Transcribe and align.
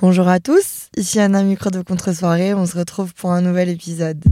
Bonjour 0.00 0.28
à 0.28 0.38
tous, 0.38 0.90
ici 0.96 1.18
Anna 1.18 1.42
Micro 1.42 1.70
de 1.70 1.82
Contre-soirée, 1.82 2.54
on 2.54 2.66
se 2.66 2.78
retrouve 2.78 3.14
pour 3.14 3.32
un 3.32 3.40
nouvel 3.40 3.68
épisode. 3.68 4.22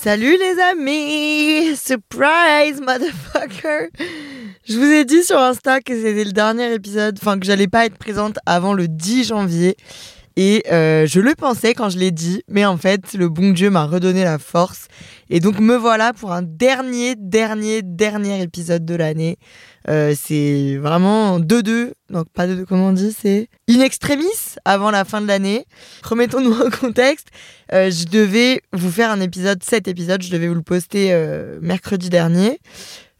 Salut 0.00 0.36
les 0.38 0.60
amis 0.70 1.76
Surprise, 1.76 2.80
motherfucker 2.80 3.90
Je 4.64 4.78
vous 4.78 4.84
ai 4.84 5.04
dit 5.04 5.24
sur 5.24 5.38
Insta 5.38 5.80
que 5.80 5.92
c'était 5.92 6.22
le 6.22 6.30
dernier 6.30 6.72
épisode, 6.72 7.18
enfin 7.20 7.40
que 7.40 7.46
j'allais 7.46 7.66
pas 7.66 7.84
être 7.84 7.98
présente 7.98 8.38
avant 8.46 8.74
le 8.74 8.86
10 8.86 9.24
janvier. 9.24 9.76
Et 10.36 10.64
euh, 10.72 11.06
je 11.06 11.20
le 11.20 11.34
pensais 11.36 11.74
quand 11.74 11.90
je 11.90 11.98
l'ai 11.98 12.10
dit, 12.10 12.42
mais 12.48 12.64
en 12.64 12.76
fait, 12.76 13.14
le 13.14 13.28
bon 13.28 13.50
Dieu 13.50 13.70
m'a 13.70 13.84
redonné 13.84 14.24
la 14.24 14.38
force. 14.38 14.88
Et 15.30 15.38
donc 15.38 15.60
me 15.60 15.76
voilà 15.76 16.12
pour 16.12 16.32
un 16.32 16.42
dernier, 16.42 17.14
dernier, 17.16 17.82
dernier 17.82 18.42
épisode 18.42 18.84
de 18.84 18.96
l'année. 18.96 19.36
Euh, 19.88 20.14
c'est 20.20 20.76
vraiment 20.76 21.38
2-2, 21.38 21.92
donc 22.10 22.28
pas 22.30 22.48
2-2, 22.48 22.64
comment 22.64 22.88
on 22.88 22.92
dit, 22.92 23.14
c'est 23.16 23.48
in 23.68 23.80
extremis 23.80 24.24
avant 24.64 24.90
la 24.90 25.04
fin 25.04 25.20
de 25.20 25.26
l'année. 25.28 25.66
Remettons-nous 26.02 26.60
en 26.60 26.70
contexte. 26.70 27.28
Euh, 27.72 27.90
je 27.90 28.06
devais 28.06 28.60
vous 28.72 28.90
faire 28.90 29.10
un 29.10 29.20
épisode, 29.20 29.62
cet 29.62 29.86
épisode, 29.86 30.22
je 30.22 30.30
devais 30.30 30.48
vous 30.48 30.54
le 30.54 30.62
poster 30.62 31.14
mercredi 31.60 32.10
dernier, 32.10 32.58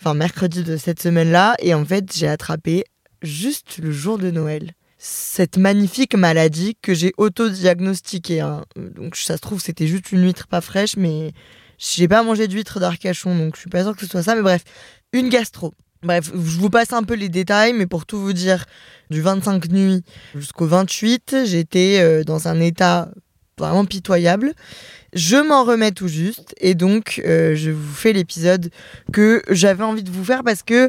enfin 0.00 0.14
mercredi 0.14 0.64
de 0.64 0.76
cette 0.76 1.00
semaine-là, 1.00 1.54
et 1.60 1.74
en 1.74 1.84
fait, 1.84 2.12
j'ai 2.12 2.28
attrapé 2.28 2.84
juste 3.22 3.78
le 3.78 3.92
jour 3.92 4.18
de 4.18 4.30
Noël 4.30 4.72
cette 5.06 5.58
magnifique 5.58 6.14
maladie 6.14 6.78
que 6.80 6.94
j'ai 6.94 7.12
auto-diagnostiquée. 7.18 8.40
Hein. 8.40 8.62
Donc 8.74 9.16
ça 9.16 9.36
se 9.36 9.42
trouve, 9.42 9.60
c'était 9.60 9.86
juste 9.86 10.12
une 10.12 10.24
huître 10.24 10.46
pas 10.46 10.62
fraîche, 10.62 10.96
mais 10.96 11.32
j'ai 11.76 12.08
pas 12.08 12.22
mangé 12.22 12.48
d'huître 12.48 12.80
d'Arcachon, 12.80 13.36
donc 13.36 13.54
je 13.54 13.60
suis 13.60 13.68
pas 13.68 13.82
sûre 13.82 13.94
que 13.94 14.00
ce 14.00 14.06
soit 14.06 14.22
ça. 14.22 14.34
Mais 14.34 14.40
bref, 14.40 14.64
une 15.12 15.28
gastro. 15.28 15.74
Bref, 16.02 16.30
je 16.32 16.58
vous 16.58 16.70
passe 16.70 16.94
un 16.94 17.02
peu 17.02 17.12
les 17.12 17.28
détails, 17.28 17.74
mais 17.74 17.86
pour 17.86 18.06
tout 18.06 18.18
vous 18.18 18.32
dire, 18.32 18.64
du 19.10 19.20
25 19.20 19.68
nuit 19.68 20.02
jusqu'au 20.34 20.66
28, 20.66 21.36
j'étais 21.44 21.98
euh, 22.00 22.24
dans 22.24 22.48
un 22.48 22.58
état 22.60 23.10
vraiment 23.58 23.84
pitoyable. 23.84 24.54
Je 25.12 25.36
m'en 25.36 25.64
remets 25.64 25.92
tout 25.92 26.08
juste, 26.08 26.54
et 26.58 26.74
donc 26.74 27.20
euh, 27.26 27.54
je 27.54 27.70
vous 27.70 27.92
fais 27.92 28.14
l'épisode 28.14 28.70
que 29.12 29.42
j'avais 29.50 29.84
envie 29.84 30.02
de 30.02 30.10
vous 30.10 30.24
faire 30.24 30.44
parce 30.44 30.62
que 30.62 30.88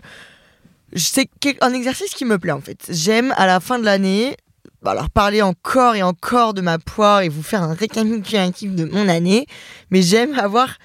c'est 0.95 1.29
un 1.61 1.73
exercice 1.73 2.13
qui 2.13 2.25
me 2.25 2.38
plaît 2.38 2.51
en 2.51 2.61
fait. 2.61 2.85
J'aime 2.89 3.33
à 3.38 3.45
la 3.45 3.59
fin 3.59 3.79
de 3.79 3.85
l'année 3.85 4.35
bah, 4.81 4.91
alors 4.91 5.09
parler 5.09 5.41
encore 5.41 5.95
et 5.95 6.03
encore 6.03 6.53
de 6.53 6.61
ma 6.61 6.77
poire 6.77 7.21
et 7.21 7.29
vous 7.29 7.41
faire 7.41 7.63
un 7.63 7.73
récapitulatif 7.73 8.75
de 8.75 8.85
mon 8.85 9.07
année, 9.09 9.47
mais 9.89 10.03
j'aime 10.03 10.37
avoir 10.37 10.77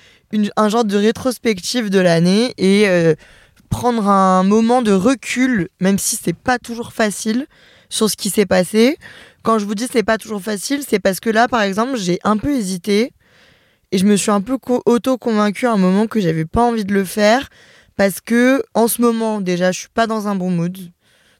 un 0.57 0.69
genre 0.71 0.87
de 0.87 0.97
rétrospective 0.97 1.91
de 1.91 1.99
l'année 1.99 2.55
et 2.57 2.89
euh, 2.89 3.15
prendre 3.69 4.09
un 4.09 4.43
moment 4.43 4.81
de 4.81 4.93
recul, 4.93 5.69
même 5.81 5.99
si 5.99 6.17
c'est 6.17 6.37
pas 6.37 6.59
toujours 6.59 6.95
facile, 6.95 7.47
sur 7.91 8.09
ce 8.09 8.17
qui 8.17 8.31
s'est 8.31 8.47
passé. 8.47 8.97
Quand 9.43 9.59
je 9.59 9.67
vous 9.67 9.75
dis 9.75 9.87
c'est 9.91 10.03
pas 10.03 10.17
toujours 10.17 10.41
facile, 10.41 10.81
c'est 10.89 10.99
parce 10.99 11.21
que 11.21 11.29
là, 11.29 11.47
par 11.47 11.61
exemple, 11.61 11.99
j'ai 11.99 12.21
un 12.25 12.39
peu 12.39 12.53
hésité 12.53 13.13
et 13.93 13.99
je 13.99 14.07
me 14.07 14.17
suis 14.17 14.31
un 14.31 14.41
peu 14.41 14.57
auto-convaincue 14.87 15.67
à 15.67 15.73
un 15.73 15.77
moment 15.77 16.07
que 16.07 16.21
j'avais 16.21 16.47
pas 16.47 16.63
envie 16.63 16.85
de 16.85 16.95
le 16.95 17.05
faire 17.05 17.51
parce 18.01 18.23
que 18.23 18.63
en 18.73 18.89
ce 18.89 19.03
moment 19.03 19.43
déjà 19.43 19.73
je 19.73 19.81
suis 19.81 19.91
pas 19.93 20.07
dans 20.07 20.27
un 20.27 20.35
bon 20.35 20.51
mood. 20.51 20.75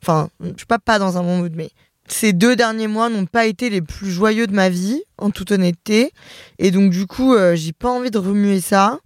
Enfin, 0.03 0.29
je 0.43 0.49
suis 0.59 0.67
pas 0.67 0.79
pas 0.79 0.99
dans 0.99 1.17
un 1.17 1.23
bon 1.23 1.39
mood, 1.39 1.53
mais 1.57 1.71
ces 2.07 2.35
deux 2.35 2.55
derniers 2.55 2.87
mois 2.87 3.09
n'ont 3.09 3.25
pas 3.25 3.47
été 3.47 3.71
les 3.71 3.81
plus 3.81 4.11
joyeux 4.11 4.47
de 4.47 4.53
ma 4.53 4.69
vie, 4.69 5.03
en 5.17 5.31
toute 5.31 5.53
honnêteté. 5.53 6.13
Et 6.59 6.71
donc 6.71 6.91
du 6.91 7.07
coup, 7.07 7.33
euh, 7.33 7.57
j'ai 7.57 7.73
pas 7.73 7.89
envie 7.89 8.11
de 8.11 8.19
remuer 8.19 8.61
ça. 8.61 8.99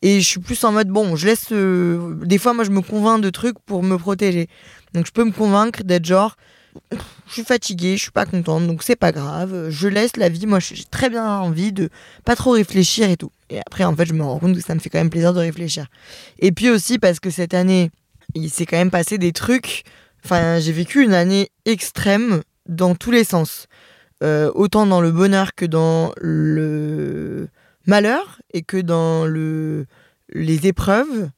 Et 0.00 0.22
je 0.22 0.26
suis 0.26 0.40
plus 0.40 0.64
en 0.64 0.72
mode 0.72 0.88
bon, 0.88 1.16
je 1.16 1.26
laisse. 1.26 1.48
Euh, 1.52 2.14
des 2.24 2.38
fois, 2.38 2.54
moi, 2.54 2.64
je 2.64 2.70
me 2.70 2.80
convainc 2.80 3.20
de 3.20 3.28
trucs 3.28 3.58
pour 3.66 3.82
me 3.82 3.98
protéger. 3.98 4.48
Donc 4.94 5.04
je 5.04 5.12
peux 5.12 5.24
me 5.24 5.32
convaincre 5.32 5.82
d'être 5.84 6.06
genre, 6.06 6.36
je 7.26 7.32
suis 7.32 7.44
fatiguée, 7.44 7.96
je 7.96 8.02
suis 8.02 8.10
pas 8.10 8.26
contente, 8.26 8.66
donc 8.66 8.82
c'est 8.82 8.96
pas 8.96 9.12
grave. 9.12 9.68
Je 9.70 9.88
laisse 9.88 10.16
la 10.16 10.28
vie. 10.28 10.46
Moi, 10.46 10.60
j'ai 10.60 10.84
très 10.84 11.10
bien 11.10 11.26
envie 11.26 11.72
de 11.72 11.88
pas 12.24 12.36
trop 12.36 12.52
réfléchir 12.52 13.10
et 13.10 13.16
tout. 13.16 13.32
Et 13.50 13.58
après, 13.58 13.84
en 13.84 13.94
fait, 13.96 14.06
je 14.06 14.14
me 14.14 14.22
rends 14.22 14.38
compte 14.38 14.54
que 14.54 14.62
ça 14.62 14.74
me 14.74 14.80
fait 14.80 14.90
quand 14.90 14.98
même 14.98 15.10
plaisir 15.10 15.34
de 15.34 15.40
réfléchir. 15.40 15.86
Et 16.38 16.52
puis 16.52 16.70
aussi 16.70 16.98
parce 16.98 17.20
que 17.20 17.30
cette 17.30 17.54
année, 17.54 17.90
il 18.34 18.50
s'est 18.50 18.66
quand 18.66 18.76
même 18.76 18.90
passé 18.90 19.18
des 19.18 19.32
trucs. 19.32 19.84
Enfin, 20.24 20.60
j'ai 20.60 20.72
vécu 20.72 21.02
une 21.02 21.14
année 21.14 21.50
extrême 21.64 22.42
dans 22.68 22.94
tous 22.94 23.10
les 23.10 23.24
sens. 23.24 23.66
Euh, 24.22 24.50
autant 24.54 24.86
dans 24.86 25.00
le 25.00 25.12
bonheur 25.12 25.54
que 25.54 25.66
dans 25.66 26.12
le 26.20 27.48
malheur 27.86 28.40
et 28.54 28.62
que 28.62 28.78
dans 28.78 29.26
le, 29.26 29.86
les 30.28 30.66
épreuves. 30.66 31.30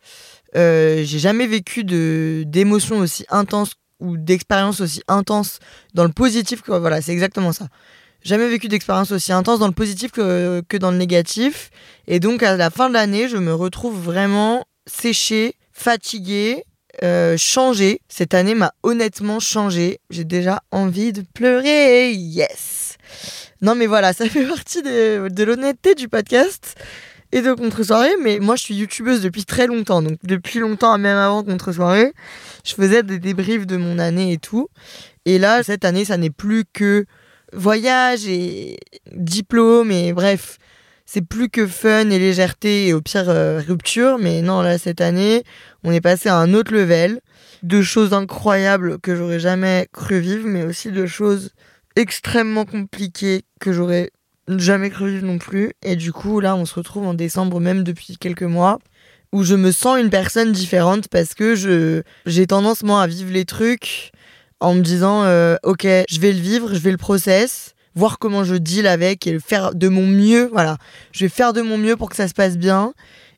Euh, 0.56 1.02
j'ai 1.04 1.18
jamais 1.18 1.46
vécu 1.46 1.84
d'émotions 1.84 2.98
aussi 2.98 3.24
intenses 3.28 3.72
ou 4.00 4.16
d'expériences 4.16 4.80
aussi 4.80 5.02
intenses 5.08 5.58
dans 5.94 6.04
le 6.04 6.12
positif 6.12 6.62
que 6.62 6.72
voilà, 6.72 7.00
c'est 7.00 7.12
exactement 7.12 7.52
ça 7.52 7.68
jamais 8.22 8.48
vécu 8.48 8.68
d'expérience 8.68 9.10
aussi 9.10 9.32
intense 9.32 9.58
dans 9.58 9.66
le 9.66 9.72
positif 9.72 10.10
que, 10.10 10.62
que 10.68 10.76
dans 10.76 10.90
le 10.90 10.96
négatif. 10.96 11.70
Et 12.06 12.20
donc, 12.20 12.42
à 12.42 12.56
la 12.56 12.70
fin 12.70 12.88
de 12.88 12.94
l'année, 12.94 13.28
je 13.28 13.36
me 13.36 13.54
retrouve 13.54 13.98
vraiment 13.98 14.64
séchée, 14.86 15.54
fatiguée, 15.72 16.64
euh, 17.02 17.36
changée. 17.36 18.00
Cette 18.08 18.34
année 18.34 18.54
m'a 18.54 18.72
honnêtement 18.82 19.40
changé. 19.40 20.00
J'ai 20.10 20.24
déjà 20.24 20.62
envie 20.70 21.12
de 21.12 21.22
pleurer. 21.34 22.12
Yes! 22.12 22.96
Non, 23.62 23.74
mais 23.74 23.86
voilà, 23.86 24.12
ça 24.12 24.26
fait 24.28 24.44
partie 24.44 24.82
de 24.82 25.42
l'honnêteté 25.44 25.94
du 25.94 26.08
podcast 26.08 26.76
et 27.32 27.42
de 27.42 27.52
contre-soirée. 27.52 28.14
Mais 28.22 28.38
moi, 28.38 28.56
je 28.56 28.62
suis 28.62 28.74
youtubeuse 28.74 29.22
depuis 29.22 29.44
très 29.44 29.66
longtemps. 29.66 30.02
Donc, 30.02 30.18
depuis 30.24 30.58
longtemps, 30.58 30.96
même 30.98 31.16
avant 31.16 31.42
contre-soirée, 31.42 32.12
je 32.64 32.74
faisais 32.74 33.02
des 33.02 33.18
débriefs 33.18 33.66
de 33.66 33.76
mon 33.76 33.98
année 33.98 34.32
et 34.32 34.38
tout. 34.38 34.68
Et 35.24 35.38
là, 35.38 35.62
cette 35.62 35.84
année, 35.84 36.04
ça 36.04 36.16
n'est 36.16 36.30
plus 36.30 36.64
que 36.72 37.04
voyage 37.52 38.26
et 38.26 38.78
diplôme 39.14 39.90
et 39.90 40.12
bref, 40.12 40.58
c'est 41.06 41.22
plus 41.22 41.48
que 41.48 41.66
fun 41.66 42.10
et 42.10 42.18
légèreté 42.18 42.88
et 42.88 42.92
au 42.92 43.00
pire 43.00 43.30
euh, 43.30 43.62
rupture. 43.66 44.18
Mais 44.18 44.42
non, 44.42 44.60
là, 44.60 44.76
cette 44.76 45.00
année, 45.00 45.42
on 45.82 45.90
est 45.90 46.02
passé 46.02 46.28
à 46.28 46.36
un 46.36 46.52
autre 46.52 46.72
level. 46.72 47.20
De 47.62 47.82
choses 47.82 48.12
incroyables 48.12 49.00
que 49.00 49.16
j'aurais 49.16 49.40
jamais 49.40 49.88
cru 49.92 50.20
vivre, 50.20 50.46
mais 50.46 50.64
aussi 50.64 50.92
de 50.92 51.06
choses 51.06 51.50
extrêmement 51.96 52.64
compliquées 52.64 53.42
que 53.58 53.72
j'aurais 53.72 54.10
jamais 54.56 54.90
cru 54.90 55.20
non 55.22 55.38
plus. 55.38 55.72
Et 55.82 55.96
du 55.96 56.12
coup, 56.12 56.40
là, 56.40 56.56
on 56.56 56.64
se 56.64 56.74
retrouve 56.74 57.06
en 57.06 57.14
décembre, 57.14 57.60
même 57.60 57.84
depuis 57.84 58.16
quelques 58.16 58.42
mois, 58.42 58.78
où 59.32 59.42
je 59.42 59.54
me 59.54 59.72
sens 59.72 59.98
une 59.98 60.10
personne 60.10 60.52
différente 60.52 61.08
parce 61.08 61.34
que 61.34 61.54
je 61.54 62.02
j'ai 62.26 62.46
tendance, 62.46 62.82
moi, 62.82 63.02
à 63.02 63.06
vivre 63.06 63.32
les 63.32 63.44
trucs 63.44 64.12
en 64.60 64.74
me 64.74 64.80
disant 64.80 65.22
euh, 65.24 65.56
ok 65.62 65.86
je 66.08 66.20
vais 66.20 66.32
le 66.32 66.40
vivre 66.40 66.74
je 66.74 66.78
vais 66.78 66.90
le 66.90 66.96
process 66.96 67.74
voir 67.94 68.18
comment 68.18 68.44
je 68.44 68.54
deal 68.54 68.86
avec 68.86 69.26
et 69.26 69.38
faire 69.38 69.74
de 69.74 69.88
mon 69.88 70.06
mieux 70.06 70.48
voilà. 70.52 70.78
Je 71.12 71.24
vais 71.24 71.28
faire 71.28 71.52
de 71.52 71.62
mon 71.62 71.78
mieux 71.78 71.96
pour 71.96 72.10
que 72.10 72.16
ça 72.16 72.28
se 72.28 72.34
passe 72.34 72.56
bien 72.56 72.92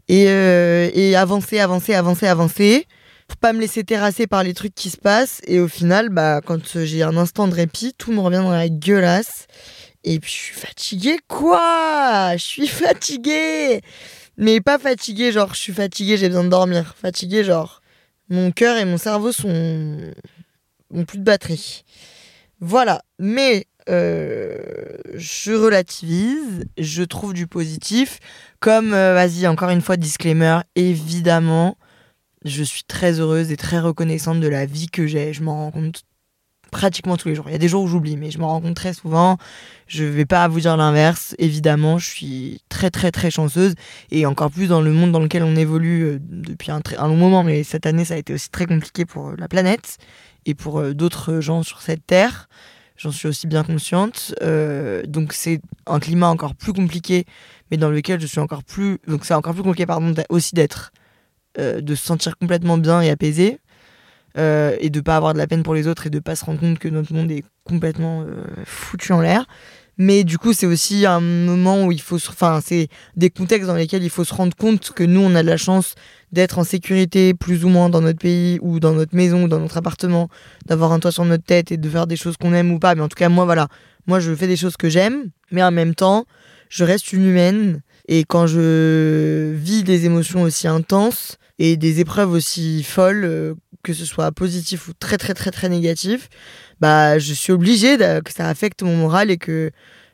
et, 0.09 0.27
euh, 0.29 0.91
et 0.93 1.17
avancer 1.17 1.59
avancer 1.59 1.95
avancer 1.95 2.27
avancer 2.27 2.87
pour 3.29 3.37
pas 3.37 3.53
me 3.53 3.61
laisser 3.61 3.85
terrasser 3.85 4.27
par 4.27 4.43
les 4.43 4.55
trucs 4.55 4.75
qui 4.75 4.91
se 4.91 4.97
passent. 4.97 5.41
Et 5.47 5.61
au 5.61 5.69
final 5.69 6.09
bah 6.09 6.41
quand 6.45 6.85
j'ai 6.85 7.03
un 7.03 7.17
instant 7.17 7.49
de 7.49 7.55
répit 7.55 7.95
tout 7.97 8.13
me 8.13 8.21
revient 8.21 8.43
dans 8.43 8.51
la 8.51 8.69
gueulasse 8.69 9.47
et 10.05 10.19
puis 10.21 10.31
je 10.31 10.37
suis 10.37 10.57
fatiguée 10.57 11.19
quoi? 11.29 12.33
Je 12.37 12.45
suis 12.45 12.69
fatiguée 12.69 13.81
mais 14.37 14.61
pas 14.61 14.79
fatiguée 14.79 15.33
genre 15.33 15.55
je 15.55 15.61
suis 15.61 15.73
fatiguée 15.73 16.17
j'ai 16.17 16.29
besoin 16.29 16.45
de 16.45 16.49
dormir 16.49 16.95
fatiguée 16.97 17.45
genre 17.45 17.83
mon 18.29 18.53
cœur 18.53 18.77
et 18.77 18.85
mon 18.85 18.97
cerveau 18.97 19.33
sont 19.33 20.13
plus 21.07 21.19
de 21.19 21.25
batterie. 21.25 21.85
Voilà, 22.61 23.03
mais 23.19 23.67
euh, 23.89 24.59
je 25.15 25.53
relativise, 25.53 26.65
je 26.79 27.03
trouve 27.03 27.33
du 27.33 27.47
positif. 27.47 28.19
Comme, 28.61 28.93
euh, 28.93 29.15
vas-y, 29.15 29.47
encore 29.47 29.71
une 29.71 29.81
fois, 29.81 29.97
disclaimer, 29.97 30.61
évidemment, 30.77 31.79
je 32.45 32.63
suis 32.63 32.85
très 32.85 33.21
heureuse 33.21 33.51
et 33.51 33.57
très 33.57 33.81
reconnaissante 33.81 34.41
de 34.41 34.49
la 34.49 34.67
vie 34.67 34.89
que 34.89 35.07
j'ai. 35.07 35.33
Je 35.33 35.43
m'en 35.43 35.57
rends 35.57 35.71
compte 35.71 36.03
pratiquement 36.71 37.17
tous 37.17 37.29
les 37.29 37.35
jours. 37.35 37.47
Il 37.49 37.53
y 37.53 37.55
a 37.55 37.59
des 37.59 37.69
jours 37.69 37.83
où 37.83 37.87
j'oublie, 37.87 38.17
mais 38.17 38.31
je 38.31 38.39
m'en 38.39 38.49
rends 38.49 38.61
compte 38.61 38.77
très 38.77 38.93
souvent. 38.93 39.39
Je 39.87 40.05
vais 40.05 40.27
pas 40.27 40.49
vous 40.49 40.61
dire 40.61 40.77
l'inverse. 40.77 41.35
Évidemment, 41.39 41.99
je 41.99 42.07
suis 42.07 42.61
très 42.69 42.91
très 42.91 43.11
très 43.11 43.31
chanceuse 43.31 43.75
et 44.11 44.27
encore 44.27 44.51
plus 44.51 44.69
dans 44.69 44.81
le 44.81 44.93
monde 44.93 45.13
dans 45.13 45.21
lequel 45.21 45.43
on 45.43 45.57
évolue 45.57 46.03
euh, 46.05 46.19
depuis 46.21 46.71
un, 46.71 46.81
un 46.99 47.09
long 47.09 47.17
moment. 47.17 47.43
Mais 47.43 47.63
cette 47.65 47.87
année, 47.87 48.05
ça 48.05 48.15
a 48.15 48.17
été 48.17 48.33
aussi 48.33 48.51
très 48.51 48.67
compliqué 48.67 49.05
pour 49.05 49.33
la 49.37 49.49
planète 49.49 49.99
et 50.47 50.55
pour 50.55 50.81
euh, 50.81 50.95
d'autres 50.95 51.41
gens 51.41 51.63
sur 51.63 51.83
cette 51.83 52.07
terre. 52.07 52.49
J'en 52.97 53.11
suis 53.11 53.29
aussi 53.29 53.47
bien 53.47 53.65
consciente. 53.65 54.35
Euh, 54.43 55.03
donc 55.07 55.33
c'est 55.33 55.61
un 55.87 56.01
climat 56.01 56.29
encore 56.29 56.55
plus 56.55 56.73
compliqué, 56.73 57.25
mais 57.71 57.77
dans 57.77 57.91
lequel 57.91 58.21
je 58.21 58.27
suis 58.27 58.41
encore 58.41 58.63
plus. 58.63 58.99
Donc 59.07 59.25
c'est 59.25 59.35
encore 59.35 59.55
plus 59.55 59.63
compliqué, 59.63 59.87
pardon, 59.87 60.15
aussi 60.29 60.55
d'être. 60.55 60.93
Euh, 61.59 61.81
de 61.81 61.97
se 61.97 62.07
sentir 62.07 62.39
complètement 62.39 62.79
bien 62.79 63.01
et 63.01 63.11
apaisé. 63.11 63.59
Et 64.37 64.91
de 64.91 65.01
pas 65.01 65.17
avoir 65.17 65.33
de 65.33 65.39
la 65.39 65.47
peine 65.47 65.63
pour 65.63 65.75
les 65.75 65.87
autres 65.87 66.07
et 66.07 66.11
de 66.11 66.19
pas 66.19 66.37
se 66.37 66.45
rendre 66.45 66.61
compte 66.61 66.79
que 66.79 66.89
notre 66.89 67.13
monde 67.13 67.31
est 67.31 67.45
complètement 67.65 68.25
foutu 68.65 69.13
en 69.13 69.21
l'air. 69.21 69.47
Mais 70.03 70.25
du 70.25 70.39
coup, 70.39 70.55
c'est 70.55 70.67
aussi 70.67 71.05
un 71.05 71.21
moment 71.21 71.85
où 71.85 71.93
il 71.93 72.01
faut, 72.01 72.17
enfin, 72.17 72.61
c'est 72.65 72.89
des 73.17 73.29
contextes 73.29 73.67
dans 73.67 73.75
lesquels 73.75 74.03
il 74.03 74.09
faut 74.09 74.25
se 74.25 74.33
rendre 74.33 74.57
compte 74.57 74.93
que 74.93 75.05
nous, 75.05 75.21
on 75.21 75.35
a 75.35 75.43
de 75.43 75.49
la 75.49 75.59
chance 75.59 75.95
d'être 76.33 76.59
en 76.59 76.65
sécurité 76.65 77.35
plus 77.35 77.67
ou 77.67 77.69
moins 77.69 77.91
dans 77.91 78.01
notre 78.01 78.19
pays 78.19 78.59
ou 78.63 78.81
dans 78.81 78.93
notre 78.93 79.15
maison 79.15 79.45
ou 79.45 79.49
dans 79.49 79.61
notre 79.61 79.77
appartement, 79.77 80.31
d'avoir 80.65 80.93
un 80.93 81.01
toit 81.01 81.13
sur 81.13 81.27
notre 81.27 81.45
tête 81.45 81.71
et 81.71 81.77
de 81.77 81.89
faire 81.91 82.07
des 82.07 82.17
choses 82.17 82.39
qu'on 82.39 82.55
aime 82.55 82.73
ou 82.73 82.79
pas. 82.79 82.95
Mais 82.95 83.03
en 83.03 83.09
tout 83.09 83.17
cas, 83.17 83.29
moi, 83.29 83.45
voilà, 83.45 83.69
moi, 84.07 84.21
je 84.21 84.35
fais 84.35 84.47
des 84.47 84.57
choses 84.57 84.79
que 84.79 84.89
j'aime, 84.89 85.31
mais 85.51 85.63
en 85.63 85.71
même 85.71 85.95
temps, 85.95 86.25
je 86.71 86.85
reste 86.85 87.13
une 87.13 87.27
humaine. 87.27 87.83
Et 88.09 88.25
quand 88.25 88.47
je 88.47 89.53
vis 89.53 89.85
des 89.85 90.07
émotions 90.07 90.41
aussi 90.41 90.67
intenses 90.67 91.37
et 91.61 91.77
des 91.77 92.01
épreuves 92.01 92.33
aussi 92.33 92.83
folles, 92.83 93.25
euh, 93.25 93.55
que 93.85 93.93
ce 93.93 94.07
soit 94.07 94.33
positif 94.33 94.89
ou 94.89 94.93
très 94.99 95.19
très 95.19 95.35
très 95.35 95.51
très 95.51 95.69
négatif, 95.69 96.29
bah 96.81 97.19
je 97.19 97.35
suis 97.35 97.53
obligée 97.53 97.99
que 97.99 98.33
ça 98.33 98.49
affecte 98.49 98.83
mon 98.83 98.97
moral 98.97 99.31
et 99.31 99.37
que 99.37 99.71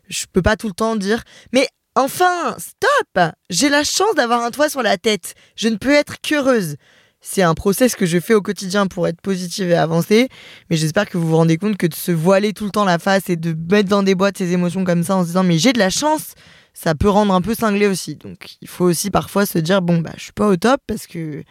je 0.09 0.27
peux 0.31 0.43
pas 0.43 0.57
tout 0.57 0.67
le 0.67 0.73
temps 0.75 0.97
dire. 0.97 1.23
Mais 1.53 1.69
enfin 1.95 2.57
stop! 2.59 3.33
J'ai 3.49 3.69
la 3.69 3.85
chance 3.85 4.15
d'avoir 4.17 4.43
un 4.43 4.51
toit 4.51 4.69
sur 4.69 4.83
la 4.83 4.99
tête. 4.99 5.35
Je 5.55 5.69
ne 5.69 5.77
peux 5.77 5.93
être 5.93 6.21
qu'heureuse. 6.21 6.75
C'est 7.21 7.43
un 7.43 7.55
process 7.55 7.95
que 7.95 8.07
je 8.07 8.19
fais 8.19 8.35
au 8.35 8.43
quotidien 8.43 8.89
pour 8.89 9.07
être 9.07 9.21
positive 9.21 9.71
et 9.71 9.77
avancer 9.77 10.29
mais 10.69 10.77
j'espère 10.77 11.09
que 11.09 11.17
vous 11.17 11.29
vous 11.29 11.37
rendez 11.37 11.57
compte 11.57 11.77
que 11.77 11.87
de 11.87 11.95
se 11.95 12.13
voiler 12.13 12.53
tout 12.53 12.65
le 12.65 12.71
temps 12.71 12.85
la 12.85 12.99
face 12.99 13.31
et 13.31 13.37
de 13.37 13.57
mettre 13.73 13.89
dans 13.89 14.03
des 14.03 14.15
boîtes 14.15 14.39
ses 14.39 14.53
émotions 14.53 14.85
comme 14.85 15.03
ça 15.03 15.17
en 15.17 15.23
se 15.23 15.29
disant 15.29 15.43
mais 15.43 15.59
j'ai 15.59 15.73
de 15.73 15.79
la 15.79 15.91
chance 15.91 16.35
ça 16.79 16.95
peut 16.95 17.09
rendre 17.09 17.33
un 17.33 17.41
peu 17.41 17.55
cinglé 17.55 17.87
aussi 17.87 18.17
donc 18.17 18.57
il 18.61 18.69
faut 18.69 18.85
aussi 18.85 19.11
parfois 19.11 19.47
se 19.47 19.59
dire 19.59 19.81
bon 19.81 19.99
bah 19.99 20.13
je 20.17 20.25
suis 20.25 20.33
pas 20.33 20.47
au 20.47 20.57
top 20.57 20.81
parce 20.87 21.07
que 21.07 21.43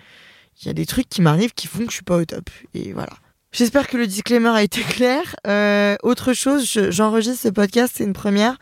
il 0.62 0.68
y 0.68 0.70
a 0.70 0.74
des 0.74 0.86
trucs 0.86 1.10
qui 1.10 1.22
m'arrivent 1.22 1.54
qui 1.54 1.68
font 1.68 1.80
que 1.80 1.90
je 1.90 1.96
suis 1.96 2.04
pas 2.04 2.18
au 2.18 2.26
top 2.26 2.50
et 2.74 2.94
voilà 2.94 3.14
J'espère 3.58 3.88
que 3.88 3.96
le 3.96 4.06
disclaimer 4.06 4.50
a 4.50 4.64
été 4.64 4.82
clair. 4.90 5.34
Euh, 5.48 5.96
autre 6.04 6.34
chose, 6.34 6.70
j'enregistre 6.90 7.42
ce 7.42 7.48
podcast, 7.48 7.94
c'est 7.96 8.04
une 8.04 8.12
première, 8.12 8.58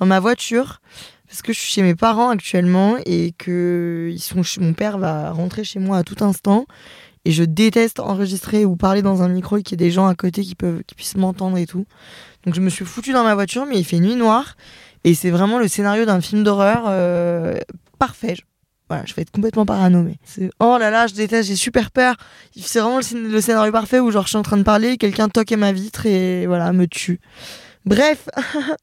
dans 0.00 0.06
ma 0.06 0.20
voiture, 0.20 0.80
parce 1.28 1.42
que 1.42 1.52
je 1.52 1.58
suis 1.58 1.70
chez 1.70 1.82
mes 1.82 1.94
parents 1.94 2.30
actuellement 2.30 2.96
et 3.04 3.34
que 3.36 4.10
mon 4.58 4.72
père 4.72 4.96
va 4.96 5.32
rentrer 5.32 5.64
chez 5.64 5.80
moi 5.80 5.98
à 5.98 6.02
tout 6.02 6.24
instant. 6.24 6.64
Et 7.26 7.30
je 7.30 7.44
déteste 7.44 8.00
enregistrer 8.00 8.64
ou 8.64 8.74
parler 8.74 9.02
dans 9.02 9.20
un 9.20 9.28
micro 9.28 9.58
et 9.58 9.62
qu'il 9.62 9.78
y 9.78 9.84
ait 9.84 9.86
des 9.86 9.92
gens 9.92 10.06
à 10.06 10.14
côté 10.14 10.42
qui, 10.42 10.54
peuvent, 10.54 10.82
qui 10.86 10.94
puissent 10.94 11.16
m'entendre 11.16 11.58
et 11.58 11.66
tout. 11.66 11.84
Donc 12.46 12.54
je 12.54 12.62
me 12.62 12.70
suis 12.70 12.86
foutu 12.86 13.12
dans 13.12 13.24
ma 13.24 13.34
voiture, 13.34 13.66
mais 13.66 13.76
il 13.76 13.84
fait 13.84 14.00
nuit 14.00 14.16
noire. 14.16 14.56
Et 15.04 15.14
c'est 15.14 15.30
vraiment 15.30 15.58
le 15.58 15.68
scénario 15.68 16.04
d'un 16.04 16.20
film 16.20 16.42
d'horreur 16.44 16.84
euh, 16.88 17.58
parfait. 17.98 18.36
Voilà, 18.88 19.04
je 19.06 19.14
vais 19.14 19.22
être 19.22 19.30
complètement 19.30 19.66
parano, 19.66 20.02
mais 20.02 20.16
oh 20.60 20.78
là 20.80 20.90
là, 20.90 21.06
je 21.06 21.14
déteste, 21.14 21.48
j'ai 21.48 21.56
super 21.56 21.90
peur. 21.90 22.16
C'est 22.56 22.80
vraiment 22.80 23.00
le, 23.00 23.40
scénario 23.40 23.70
parfait 23.70 24.00
où 24.00 24.10
genre 24.10 24.24
je 24.24 24.30
suis 24.30 24.38
en 24.38 24.42
train 24.42 24.56
de 24.56 24.62
parler, 24.62 24.96
quelqu'un 24.96 25.28
toque 25.28 25.52
à 25.52 25.58
ma 25.58 25.72
vitre 25.72 26.06
et 26.06 26.46
voilà, 26.46 26.72
me 26.72 26.86
tue. 26.86 27.20
Bref, 27.84 28.28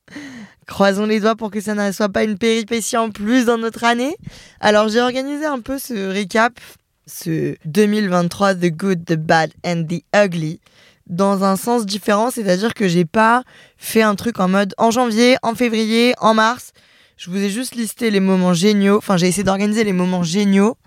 croisons 0.67 1.07
les 1.07 1.19
doigts 1.19 1.35
pour 1.35 1.49
que 1.49 1.59
ça 1.59 1.73
ne 1.73 1.91
soit 1.91 2.09
pas 2.09 2.23
une 2.23 2.37
péripétie 2.37 2.97
en 2.97 3.09
plus 3.09 3.45
dans 3.45 3.57
notre 3.57 3.83
année. 3.83 4.15
Alors 4.59 4.89
j'ai 4.89 5.01
organisé 5.01 5.45
un 5.45 5.59
peu 5.59 5.79
ce 5.79 6.11
récap, 6.11 6.59
ce 7.07 7.55
2023 7.65 8.55
The 8.55 8.71
Good, 8.71 9.05
The 9.05 9.15
Bad 9.15 9.51
and 9.65 9.85
The 9.89 10.03
Ugly 10.15 10.59
dans 11.07 11.43
un 11.43 11.55
sens 11.55 11.85
différent, 11.85 12.31
c'est-à-dire 12.31 12.73
que 12.73 12.87
j'ai 12.87 13.05
pas 13.05 13.43
fait 13.77 14.01
un 14.01 14.15
truc 14.15 14.39
en 14.39 14.47
mode 14.47 14.73
en 14.77 14.91
janvier, 14.91 15.37
en 15.43 15.55
février, 15.55 16.13
en 16.19 16.33
mars. 16.33 16.71
Je 17.17 17.29
vous 17.29 17.37
ai 17.37 17.49
juste 17.49 17.75
listé 17.75 18.11
les 18.11 18.19
moments 18.19 18.53
géniaux. 18.53 18.97
Enfin, 18.97 19.17
j'ai 19.17 19.27
essayé 19.27 19.43
d'organiser 19.43 19.83
les 19.83 19.93
moments 19.93 20.23
géniaux 20.23 20.77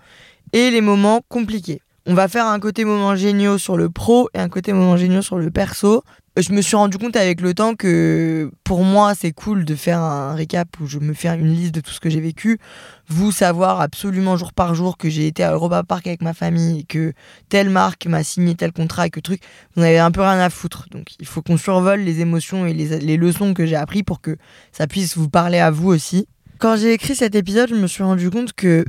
et 0.53 0.69
les 0.71 0.81
moments 0.81 1.21
compliqués. 1.27 1.81
On 2.05 2.13
va 2.13 2.27
faire 2.27 2.47
un 2.47 2.59
côté 2.59 2.85
moments 2.85 3.15
géniaux 3.15 3.57
sur 3.57 3.77
le 3.77 3.89
pro 3.89 4.29
et 4.33 4.39
un 4.39 4.49
côté 4.49 4.73
moments 4.73 4.97
géniaux 4.97 5.21
sur 5.21 5.37
le 5.37 5.51
perso 5.51 6.03
je 6.41 6.53
me 6.53 6.61
suis 6.61 6.75
rendu 6.75 6.97
compte 6.97 7.15
avec 7.15 7.41
le 7.41 7.53
temps 7.53 7.75
que 7.75 8.51
pour 8.63 8.83
moi 8.83 9.13
c'est 9.15 9.31
cool 9.31 9.65
de 9.65 9.75
faire 9.75 9.99
un 9.99 10.33
récap 10.33 10.67
où 10.79 10.87
je 10.87 10.99
me 10.99 11.13
fais 11.13 11.27
une 11.29 11.53
liste 11.53 11.73
de 11.73 11.81
tout 11.81 11.91
ce 11.91 11.99
que 11.99 12.09
j'ai 12.09 12.21
vécu. 12.21 12.59
Vous 13.07 13.31
savoir 13.31 13.81
absolument 13.81 14.37
jour 14.37 14.53
par 14.53 14.75
jour 14.75 14.97
que 14.97 15.09
j'ai 15.09 15.27
été 15.27 15.43
à 15.43 15.53
Europa 15.53 15.83
Park 15.83 16.07
avec 16.07 16.21
ma 16.21 16.33
famille 16.33 16.81
et 16.81 16.83
que 16.83 17.13
telle 17.49 17.69
marque 17.69 18.05
m'a 18.05 18.23
signé 18.23 18.55
tel 18.55 18.71
contrat 18.71 19.07
et 19.07 19.09
que 19.09 19.19
truc, 19.19 19.41
vous 19.75 19.83
avez 19.83 19.99
un 19.99 20.11
peu 20.11 20.21
rien 20.21 20.39
à 20.39 20.49
foutre. 20.49 20.87
Donc 20.91 21.07
il 21.19 21.25
faut 21.25 21.41
qu'on 21.41 21.57
survole 21.57 22.01
les 22.01 22.21
émotions 22.21 22.65
et 22.65 22.73
les, 22.73 22.99
les 22.99 23.17
leçons 23.17 23.53
que 23.53 23.65
j'ai 23.65 23.75
appris 23.75 24.03
pour 24.03 24.21
que 24.21 24.37
ça 24.71 24.87
puisse 24.87 25.17
vous 25.17 25.29
parler 25.29 25.59
à 25.59 25.71
vous 25.71 25.89
aussi. 25.89 26.27
Quand 26.59 26.75
j'ai 26.75 26.93
écrit 26.93 27.15
cet 27.15 27.35
épisode, 27.35 27.69
je 27.69 27.75
me 27.75 27.87
suis 27.87 28.03
rendu 28.03 28.29
compte 28.29 28.53
que 28.53 28.67
euh, 28.67 28.85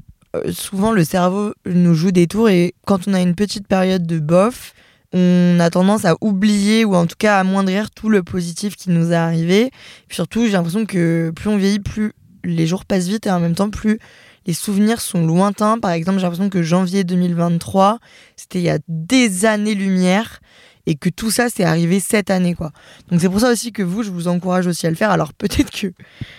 souvent 0.52 0.92
le 0.92 1.04
cerveau 1.04 1.54
nous 1.66 1.94
joue 1.94 2.12
des 2.12 2.26
tours 2.26 2.48
et 2.48 2.74
quand 2.86 3.08
on 3.08 3.14
a 3.14 3.20
une 3.20 3.34
petite 3.34 3.66
période 3.66 4.06
de 4.06 4.18
bof, 4.18 4.74
on 5.12 5.58
a 5.58 5.70
tendance 5.70 6.04
à 6.04 6.14
oublier 6.20 6.84
ou 6.84 6.94
en 6.94 7.06
tout 7.06 7.16
cas 7.18 7.36
à 7.36 7.40
amoindrir 7.40 7.90
tout 7.90 8.08
le 8.08 8.22
positif 8.22 8.76
qui 8.76 8.90
nous 8.90 9.12
est 9.12 9.16
arrivé. 9.16 9.70
surtout, 10.08 10.46
j'ai 10.46 10.52
l'impression 10.52 10.86
que 10.86 11.32
plus 11.34 11.48
on 11.48 11.56
vieillit, 11.56 11.80
plus 11.80 12.12
les 12.44 12.66
jours 12.66 12.84
passent 12.84 13.08
vite 13.08 13.26
et 13.26 13.30
en 13.30 13.40
même 13.40 13.54
temps, 13.54 13.70
plus 13.70 13.98
les 14.46 14.52
souvenirs 14.52 15.00
sont 15.00 15.26
lointains. 15.26 15.78
Par 15.78 15.90
exemple, 15.90 16.18
j'ai 16.18 16.22
l'impression 16.22 16.48
que 16.48 16.62
janvier 16.62 17.04
2023, 17.04 17.98
c'était 18.36 18.60
il 18.60 18.64
y 18.64 18.70
a 18.70 18.78
des 18.88 19.44
années-lumière 19.46 20.40
et 20.90 20.96
que 20.96 21.08
tout 21.08 21.30
ça 21.30 21.48
c'est 21.48 21.62
arrivé 21.62 22.00
cette 22.00 22.30
année 22.30 22.54
quoi. 22.54 22.72
Donc 23.10 23.20
c'est 23.20 23.28
pour 23.28 23.38
ça 23.38 23.52
aussi 23.52 23.70
que 23.70 23.82
vous 23.82 24.02
je 24.02 24.10
vous 24.10 24.26
encourage 24.26 24.66
aussi 24.66 24.88
à 24.88 24.90
le 24.90 24.96
faire. 24.96 25.10
Alors 25.10 25.32
peut-être 25.32 25.70
que 25.70 25.92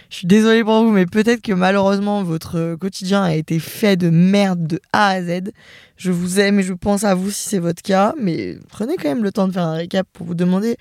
je 0.09 0.15
suis 0.15 0.27
désolée 0.27 0.61
pour 0.61 0.83
vous 0.83 0.91
mais 0.91 1.05
peut-être 1.05 1.41
que 1.41 1.53
malheureusement 1.53 2.21
votre 2.21 2.75
quotidien 2.75 3.23
a 3.23 3.33
été 3.33 3.59
fait 3.59 3.95
de 3.95 4.09
merde 4.09 4.67
de 4.67 4.81
A 4.91 5.07
à 5.07 5.21
Z. 5.23 5.51
Je 5.95 6.11
vous 6.11 6.41
aime 6.41 6.59
et 6.59 6.63
je 6.63 6.73
pense 6.73 7.05
à 7.05 7.15
vous 7.15 7.31
si 7.31 7.47
c'est 7.47 7.59
votre 7.59 7.81
cas 7.81 8.13
mais 8.19 8.57
prenez 8.67 8.97
quand 8.97 9.07
même 9.07 9.23
le 9.23 9.31
temps 9.31 9.47
de 9.47 9.53
faire 9.53 9.63
un 9.63 9.75
récap 9.75 10.05
pour 10.11 10.25
vous 10.25 10.35
demander 10.35 10.75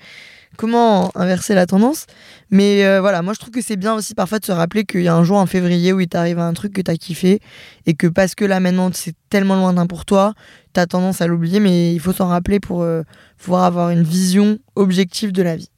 comment 0.57 1.11
inverser 1.15 1.55
la 1.55 1.65
tendance. 1.65 2.05
Mais 2.49 2.85
euh, 2.85 3.01
voilà, 3.01 3.21
moi 3.21 3.33
je 3.33 3.39
trouve 3.39 3.51
que 3.51 3.61
c'est 3.61 3.77
bien 3.77 3.93
aussi 3.93 4.13
parfois 4.13 4.39
de 4.39 4.45
se 4.45 4.51
rappeler 4.51 4.83
qu'il 4.83 5.01
y 5.03 5.07
a 5.07 5.15
un 5.15 5.23
jour 5.23 5.37
en 5.37 5.45
février 5.45 5.93
où 5.93 5.99
il 5.99 6.07
t'arrive 6.07 6.39
un 6.39 6.53
truc 6.53 6.73
que 6.73 6.81
t'as 6.81 6.95
kiffé 6.95 7.39
et 7.85 7.93
que 7.93 8.07
parce 8.07 8.35
que 8.35 8.45
là 8.45 8.59
maintenant 8.59 8.89
c'est 8.93 9.15
tellement 9.29 9.55
lointain 9.55 9.87
pour 9.87 10.05
toi, 10.05 10.33
t'as 10.73 10.85
tendance 10.85 11.21
à 11.21 11.27
l'oublier, 11.27 11.59
mais 11.59 11.93
il 11.93 11.99
faut 11.99 12.13
s'en 12.13 12.27
rappeler 12.27 12.59
pour 12.59 12.81
euh, 12.83 13.03
pouvoir 13.37 13.63
avoir 13.63 13.89
une 13.89 14.03
vision 14.03 14.59
objective 14.75 15.31
de 15.31 15.41
la 15.41 15.55
vie. 15.55 15.69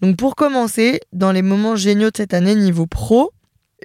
Donc 0.00 0.16
pour 0.16 0.34
commencer, 0.34 1.00
dans 1.12 1.32
les 1.32 1.42
moments 1.42 1.76
géniaux 1.76 2.10
de 2.10 2.16
cette 2.16 2.34
année 2.34 2.54
niveau 2.54 2.86
pro, 2.86 3.32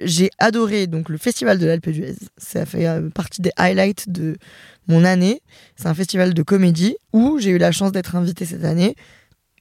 j'ai 0.02 0.30
adoré 0.38 0.86
donc 0.86 1.08
le 1.08 1.18
festival 1.18 1.58
de 1.58 1.66
l'Alpe 1.66 1.88
d'Huez. 1.88 2.16
Ça 2.36 2.66
fait 2.66 2.86
euh, 2.86 3.10
partie 3.10 3.42
des 3.42 3.50
highlights 3.56 4.08
de 4.08 4.36
mon 4.86 5.04
année. 5.04 5.42
C'est 5.76 5.88
un 5.88 5.94
festival 5.94 6.34
de 6.34 6.42
comédie 6.42 6.96
où 7.12 7.38
j'ai 7.38 7.50
eu 7.50 7.58
la 7.58 7.72
chance 7.72 7.92
d'être 7.92 8.16
invitée 8.16 8.44
cette 8.44 8.64
année. 8.64 8.96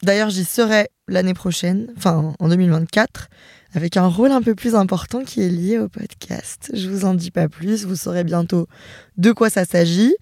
D'ailleurs, 0.04 0.30
j'y 0.30 0.46
serai 0.46 0.90
l'année 1.08 1.34
prochaine, 1.34 1.88
enfin 1.98 2.34
en 2.40 2.50
2024, 2.50 3.30
avec 3.74 3.98
un 3.98 4.08
rôle 4.08 4.32
un 4.32 4.42
peu 4.42 4.56
plus 4.56 4.76
important 4.76 5.24
qui 5.24 5.42
est 5.42 5.50
lié 5.50 5.80
au 5.80 5.90
podcast. 5.90 6.72
Je 6.74 6.90
vous 6.90 7.06
en 7.06 7.14
dis 7.14 7.32
pas 7.32 7.48
plus, 7.48 7.86
vous 7.86 7.96
saurez 7.96 8.24
bientôt 8.24 8.68
de 9.18 9.32
quoi 9.32 9.50
ça 9.50 9.66
s'agit. 9.66 10.16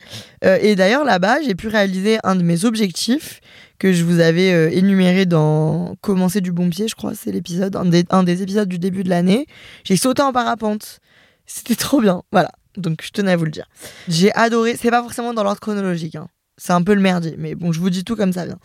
Euh, 0.43 0.57
et 0.61 0.75
d'ailleurs, 0.75 1.03
là-bas, 1.03 1.41
j'ai 1.41 1.55
pu 1.55 1.67
réaliser 1.67 2.17
un 2.23 2.35
de 2.35 2.43
mes 2.43 2.65
objectifs 2.65 3.41
que 3.77 3.91
je 3.91 4.03
vous 4.03 4.19
avais 4.19 4.53
euh, 4.53 4.69
énuméré 4.71 5.25
dans 5.25 5.95
Commencer 6.01 6.41
du 6.41 6.51
bon 6.51 6.69
pied, 6.69 6.88
je 6.88 6.95
crois, 6.95 7.13
c'est 7.13 7.31
l'épisode, 7.31 7.75
un 7.75 8.23
des, 8.23 8.41
épisodes 8.41 8.69
du 8.69 8.79
début 8.79 9.03
de 9.03 9.09
l'année. 9.09 9.47
J'ai 9.83 9.97
sauté 9.97 10.21
en 10.21 10.31
parapente. 10.31 11.00
C'était 11.45 11.75
trop 11.75 12.01
bien, 12.01 12.23
voilà. 12.31 12.51
Donc 12.77 13.01
je 13.03 13.11
tenais 13.11 13.31
à 13.31 13.38
vous 13.38 13.45
le 13.45 13.51
dire. 13.51 13.67
J'ai 14.07 14.33
adoré, 14.33 14.75
c'est 14.79 14.89
pas 14.89 15.01
forcément 15.01 15.33
dans 15.33 15.43
l'ordre 15.43 15.59
chronologique, 15.59 16.15
hein 16.15 16.27
c'est 16.57 16.74
un 16.74 16.83
peu 16.83 16.93
le 16.93 17.01
merdier. 17.01 17.35
Mais 17.38 17.55
bon, 17.55 17.71
je 17.71 17.79
vous 17.79 17.89
dis 17.89 18.03
tout 18.03 18.15
comme 18.15 18.33
ça 18.33 18.45
vient. 18.45 18.59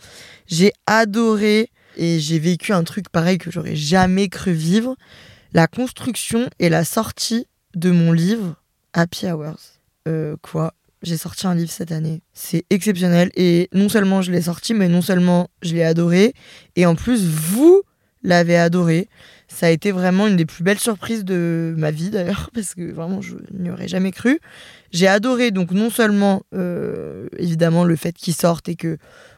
J'ai 0.47 0.73
adoré 0.87 1.69
et 1.97 2.19
j'ai 2.19 2.39
vécu 2.39 2.73
un 2.73 2.83
truc 2.83 3.09
pareil 3.09 3.37
que 3.37 3.51
j'aurais 3.51 3.75
jamais 3.75 4.29
cru 4.29 4.53
vivre. 4.53 4.95
La 5.53 5.67
construction 5.67 6.49
et 6.59 6.69
la 6.69 6.85
sortie 6.85 7.45
de 7.75 7.91
mon 7.91 8.13
livre 8.13 8.55
Happy 8.93 9.27
Hours. 9.27 9.79
Euh, 10.07 10.35
quoi? 10.41 10.73
J'ai 11.03 11.17
sorti 11.17 11.47
un 11.47 11.55
livre 11.55 11.71
cette 11.71 11.91
année. 11.91 12.21
C'est 12.33 12.63
exceptionnel. 12.69 13.31
Et 13.35 13.69
non 13.73 13.89
seulement 13.89 14.21
je 14.21 14.31
l'ai 14.31 14.43
sorti, 14.43 14.73
mais 14.73 14.87
non 14.87 15.01
seulement 15.01 15.49
je 15.61 15.73
l'ai 15.73 15.83
adoré. 15.83 16.33
Et 16.75 16.85
en 16.85 16.95
plus, 16.95 17.25
vous 17.25 17.81
l'avez 18.23 18.57
adoré. 18.57 19.09
Ça 19.47 19.67
a 19.67 19.69
été 19.69 19.91
vraiment 19.91 20.27
une 20.27 20.37
des 20.37 20.45
plus 20.45 20.63
belles 20.63 20.79
surprises 20.79 21.25
de 21.25 21.73
ma 21.77 21.91
vie 21.91 22.09
d'ailleurs, 22.09 22.49
parce 22.53 22.75
que 22.75 22.91
vraiment 22.91 23.21
je 23.21 23.35
n'y 23.51 23.69
aurais 23.69 23.87
jamais 23.87 24.11
cru. 24.11 24.39
J'ai 24.91 25.07
adoré 25.07 25.51
donc 25.51 25.71
non 25.71 25.89
seulement 25.89 26.43
euh, 26.53 27.27
évidemment 27.37 27.83
le 27.83 27.95
fait 27.95 28.13
qu'il 28.13 28.33
sorte 28.33 28.69
et 28.69 28.75
que 28.75 28.97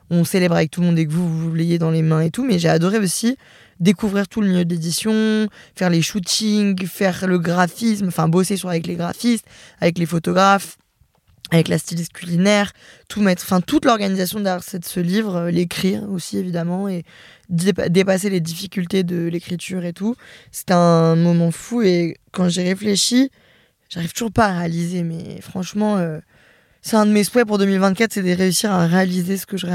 on 0.09 0.25
célèbre 0.25 0.55
avec 0.55 0.71
tout 0.71 0.81
le 0.81 0.87
monde 0.87 0.99
et 0.99 1.07
que 1.07 1.11
vous 1.11 1.27
vous 1.27 1.53
l'ayez 1.53 1.79
dans 1.79 1.91
les 1.91 2.01
mains 2.01 2.21
et 2.21 2.29
tout, 2.29 2.43
mais 2.43 2.59
j'ai 2.59 2.69
adoré 2.69 2.99
aussi 2.99 3.37
découvrir 3.79 4.27
tout 4.27 4.41
le 4.41 4.47
milieu 4.47 4.65
d'édition, 4.65 5.47
faire 5.75 5.89
les 5.89 6.01
shootings, 6.01 6.85
faire 6.85 7.25
le 7.27 7.39
graphisme, 7.39 8.07
enfin 8.07 8.27
bosser 8.27 8.57
sur 8.57 8.69
avec 8.69 8.87
les 8.87 8.95
graphistes, 8.95 9.45
avec 9.81 9.97
les 9.97 10.05
photographes, 10.05 10.77
avec 11.51 11.67
la 11.67 11.77
styliste 11.77 12.13
culinaire, 12.13 12.71
tout 13.07 13.21
mettre, 13.21 13.43
enfin 13.43 13.61
toute 13.61 13.85
l'organisation 13.85 14.39
derrière 14.39 14.63
ce 14.63 14.99
livre, 14.99 15.35
euh, 15.35 15.51
l'écrire 15.51 16.09
aussi 16.09 16.37
évidemment 16.37 16.87
et 16.87 17.03
dépasser 17.49 18.29
les 18.29 18.39
difficultés 18.39 19.03
de 19.03 19.27
l'écriture 19.27 19.85
et 19.85 19.93
tout. 19.93 20.15
C'était 20.51 20.73
un 20.73 21.15
moment 21.15 21.51
fou 21.51 21.81
et 21.81 22.17
quand 22.31 22.49
j'ai 22.49 22.63
réfléchi, 22.63 23.29
j'arrive 23.93 24.13
toujours 24.13 24.31
pas 24.31 24.47
à 24.47 24.59
réaliser, 24.59 25.03
mais 25.03 25.39
franchement, 25.41 25.97
euh, 25.97 26.19
c'est 26.81 26.95
un 26.95 27.05
de 27.05 27.11
mes 27.11 27.23
souhaits 27.23 27.47
pour 27.47 27.57
2024, 27.57 28.13
c'est 28.13 28.23
de 28.23 28.35
réussir 28.35 28.71
à 28.71 28.87
réaliser 28.87 29.37
ce 29.37 29.45
que 29.45 29.57
je, 29.57 29.67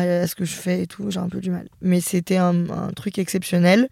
fais 0.52 0.82
et 0.82 0.86
tout. 0.86 1.10
J'ai 1.10 1.20
un 1.20 1.28
peu 1.28 1.40
du 1.40 1.50
mal, 1.50 1.68
mais 1.80 2.00
c'était 2.00 2.36
un, 2.36 2.90
truc 2.94 3.18
exceptionnel. 3.18 3.88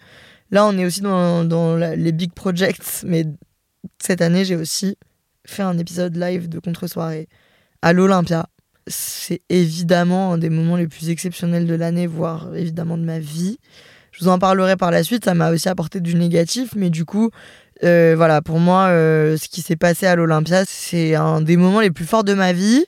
Là, 0.50 0.66
on 0.66 0.76
est 0.78 0.84
aussi 0.84 1.00
dans, 1.00 1.44
dans 1.44 1.76
les 1.76 2.12
big 2.12 2.32
projects, 2.32 3.04
mais 3.04 3.24
cette 3.98 4.20
année, 4.20 4.44
j'ai 4.44 4.56
aussi 4.56 4.96
fait 5.46 5.62
un 5.62 5.78
épisode 5.78 6.16
live 6.16 6.48
de 6.48 6.58
contre-soirée 6.58 7.28
à 7.82 7.92
l'Olympia. 7.92 8.48
C'est 8.88 9.42
évidemment 9.48 10.32
un 10.34 10.38
des 10.38 10.50
moments 10.50 10.76
les 10.76 10.86
plus 10.86 11.10
exceptionnels 11.10 11.66
de 11.66 11.74
l'année, 11.74 12.06
voire 12.06 12.54
évidemment 12.54 12.98
de 12.98 13.04
ma 13.04 13.18
vie. 13.18 13.58
Je 14.12 14.24
vous 14.24 14.30
en 14.30 14.38
parlerai 14.38 14.76
par 14.76 14.90
la 14.90 15.02
suite, 15.02 15.24
ça 15.24 15.34
m'a 15.34 15.50
aussi 15.50 15.68
apporté 15.68 16.00
du 16.00 16.14
négatif, 16.14 16.74
mais 16.74 16.90
du 16.90 17.04
coup, 17.04 17.30
euh, 17.84 18.14
voilà, 18.16 18.42
pour 18.42 18.58
moi, 18.58 18.86
euh, 18.86 19.36
ce 19.36 19.48
qui 19.48 19.62
s'est 19.62 19.76
passé 19.76 20.06
à 20.06 20.16
l'Olympia, 20.16 20.64
c'est 20.66 21.14
un 21.14 21.40
des 21.40 21.56
moments 21.56 21.80
les 21.80 21.90
plus 21.90 22.06
forts 22.06 22.24
de 22.24 22.34
ma 22.34 22.52
vie. 22.52 22.84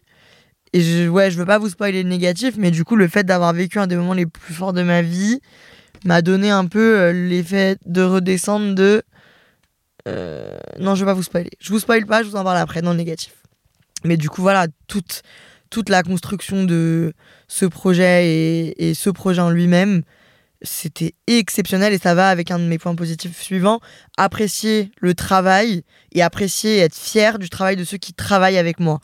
Et 0.73 0.81
je, 0.81 1.09
ouais, 1.09 1.31
je 1.31 1.39
veux 1.39 1.47
pas 1.47 1.59
vous 1.59 1.69
spoiler 1.69 2.03
le 2.03 2.09
négatif, 2.09 2.55
mais 2.59 2.71
du 2.71 2.85
coup, 2.85 2.97
le 2.97 3.09
fait 3.09 3.25
d'avoir 3.25 3.53
vécu 3.53 3.79
un 3.79 3.87
des 3.87 3.97
moments 3.97 4.15
les 4.15 4.27
plus 4.27 4.55
forts 4.55 4.73
de 4.73 4.83
ma 4.83 5.03
vie 5.03 5.41
m'a 6.05 6.23
donné 6.23 6.51
un 6.51 6.67
peu 6.67 6.99
euh, 6.99 7.13
l'effet 7.13 7.77
de 7.87 8.03
redescendre 8.03 8.75
de. 8.75 9.03
non, 10.79 10.95
je 10.95 11.01
veux 11.01 11.07
pas 11.07 11.15
vous 11.15 11.23
spoiler. 11.23 11.51
Je 11.61 11.71
vous 11.71 11.81
spoil 11.81 12.07
pas, 12.07 12.23
je 12.23 12.29
vous 12.29 12.37
en 12.37 12.45
parle 12.45 12.59
après 12.59 12.83
dans 12.83 12.93
le 12.93 12.99
négatif. 12.99 13.35
Mais 14.05 14.17
du 14.17 14.31
coup, 14.31 14.43
voilà, 14.43 14.69
toute, 14.87 15.23
toute 15.71 15.89
la 15.89 16.03
construction 16.03 16.65
de 16.65 17.13
ce 17.49 17.67
projet 17.67 18.27
et, 18.27 18.89
et 18.91 18.95
ce 18.95 19.11
projet 19.11 19.41
en 19.41 19.51
lui-même, 19.51 20.03
c'était 20.63 21.15
exceptionnel 21.27 21.93
et 21.93 21.99
ça 21.99 22.15
va 22.15 22.29
avec 22.31 22.51
un 22.51 22.59
de 22.59 22.65
mes 22.65 22.79
points 22.79 22.95
positifs 22.95 23.41
suivants. 23.41 23.81
Apprécier 24.17 24.91
le 25.01 25.15
travail 25.15 25.85
et 26.13 26.23
apprécier 26.23 26.79
et 26.79 26.81
être 26.81 26.97
fier 26.97 27.39
du 27.39 27.49
travail 27.49 27.77
de 27.77 27.85
ceux 27.85 27.99
qui 27.99 28.13
travaillent 28.13 28.59
avec 28.59 28.81
moi. 28.81 29.01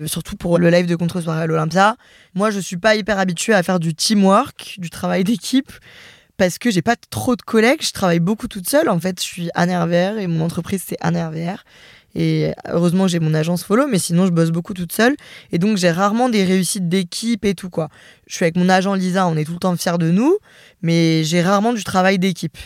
Euh, 0.00 0.06
surtout 0.06 0.36
pour 0.36 0.58
le 0.58 0.68
live 0.70 0.86
de 0.86 0.96
contre 0.96 1.20
soirée 1.20 1.42
à 1.42 1.46
l'Olympia. 1.46 1.96
Moi 2.34 2.50
je 2.50 2.58
suis 2.58 2.76
pas 2.76 2.96
hyper 2.96 3.18
habituée 3.18 3.54
à 3.54 3.62
faire 3.62 3.78
du 3.78 3.94
teamwork 3.94 4.76
du 4.78 4.90
travail 4.90 5.22
d'équipe 5.22 5.72
parce 6.36 6.58
que 6.58 6.70
j'ai 6.70 6.82
pas 6.82 6.96
trop 6.96 7.36
de 7.36 7.42
collègues. 7.42 7.82
Je 7.82 7.92
travaille 7.92 8.20
beaucoup 8.20 8.48
toute 8.48 8.68
seule 8.68 8.88
en 8.88 8.98
fait. 8.98 9.20
Je 9.20 9.26
suis 9.26 9.50
Anne 9.54 9.70
et 9.70 10.26
mon 10.26 10.44
entreprise 10.44 10.82
c'est 10.86 10.96
Anne 11.00 11.16
et 12.18 12.52
heureusement, 12.66 13.06
j'ai 13.08 13.20
mon 13.20 13.34
agence 13.34 13.62
follow, 13.62 13.86
mais 13.86 13.98
sinon, 13.98 14.24
je 14.24 14.30
bosse 14.30 14.50
beaucoup 14.50 14.72
toute 14.72 14.92
seule. 14.92 15.14
Et 15.52 15.58
donc, 15.58 15.76
j'ai 15.76 15.90
rarement 15.90 16.30
des 16.30 16.44
réussites 16.44 16.88
d'équipe 16.88 17.44
et 17.44 17.54
tout, 17.54 17.68
quoi. 17.68 17.90
Je 18.26 18.34
suis 18.34 18.44
avec 18.44 18.56
mon 18.56 18.70
agent 18.70 18.94
Lisa, 18.94 19.26
on 19.26 19.36
est 19.36 19.44
tout 19.44 19.52
le 19.52 19.58
temps 19.58 19.76
fiers 19.76 19.98
de 19.98 20.10
nous, 20.10 20.38
mais 20.80 21.24
j'ai 21.24 21.42
rarement 21.42 21.74
du 21.74 21.84
travail 21.84 22.18
d'équipe. 22.18 22.56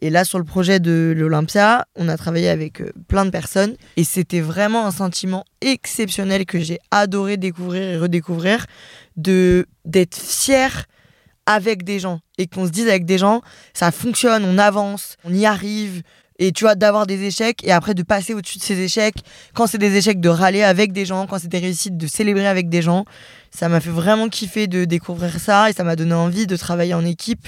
Et 0.00 0.08
là, 0.08 0.24
sur 0.24 0.38
le 0.38 0.44
projet 0.44 0.78
de 0.78 1.12
l'Olympia, 1.16 1.86
on 1.96 2.08
a 2.08 2.16
travaillé 2.16 2.48
avec 2.48 2.80
euh, 2.80 2.92
plein 3.08 3.24
de 3.24 3.30
personnes 3.30 3.74
et 3.96 4.04
c'était 4.04 4.40
vraiment 4.40 4.86
un 4.86 4.92
sentiment 4.92 5.44
exceptionnel 5.60 6.46
que 6.46 6.60
j'ai 6.60 6.78
adoré 6.92 7.36
découvrir 7.36 7.82
et 7.82 7.96
redécouvrir 7.96 8.66
de 9.16 9.66
d'être 9.84 10.16
fier 10.16 10.86
avec 11.46 11.84
des 11.84 11.98
gens 11.98 12.20
et 12.38 12.46
qu'on 12.46 12.66
se 12.66 12.70
dise 12.70 12.88
avec 12.88 13.04
des 13.04 13.18
gens, 13.18 13.42
ça 13.74 13.90
fonctionne, 13.90 14.44
on 14.44 14.58
avance, 14.58 15.16
on 15.24 15.32
y 15.32 15.46
arrive, 15.46 16.02
et 16.38 16.52
tu 16.52 16.64
vois 16.64 16.74
d'avoir 16.74 17.06
des 17.06 17.22
échecs 17.24 17.60
et 17.64 17.72
après 17.72 17.94
de 17.94 18.02
passer 18.02 18.34
au-dessus 18.34 18.58
de 18.58 18.62
ces 18.62 18.80
échecs 18.80 19.16
quand 19.54 19.66
c'est 19.66 19.78
des 19.78 19.96
échecs 19.96 20.20
de 20.20 20.28
râler 20.28 20.62
avec 20.62 20.92
des 20.92 21.04
gens 21.04 21.26
quand 21.26 21.38
c'est 21.38 21.48
des 21.48 21.58
réussites 21.58 21.96
de 21.96 22.06
célébrer 22.06 22.46
avec 22.46 22.68
des 22.68 22.82
gens 22.82 23.04
ça 23.50 23.68
m'a 23.68 23.80
fait 23.80 23.90
vraiment 23.90 24.28
kiffer 24.28 24.66
de 24.66 24.84
découvrir 24.84 25.38
ça 25.38 25.70
et 25.70 25.72
ça 25.72 25.84
m'a 25.84 25.96
donné 25.96 26.14
envie 26.14 26.46
de 26.46 26.56
travailler 26.56 26.94
en 26.94 27.04
équipe 27.04 27.46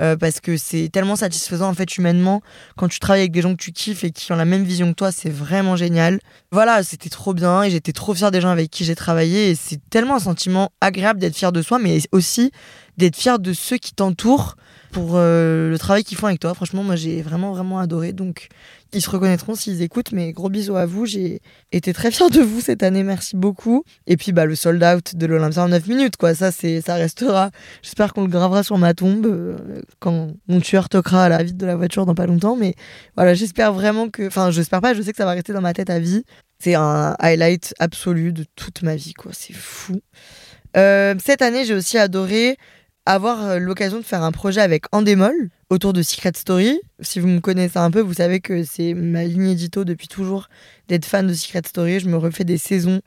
euh, 0.00 0.16
parce 0.16 0.38
que 0.38 0.56
c'est 0.56 0.90
tellement 0.92 1.16
satisfaisant 1.16 1.68
en 1.68 1.74
fait 1.74 1.96
humainement 1.96 2.40
quand 2.76 2.86
tu 2.86 3.00
travailles 3.00 3.22
avec 3.22 3.32
des 3.32 3.42
gens 3.42 3.52
que 3.56 3.62
tu 3.62 3.72
kiffes 3.72 4.04
et 4.04 4.10
qui 4.10 4.30
ont 4.32 4.36
la 4.36 4.44
même 4.44 4.62
vision 4.62 4.90
que 4.90 4.94
toi 4.94 5.10
c'est 5.10 5.30
vraiment 5.30 5.74
génial. 5.74 6.20
Voilà 6.52 6.82
c'était 6.82 7.08
trop 7.08 7.34
bien 7.34 7.64
et 7.64 7.70
j'étais 7.70 7.92
trop 7.92 8.14
fière 8.14 8.30
des 8.30 8.40
gens 8.40 8.50
avec 8.50 8.70
qui 8.70 8.84
j'ai 8.84 8.94
travaillé 8.94 9.50
et 9.50 9.54
c'est 9.56 9.80
tellement 9.90 10.16
un 10.16 10.20
sentiment 10.20 10.70
agréable 10.80 11.18
d'être 11.18 11.36
fier 11.36 11.50
de 11.50 11.62
soi 11.62 11.78
mais 11.78 12.00
aussi 12.12 12.52
d'être 12.96 13.16
fier 13.16 13.38
de 13.38 13.52
ceux 13.52 13.78
qui 13.78 13.92
t'entourent 13.92 14.54
pour 14.92 15.12
euh, 15.14 15.70
le 15.70 15.78
travail 15.78 16.04
qu'ils 16.04 16.16
font 16.16 16.26
avec 16.26 16.40
toi. 16.40 16.54
Franchement, 16.54 16.82
moi, 16.82 16.96
j'ai 16.96 17.22
vraiment, 17.22 17.52
vraiment 17.52 17.78
adoré. 17.78 18.12
Donc, 18.12 18.48
ils 18.92 19.02
se 19.02 19.10
reconnaîtront 19.10 19.54
s'ils 19.54 19.82
écoutent. 19.82 20.12
Mais 20.12 20.32
gros 20.32 20.48
bisous 20.48 20.76
à 20.76 20.86
vous. 20.86 21.06
J'ai 21.06 21.40
été 21.72 21.92
très 21.92 22.10
fière 22.10 22.30
de 22.30 22.40
vous 22.40 22.60
cette 22.60 22.82
année. 22.82 23.02
Merci 23.02 23.36
beaucoup. 23.36 23.84
Et 24.06 24.16
puis, 24.16 24.32
bah, 24.32 24.46
le 24.46 24.54
sold 24.54 24.82
out 24.82 25.14
de 25.14 25.26
l'Olympia 25.26 25.64
en 25.64 25.68
9 25.68 25.86
minutes, 25.86 26.16
quoi. 26.16 26.34
Ça, 26.34 26.50
c'est, 26.50 26.80
ça 26.80 26.94
restera. 26.94 27.50
J'espère 27.82 28.12
qu'on 28.12 28.22
le 28.22 28.28
gravera 28.28 28.62
sur 28.62 28.78
ma 28.78 28.94
tombe 28.94 29.26
euh, 29.26 29.56
quand 30.00 30.32
mon 30.48 30.60
tueur 30.60 30.88
toquera 30.88 31.24
à 31.24 31.28
la 31.28 31.42
vitre 31.42 31.58
de 31.58 31.66
la 31.66 31.76
voiture 31.76 32.06
dans 32.06 32.14
pas 32.14 32.26
longtemps. 32.26 32.56
Mais 32.56 32.74
voilà, 33.16 33.34
j'espère 33.34 33.72
vraiment 33.72 34.08
que. 34.08 34.26
Enfin, 34.26 34.50
j'espère 34.50 34.80
pas. 34.80 34.94
Je 34.94 35.02
sais 35.02 35.12
que 35.12 35.18
ça 35.18 35.26
va 35.26 35.32
rester 35.32 35.52
dans 35.52 35.60
ma 35.60 35.74
tête 35.74 35.90
à 35.90 35.98
vie. 35.98 36.24
C'est 36.58 36.74
un 36.74 37.14
highlight 37.20 37.74
absolu 37.78 38.32
de 38.32 38.44
toute 38.56 38.82
ma 38.82 38.96
vie, 38.96 39.12
quoi. 39.12 39.32
C'est 39.34 39.54
fou. 39.54 40.00
Euh, 40.76 41.14
cette 41.24 41.42
année, 41.42 41.64
j'ai 41.64 41.74
aussi 41.74 41.98
adoré 41.98 42.56
avoir 43.08 43.42
euh, 43.42 43.58
l'occasion 43.58 43.96
de 43.96 44.04
faire 44.04 44.22
un 44.22 44.32
projet 44.32 44.60
avec 44.60 44.84
Endemol 44.92 45.32
autour 45.70 45.94
de 45.94 46.02
Secret 46.02 46.32
Story. 46.36 46.78
Si 47.00 47.20
vous 47.20 47.26
me 47.26 47.40
connaissez 47.40 47.78
un 47.78 47.90
peu, 47.90 48.00
vous 48.00 48.12
savez 48.12 48.40
que 48.40 48.64
c'est 48.64 48.92
ma 48.92 49.24
ligne 49.24 49.48
édito 49.48 49.84
depuis 49.84 50.08
toujours 50.08 50.48
d'être 50.88 51.06
fan 51.06 51.26
de 51.26 51.32
Secret 51.32 51.62
Story. 51.66 52.00
Je 52.00 52.08
me 52.08 52.18
refais 52.18 52.44
des 52.44 52.58
saisons. 52.58 53.00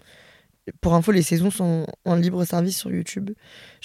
Pour 0.81 0.95
info, 0.95 1.11
les 1.11 1.21
saisons 1.21 1.51
sont 1.51 1.85
en 2.05 2.15
libre 2.15 2.43
service 2.45 2.77
sur 2.77 2.91
YouTube. 2.91 3.29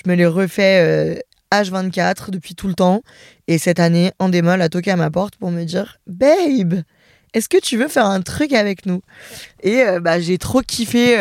Je 0.02 0.08
me 0.10 0.16
les 0.16 0.24
refais 0.24 1.22
H24 1.52 2.00
euh, 2.00 2.30
depuis 2.30 2.54
tout 2.54 2.68
le 2.68 2.74
temps. 2.74 3.02
Et 3.46 3.58
cette 3.58 3.78
année, 3.78 4.10
Endemol 4.18 4.62
a 4.62 4.70
toqué 4.70 4.90
à 4.90 4.96
ma 4.96 5.10
porte 5.10 5.36
pour 5.36 5.50
me 5.50 5.64
dire 5.64 5.98
Babe, 6.06 6.82
est-ce 7.34 7.50
que 7.50 7.60
tu 7.60 7.76
veux 7.76 7.88
faire 7.88 8.06
un 8.06 8.22
truc 8.22 8.54
avec 8.54 8.86
nous? 8.86 9.02
Et 9.62 9.82
euh, 9.82 10.00
bah, 10.00 10.18
j'ai 10.18 10.38
trop 10.38 10.62
kiffé 10.62 11.18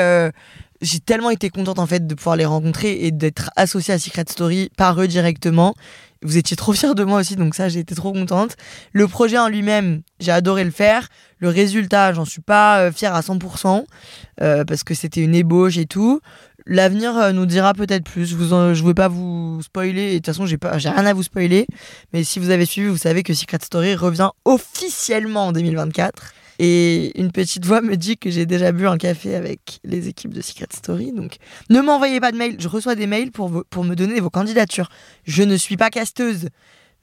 j'ai 0.85 0.99
tellement 0.99 1.31
été 1.31 1.49
contente 1.49 1.79
en 1.79 1.87
fait 1.87 2.05
de 2.05 2.13
pouvoir 2.13 2.35
les 2.35 2.45
rencontrer 2.45 3.05
et 3.05 3.11
d'être 3.11 3.49
associée 3.55 3.93
à 3.93 3.99
Secret 3.99 4.25
Story 4.29 4.69
par 4.77 5.01
eux 5.01 5.07
directement. 5.07 5.73
Vous 6.21 6.37
étiez 6.37 6.55
trop 6.55 6.73
fiers 6.73 6.93
de 6.95 7.03
moi 7.03 7.19
aussi, 7.19 7.35
donc 7.35 7.55
ça 7.55 7.69
j'ai 7.69 7.79
été 7.79 7.95
trop 7.95 8.13
contente. 8.13 8.55
Le 8.93 9.07
projet 9.07 9.37
en 9.37 9.47
lui-même, 9.47 10.01
j'ai 10.19 10.31
adoré 10.31 10.63
le 10.63 10.71
faire. 10.71 11.07
Le 11.39 11.49
résultat, 11.49 12.13
j'en 12.13 12.25
suis 12.25 12.41
pas 12.41 12.79
euh, 12.79 12.91
fière 12.91 13.15
à 13.15 13.21
100% 13.21 13.83
euh, 14.41 14.63
parce 14.63 14.83
que 14.83 14.93
c'était 14.93 15.21
une 15.21 15.35
ébauche 15.35 15.77
et 15.77 15.85
tout. 15.85 16.21
L'avenir 16.67 17.17
euh, 17.17 17.31
nous 17.31 17.45
dira 17.45 17.73
peut-être 17.73 18.03
plus. 18.03 18.25
Je 18.25 18.35
ne 18.35 18.73
veux 18.73 18.93
pas 18.93 19.07
vous 19.07 19.61
spoiler. 19.61 20.11
De 20.11 20.15
toute 20.17 20.27
façon, 20.27 20.47
pas, 20.57 20.77
j'ai 20.77 20.89
rien 20.89 21.05
à 21.05 21.13
vous 21.13 21.23
spoiler. 21.23 21.67
Mais 22.13 22.23
si 22.23 22.39
vous 22.39 22.49
avez 22.51 22.65
suivi, 22.65 22.87
vous 22.87 22.97
savez 22.97 23.23
que 23.23 23.33
Secret 23.33 23.59
Story 23.61 23.95
revient 23.95 24.29
officiellement 24.45 25.47
en 25.47 25.51
2024. 25.51 26.33
Et 26.59 27.19
une 27.19 27.31
petite 27.31 27.65
voix 27.65 27.81
me 27.81 27.95
dit 27.95 28.17
que 28.17 28.29
j'ai 28.29 28.45
déjà 28.45 28.71
bu 28.71 28.87
un 28.87 28.97
café 28.97 29.35
avec 29.35 29.79
les 29.83 30.07
équipes 30.07 30.33
de 30.33 30.41
Secret 30.41 30.67
Story. 30.73 31.11
Donc 31.11 31.35
ne 31.69 31.81
m'envoyez 31.81 32.19
pas 32.19 32.31
de 32.31 32.37
mail. 32.37 32.55
Je 32.59 32.67
reçois 32.67 32.95
des 32.95 33.07
mails 33.07 33.31
pour, 33.31 33.63
pour 33.69 33.83
me 33.83 33.95
donner 33.95 34.19
vos 34.19 34.29
candidatures. 34.29 34.89
Je 35.25 35.43
ne 35.43 35.57
suis 35.57 35.77
pas 35.77 35.89
casteuse. 35.89 36.49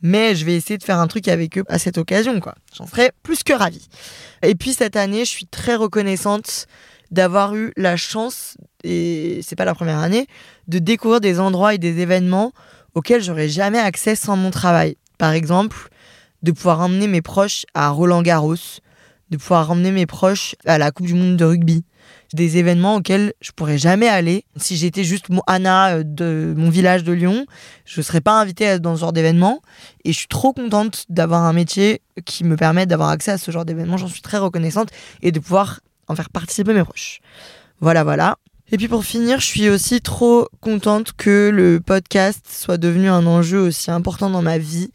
Mais 0.04 0.34
je 0.34 0.44
vais 0.44 0.56
essayer 0.56 0.78
de 0.78 0.82
faire 0.82 0.98
un 0.98 1.06
truc 1.06 1.28
avec 1.28 1.56
eux 1.58 1.64
à 1.68 1.78
cette 1.78 1.96
occasion, 1.96 2.40
quoi. 2.40 2.56
J'en 2.76 2.88
serais 2.88 3.12
plus 3.22 3.44
que 3.44 3.52
ravie. 3.52 3.86
Et 4.42 4.56
puis 4.56 4.72
cette 4.72 4.96
année, 4.96 5.24
je 5.24 5.30
suis 5.30 5.46
très 5.46 5.76
reconnaissante 5.76 6.66
d'avoir 7.12 7.54
eu 7.54 7.72
la 7.76 7.96
chance, 7.96 8.56
et 8.82 9.40
c'est 9.42 9.54
pas 9.54 9.64
la 9.64 9.74
première 9.74 9.98
année, 9.98 10.26
de 10.66 10.80
découvrir 10.80 11.20
des 11.20 11.38
endroits 11.38 11.74
et 11.74 11.78
des 11.78 12.00
événements 12.00 12.52
auxquels 12.94 13.22
j'aurais 13.22 13.48
jamais 13.48 13.78
accès 13.78 14.16
sans 14.16 14.36
mon 14.36 14.50
travail. 14.50 14.96
Par 15.18 15.32
exemple, 15.32 15.88
de 16.42 16.50
pouvoir 16.50 16.80
emmener 16.80 17.06
mes 17.06 17.22
proches 17.22 17.64
à 17.74 17.90
Roland 17.90 18.22
Garros, 18.22 18.56
de 19.32 19.38
pouvoir 19.38 19.70
emmener 19.70 19.90
mes 19.90 20.06
proches 20.06 20.54
à 20.66 20.78
la 20.78 20.92
Coupe 20.92 21.06
du 21.06 21.14
Monde 21.14 21.36
de 21.36 21.44
rugby. 21.44 21.84
Des 22.34 22.58
événements 22.58 22.96
auxquels 22.96 23.32
je 23.40 23.50
pourrais 23.52 23.78
jamais 23.78 24.08
aller. 24.08 24.44
Si 24.56 24.76
j'étais 24.76 25.04
juste 25.04 25.26
Anna 25.46 25.96
euh, 25.96 26.02
de 26.04 26.54
mon 26.56 26.70
village 26.70 27.02
de 27.02 27.12
Lyon, 27.12 27.46
je 27.84 28.00
ne 28.00 28.04
serais 28.04 28.20
pas 28.20 28.40
invitée 28.40 28.78
dans 28.78 28.94
ce 28.94 29.00
genre 29.00 29.12
d'événement. 29.12 29.60
Et 30.04 30.12
je 30.12 30.18
suis 30.18 30.28
trop 30.28 30.52
contente 30.52 31.06
d'avoir 31.08 31.42
un 31.42 31.52
métier 31.52 32.02
qui 32.24 32.44
me 32.44 32.56
permet 32.56 32.86
d'avoir 32.86 33.08
accès 33.08 33.32
à 33.32 33.38
ce 33.38 33.50
genre 33.50 33.64
d'événement. 33.64 33.96
J'en 33.96 34.08
suis 34.08 34.22
très 34.22 34.38
reconnaissante 34.38 34.90
et 35.22 35.32
de 35.32 35.40
pouvoir 35.40 35.80
en 36.08 36.14
faire 36.14 36.30
participer 36.30 36.74
mes 36.74 36.84
proches. 36.84 37.20
Voilà, 37.80 38.04
voilà. 38.04 38.36
Et 38.70 38.76
puis 38.76 38.88
pour 38.88 39.04
finir, 39.04 39.40
je 39.40 39.46
suis 39.46 39.68
aussi 39.68 40.00
trop 40.00 40.48
contente 40.60 41.12
que 41.16 41.50
le 41.52 41.80
podcast 41.80 42.46
soit 42.48 42.78
devenu 42.78 43.08
un 43.08 43.26
enjeu 43.26 43.60
aussi 43.60 43.90
important 43.90 44.30
dans 44.30 44.42
ma 44.42 44.58
vie 44.58 44.90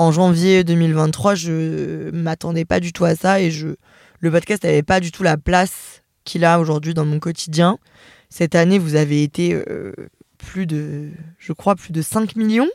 en 0.00 0.12
janvier 0.12 0.64
2023, 0.64 1.34
je 1.34 2.10
m'attendais 2.12 2.64
pas 2.64 2.80
du 2.80 2.90
tout 2.94 3.04
à 3.04 3.14
ça 3.14 3.38
et 3.38 3.50
je, 3.50 3.68
le 4.20 4.30
podcast 4.30 4.64
n'avait 4.64 4.82
pas 4.82 4.98
du 4.98 5.12
tout 5.12 5.22
la 5.22 5.36
place 5.36 6.02
qu'il 6.24 6.46
a 6.46 6.58
aujourd'hui 6.58 6.94
dans 6.94 7.04
mon 7.04 7.18
quotidien. 7.18 7.76
Cette 8.30 8.54
année, 8.54 8.78
vous 8.78 8.94
avez 8.94 9.22
été 9.22 9.52
euh, 9.52 9.92
plus 10.38 10.66
de, 10.66 11.10
je 11.36 11.52
crois, 11.52 11.74
plus 11.74 11.92
de 11.92 12.00
5 12.00 12.34
millions. 12.36 12.70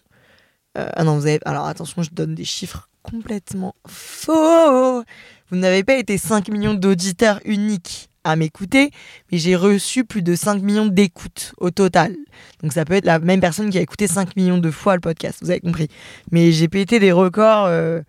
Euh, 0.78 0.88
ah 0.94 1.04
non, 1.04 1.18
vous 1.18 1.26
avez. 1.26 1.40
Alors 1.46 1.66
attention, 1.66 2.04
je 2.04 2.12
donne 2.12 2.36
des 2.36 2.46
chiffres 2.46 2.90
complètement 3.02 3.74
faux. 3.88 5.04
Vous 5.50 5.58
n'avez 5.58 5.84
pas 5.84 5.96
été 5.96 6.20
5 6.20 6.50
millions 6.50 6.76
d'auditeurs 6.76 7.40
uniques 7.44 8.12
à 8.26 8.36
m'écouter, 8.36 8.90
mais 9.32 9.38
j'ai 9.38 9.56
reçu 9.56 10.04
plus 10.04 10.24
de 10.24 10.36
5 10.36 10.62
millions 10.62 10.88
d'écoutes 10.88 11.54
au 11.58 11.70
total. 11.70 12.14
Donc 12.62 12.74
ça 12.74 12.84
peut 12.84 12.96
être 12.96 13.06
la 13.06 13.20
même 13.20 13.40
personne 13.40 13.70
qui 13.70 13.78
a 13.78 13.82
écouté 13.82 14.08
5 14.08 14.36
millions 14.36 14.58
de 14.58 14.72
fois 14.72 14.96
le 14.96 15.00
podcast, 15.00 15.40
vous 15.42 15.52
avez 15.52 15.62
compris. 15.62 15.88
Mais 16.32 16.52
j'ai 16.52 16.68
pété 16.68 17.00
des 17.00 17.12
records 17.12 17.66
euh, 17.68 18.02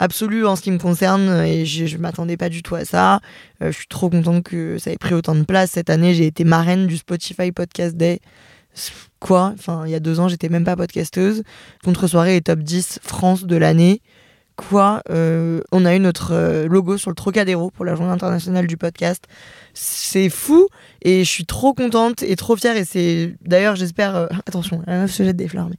absolus 0.00 0.44
en 0.46 0.56
ce 0.56 0.62
qui 0.62 0.72
me 0.72 0.78
concerne 0.78 1.44
et 1.44 1.64
je, 1.64 1.96
ne 1.96 2.02
m'attendais 2.02 2.36
pas 2.36 2.48
du 2.48 2.62
tout 2.64 2.74
à 2.74 2.84
ça. 2.84 3.20
Euh, 3.62 3.70
je 3.70 3.76
suis 3.78 3.86
trop 3.86 4.10
contente 4.10 4.42
que 4.42 4.78
ça 4.78 4.90
ait 4.90 4.98
pris 4.98 5.14
autant 5.14 5.36
de 5.36 5.44
place. 5.44 5.70
Cette 5.70 5.90
année, 5.90 6.12
j'ai 6.12 6.26
été 6.26 6.42
marraine 6.42 6.88
du 6.88 6.96
Spotify 6.96 7.52
Podcast 7.52 7.96
Day. 7.96 8.20
Quoi? 9.20 9.52
Enfin, 9.54 9.84
il 9.86 9.92
y 9.92 9.94
a 9.94 10.00
deux 10.00 10.18
ans, 10.18 10.26
j'étais 10.26 10.48
même 10.48 10.64
pas 10.64 10.74
podcasteuse. 10.74 11.44
Contre-soirée 11.84 12.36
et 12.36 12.40
top 12.40 12.58
10 12.58 12.98
France 13.04 13.44
de 13.44 13.56
l'année 13.56 14.02
quoi, 14.56 15.02
on 15.08 15.84
a 15.84 15.94
eu 15.94 16.00
notre 16.00 16.66
logo 16.66 16.98
sur 16.98 17.10
le 17.10 17.16
Trocadéro 17.16 17.70
pour 17.70 17.84
la 17.84 17.94
journée 17.94 18.12
internationale 18.12 18.66
du 18.66 18.76
podcast. 18.76 19.24
C'est 19.74 20.28
fou 20.28 20.68
et 21.02 21.24
je 21.24 21.30
suis 21.30 21.46
trop 21.46 21.74
contente 21.74 22.22
et 22.22 22.36
trop 22.36 22.56
fière. 22.56 22.76
Et 22.76 22.84
c'est 22.84 23.34
d'ailleurs, 23.42 23.76
j'espère. 23.76 24.28
attention, 24.46 24.82
la 24.86 25.00
meuf 25.00 25.12
se 25.12 25.22
jette 25.22 25.36
des 25.36 25.48
fleurs, 25.48 25.68
mais 25.68 25.76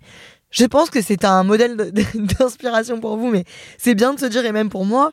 je 0.53 0.65
pense 0.65 0.91
que 0.91 1.01
c'est 1.01 1.25
un 1.25 1.43
modèle 1.43 1.75
d'inspiration 2.15 2.99
pour 2.99 3.17
vous, 3.17 3.29
mais 3.29 3.43
c'est 3.77 3.95
bien 3.95 4.13
de 4.13 4.19
se 4.19 4.27
dire, 4.27 4.45
et 4.45 4.51
même 4.51 4.69
pour 4.69 4.85
moi, 4.85 5.11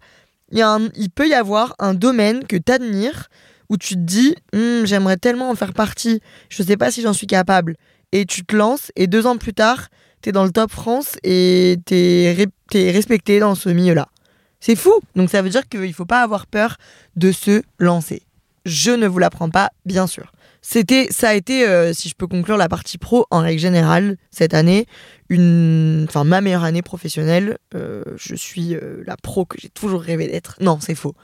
il, 0.53 0.59
y 0.59 0.63
a 0.63 0.79
il 0.95 1.11
peut 1.11 1.29
y 1.29 1.35
avoir 1.35 1.75
un 1.79 1.95
domaine 1.95 2.47
que 2.47 2.57
tu 2.57 2.71
admires 2.71 3.29
où 3.71 3.79
tu 3.79 3.95
te 3.95 4.01
dis, 4.01 4.37
hm, 4.53 4.85
j'aimerais 4.85 5.17
tellement 5.17 5.49
en 5.49 5.55
faire 5.55 5.73
partie, 5.73 6.21
je 6.51 6.63
sais 6.63 6.77
pas 6.77 6.91
si 6.91 7.01
j'en 7.01 7.15
suis 7.15 7.27
capable. 7.27 7.77
Et 8.13 8.27
tu 8.27 8.45
te 8.45 8.55
lances, 8.55 8.93
et 8.97 9.07
deux 9.07 9.27
ans 9.27 9.39
plus 9.39 9.55
tard, 9.55 9.89
tu 10.23 10.29
es 10.29 10.33
dans 10.33 10.45
le 10.45 10.51
top 10.51 10.71
France 10.71 11.17
et 11.23 11.79
tu 11.87 11.95
es, 12.79 12.91
respecté 12.91 13.41
dans 13.41 13.55
ce 13.55 13.69
milieu-là. 13.69 14.09
C'est 14.61 14.77
fou. 14.77 14.93
Donc 15.17 15.31
ça 15.31 15.43
veut 15.43 15.51
dire 15.51 15.69
qu'il 15.69 15.81
ne 15.81 15.93
faut 15.93 16.07
pas 16.07 16.23
avoir 16.23 16.47
peur 16.47 16.77
de 17.17 17.33
se 17.33 17.63
lancer. 17.79 18.23
Je 18.67 18.91
ne 18.91 19.07
vous 19.07 19.19
l'apprends 19.19 19.51
pas, 19.51 19.71
bien 19.87 20.07
sûr. 20.07 20.33
C'était, 20.63 21.09
ça 21.11 21.31
a 21.31 21.35
été, 21.35 21.67
euh, 21.67 21.95
si 21.95 22.11
je 22.11 22.15
peux 22.15 22.27
conclure 22.27 22.59
la 22.59 22.69
partie 22.69 22.99
pro 22.99 23.27
en 23.31 23.41
règle 23.41 23.61
générale 23.61 24.19
cette 24.31 24.53
année, 24.53 24.87
une, 25.31 26.05
enfin 26.07 26.25
ma 26.25 26.43
meilleure 26.43 26.65
année 26.65 26.83
professionnelle. 26.83 27.57
Euh, 27.75 28.03
je 28.17 28.35
suis 28.35 28.75
euh, 28.75 29.03
la 29.07 29.17
pro 29.17 29.47
que 29.47 29.57
j'ai 29.59 29.71
toujours 29.71 30.03
rêvé 30.03 30.29
d'être. 30.29 30.57
Non, 30.61 30.79
c'est 30.79 30.95
faux. 30.95 31.15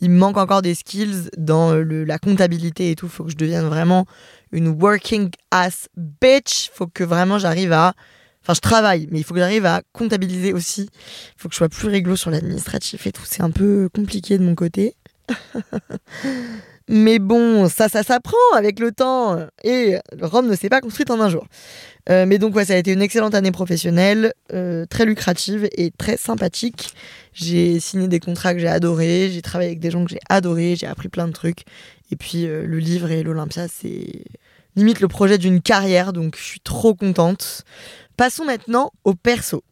Il 0.00 0.10
me 0.10 0.18
manque 0.18 0.38
encore 0.38 0.62
des 0.62 0.74
skills 0.74 1.30
dans 1.36 1.72
la 1.74 2.18
comptabilité 2.18 2.90
et 2.90 2.96
tout. 2.96 3.06
Il 3.06 3.12
faut 3.12 3.24
que 3.24 3.30
je 3.30 3.36
devienne 3.36 3.66
vraiment 3.66 4.06
une 4.50 4.68
working 4.68 5.30
ass 5.52 5.88
bitch. 5.96 6.70
Faut 6.72 6.88
que 6.88 7.04
vraiment 7.04 7.38
j'arrive 7.38 7.72
à, 7.72 7.94
je 8.54 8.60
travaille, 8.60 9.08
mais 9.10 9.18
il 9.18 9.24
faut 9.24 9.34
que 9.34 9.40
j'arrive 9.40 9.66
à 9.66 9.82
comptabiliser 9.92 10.52
aussi. 10.52 10.88
Il 10.92 11.40
faut 11.40 11.48
que 11.48 11.54
je 11.54 11.58
sois 11.58 11.68
plus 11.68 11.88
réglo 11.88 12.16
sur 12.16 12.30
l'administratif 12.30 13.06
et 13.06 13.12
tout. 13.12 13.22
C'est 13.24 13.42
un 13.42 13.50
peu 13.50 13.88
compliqué 13.94 14.38
de 14.38 14.44
mon 14.44 14.54
côté. 14.54 14.94
Mais 16.92 17.20
bon, 17.20 17.68
ça, 17.68 17.88
ça 17.88 18.02
s'apprend 18.02 18.36
avec 18.56 18.80
le 18.80 18.90
temps. 18.90 19.38
Et 19.62 19.96
Rome 20.20 20.48
ne 20.48 20.56
s'est 20.56 20.68
pas 20.68 20.80
construite 20.80 21.12
en 21.12 21.20
un 21.20 21.28
jour. 21.28 21.46
Euh, 22.08 22.26
mais 22.26 22.38
donc, 22.38 22.56
ouais, 22.56 22.64
ça 22.64 22.72
a 22.72 22.76
été 22.78 22.92
une 22.92 23.00
excellente 23.00 23.36
année 23.36 23.52
professionnelle, 23.52 24.32
euh, 24.52 24.86
très 24.86 25.04
lucrative 25.04 25.68
et 25.76 25.92
très 25.92 26.16
sympathique. 26.16 26.92
J'ai 27.32 27.78
signé 27.78 28.08
des 28.08 28.18
contrats 28.18 28.54
que 28.54 28.60
j'ai 28.60 28.66
adorés, 28.66 29.30
j'ai 29.30 29.40
travaillé 29.40 29.70
avec 29.70 29.78
des 29.78 29.92
gens 29.92 30.04
que 30.04 30.10
j'ai 30.10 30.20
adorés, 30.28 30.74
j'ai 30.74 30.88
appris 30.88 31.08
plein 31.08 31.28
de 31.28 31.32
trucs. 31.32 31.60
Et 32.10 32.16
puis, 32.16 32.46
euh, 32.46 32.66
le 32.66 32.78
livre 32.78 33.08
et 33.12 33.22
l'Olympia, 33.22 33.68
c'est 33.68 34.24
limite 34.76 35.00
le 35.00 35.08
projet 35.08 35.38
d'une 35.38 35.60
carrière, 35.60 36.12
donc 36.12 36.36
je 36.36 36.42
suis 36.42 36.60
trop 36.60 36.94
contente. 36.94 37.64
Passons 38.16 38.44
maintenant 38.44 38.90
au 39.04 39.14
perso. 39.14 39.62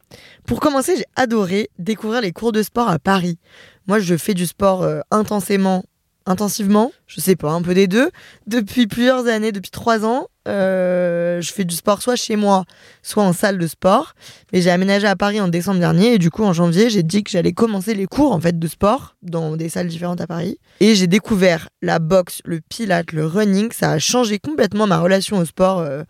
Pour 0.47 0.61
commencer, 0.61 0.97
j'ai 0.97 1.05
adoré 1.17 1.69
découvrir 1.79 2.21
les 2.21 2.33
cours 2.33 2.53
de 2.53 2.63
sport 2.63 2.89
à 2.89 2.99
Paris. 2.99 3.39
Moi, 3.87 3.99
je 3.99 4.17
fais 4.17 4.35
du 4.35 4.47
sport 4.47 4.87
intensément 5.11 5.85
intensivement, 6.29 6.93
je 7.07 7.21
sais 7.21 7.37
pas, 7.37 7.51
un 7.51 7.63
peu 7.63 7.75
des 7.75 7.87
deux, 7.87 8.11
depuis 8.47 8.87
plusieurs 8.87 9.27
années, 9.27 9.51
depuis 9.51 9.71
trois 9.71 10.05
ans. 10.05 10.29
Euh, 10.47 11.41
je 11.41 11.53
fais 11.53 11.65
du 11.65 11.75
sport 11.75 12.01
soit 12.03 12.17
chez 12.17 12.37
moi, 12.37 12.65
soit 13.03 13.23
en 13.23 13.33
salle 13.33 13.59
de 13.59 13.67
sport. 13.67 14.15
Et 14.53 14.61
j'ai 14.61 14.71
aménagé 14.71 15.07
à 15.07 15.17
Paris 15.17 15.41
en 15.41 15.49
décembre 15.49 15.81
dernier 15.81 16.15
et 16.15 16.19
du 16.19 16.31
coup 16.31 16.45
en 16.45 16.55
janvier 16.55 16.89
j'ai 16.89 17.03
dit 17.03 17.23
que 17.23 17.31
j'allais 17.31 17.53
commencer 17.53 17.95
les 17.95 18.07
cours 18.07 18.33
en 18.33 18.41
fait 18.41 18.59
de 18.59 18.67
sport 18.67 19.15
dans 19.23 19.57
des 19.57 19.69
salles 19.69 19.89
différentes 19.89 20.21
à 20.21 20.27
Paris. 20.27 20.59
Et 20.81 20.95
j'ai 20.95 21.07
découvert 21.07 21.69
la 21.83 21.99
boxe, 21.99 22.41
le 22.45 22.61
pilate, 22.61 23.13
le 23.13 23.27
running. 23.27 23.73
Ça 23.73 23.91
a 23.91 23.99
changé 23.99 24.39
complètement 24.39 24.87
ma 24.87 25.01
relation 25.01 25.39
au 25.39 25.45
sport. 25.45 25.81
Euh, 25.81 26.05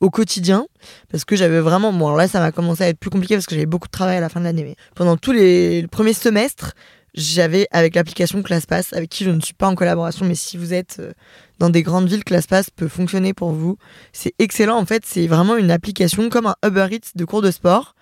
au 0.00 0.10
quotidien 0.10 0.66
parce 1.12 1.24
que 1.24 1.36
j'avais 1.36 1.60
vraiment 1.60 1.92
bon 1.92 2.06
alors 2.06 2.16
là 2.16 2.26
ça 2.26 2.40
m'a 2.40 2.50
commencé 2.50 2.82
à 2.82 2.88
être 2.88 2.98
plus 2.98 3.08
compliqué 3.08 3.36
parce 3.36 3.46
que 3.46 3.54
j'avais 3.54 3.66
beaucoup 3.66 3.86
de 3.86 3.92
travail 3.92 4.16
à 4.16 4.20
la 4.20 4.28
fin 4.28 4.40
de 4.40 4.44
l'année 4.46 4.64
mais 4.64 4.74
pendant 4.96 5.16
tous 5.16 5.30
les 5.30 5.86
premiers 5.92 6.12
semestres 6.12 6.72
j'avais 7.14 7.66
avec 7.70 7.94
l'application 7.94 8.42
ClassPass, 8.42 8.92
avec 8.92 9.10
qui 9.10 9.24
je 9.24 9.30
ne 9.30 9.40
suis 9.40 9.54
pas 9.54 9.68
en 9.68 9.74
collaboration, 9.74 10.24
mais 10.26 10.34
si 10.34 10.56
vous 10.56 10.72
êtes 10.72 10.96
euh, 11.00 11.12
dans 11.58 11.70
des 11.70 11.82
grandes 11.82 12.08
villes, 12.08 12.24
ClassPass 12.24 12.70
peut 12.70 12.88
fonctionner 12.88 13.34
pour 13.34 13.52
vous. 13.52 13.76
C'est 14.12 14.34
excellent, 14.38 14.78
en 14.78 14.86
fait, 14.86 15.04
c'est 15.06 15.26
vraiment 15.26 15.56
une 15.56 15.70
application 15.70 16.28
comme 16.28 16.46
un 16.46 16.56
Uber 16.64 16.88
Eats 16.90 17.10
de 17.14 17.24
cours 17.24 17.42
de 17.42 17.50
sport, 17.50 17.94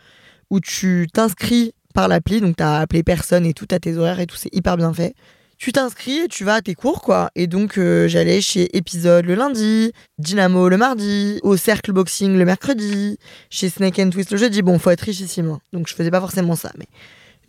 où 0.51 0.61
tu 0.61 1.09
t'inscris 1.13 1.75
par 1.95 2.09
l'appli, 2.09 2.41
donc 2.41 2.57
tu 2.57 2.63
as 2.63 2.77
appelé 2.79 3.03
personne 3.03 3.45
et 3.47 3.55
tout, 3.55 3.67
à 3.71 3.79
tes 3.79 3.97
horaires 3.97 4.21
et 4.21 4.27
tout, 4.27 4.37
c'est 4.37 4.55
hyper 4.55 4.77
bien 4.77 4.95
fait. 4.95 5.15
Tu 5.59 5.73
t'inscris 5.73 6.21
et 6.21 6.29
tu 6.29 6.45
vas 6.45 6.55
à 6.55 6.63
tes 6.63 6.75
cours, 6.75 7.03
quoi. 7.03 7.31
Et 7.35 7.47
donc, 7.47 7.77
euh, 7.77 8.09
j'allais 8.09 8.41
chez 8.41 8.75
Épisode 8.79 9.27
le 9.27 9.35
lundi, 9.35 9.93
Dynamo 10.19 10.71
le 10.71 10.79
mardi, 10.79 11.39
au 11.43 11.59
Cercle 11.59 11.93
Boxing 11.93 12.39
le 12.39 12.47
mercredi, 12.47 13.19
chez 13.51 13.69
Snake 13.69 13.99
and 13.99 14.09
Twist 14.09 14.31
le 14.31 14.39
jeudi. 14.39 14.63
Bon, 14.63 14.79
faut 14.79 14.89
être 14.89 15.03
richissime, 15.03 15.59
donc 15.75 15.87
je 15.87 15.95
faisais 15.95 16.11
pas 16.11 16.21
forcément 16.21 16.57
ça, 16.57 16.73
mais 16.79 16.87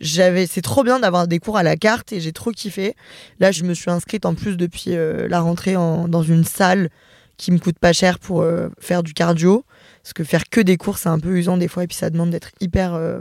j'avais 0.02 0.46
c'est 0.46 0.60
trop 0.60 0.82
bien 0.82 1.00
d'avoir 1.00 1.28
des 1.28 1.38
cours 1.38 1.56
à 1.56 1.62
la 1.62 1.76
carte 1.76 2.12
et 2.12 2.20
j'ai 2.20 2.32
trop 2.32 2.50
kiffé. 2.50 2.94
Là, 3.38 3.52
je 3.52 3.62
me 3.62 3.72
suis 3.72 3.90
inscrite 3.90 4.26
en 4.26 4.34
plus 4.34 4.56
depuis 4.56 4.88
euh, 4.88 5.28
la 5.28 5.40
rentrée 5.40 5.74
dans 5.74 6.22
une 6.22 6.44
salle 6.44 6.90
qui 7.38 7.52
me 7.52 7.58
coûte 7.58 7.78
pas 7.78 7.92
cher 7.92 8.18
pour 8.18 8.42
euh, 8.42 8.68
faire 8.78 9.02
du 9.02 9.14
cardio 9.14 9.64
parce 10.02 10.12
que 10.12 10.24
faire 10.24 10.44
que 10.50 10.60
des 10.60 10.76
cours, 10.76 10.98
c'est 10.98 11.08
un 11.08 11.18
peu 11.18 11.30
usant 11.36 11.56
des 11.56 11.68
fois 11.68 11.84
et 11.84 11.86
puis 11.86 11.96
ça 11.96 12.10
demande 12.10 12.30
d'être 12.30 12.50
hyper 12.60 12.94
euh, 12.94 13.20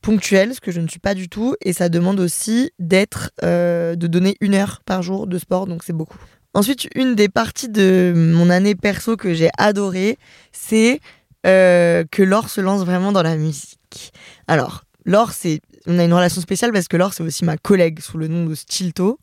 ponctuel, 0.00 0.54
ce 0.54 0.60
que 0.60 0.70
je 0.70 0.80
ne 0.80 0.88
suis 0.88 1.00
pas 1.00 1.14
du 1.14 1.28
tout 1.28 1.56
et 1.60 1.72
ça 1.72 1.88
demande 1.88 2.20
aussi 2.20 2.70
d'être 2.78 3.32
de 3.42 4.06
donner 4.06 4.36
une 4.40 4.54
heure 4.54 4.80
par 4.86 5.02
jour 5.02 5.26
de 5.26 5.36
sport 5.38 5.66
donc 5.66 5.82
c'est 5.84 5.92
beaucoup. 5.92 6.18
Ensuite, 6.54 6.88
une 6.94 7.14
des 7.14 7.28
parties 7.28 7.68
de 7.68 8.12
mon 8.16 8.48
année 8.48 8.74
perso 8.74 9.16
que 9.16 9.34
j'ai 9.34 9.50
adoré, 9.58 10.16
c'est 10.52 11.00
que 11.42 12.22
Laure 12.22 12.48
se 12.48 12.60
lance 12.60 12.84
vraiment 12.84 13.12
dans 13.12 13.22
la 13.22 13.36
musique. 13.36 14.12
Alors, 14.46 14.84
Laure, 15.04 15.32
c'est 15.32 15.60
on 15.86 15.98
a 15.98 16.04
une 16.04 16.12
relation 16.12 16.40
spéciale 16.40 16.72
parce 16.72 16.88
que 16.88 16.96
Laure, 16.96 17.14
c'est 17.14 17.22
aussi 17.22 17.44
ma 17.44 17.56
collègue 17.56 18.00
sous 18.00 18.18
le 18.18 18.28
nom 18.28 18.44
de 18.46 18.54
Stilto. 18.54 19.18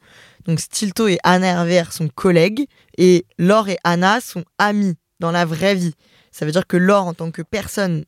Donc 0.46 0.60
Stilto 0.60 1.08
et 1.08 1.18
Anna 1.24 1.48
Hervé 1.48 1.84
sont 1.92 2.08
collègues 2.08 2.68
et 2.98 3.26
Laure 3.38 3.70
et 3.70 3.78
Anna 3.84 4.22
sont 4.22 4.44
amies 4.58 4.96
dans 5.20 5.32
la 5.32 5.46
vraie 5.46 5.76
vie. 5.76 5.94
Ça 6.32 6.46
veut 6.46 6.52
dire 6.52 6.68
que 6.68 6.78
Laure, 6.78 7.06
en 7.06 7.14
tant 7.14 7.32
que 7.32 7.42
personne 7.42 8.06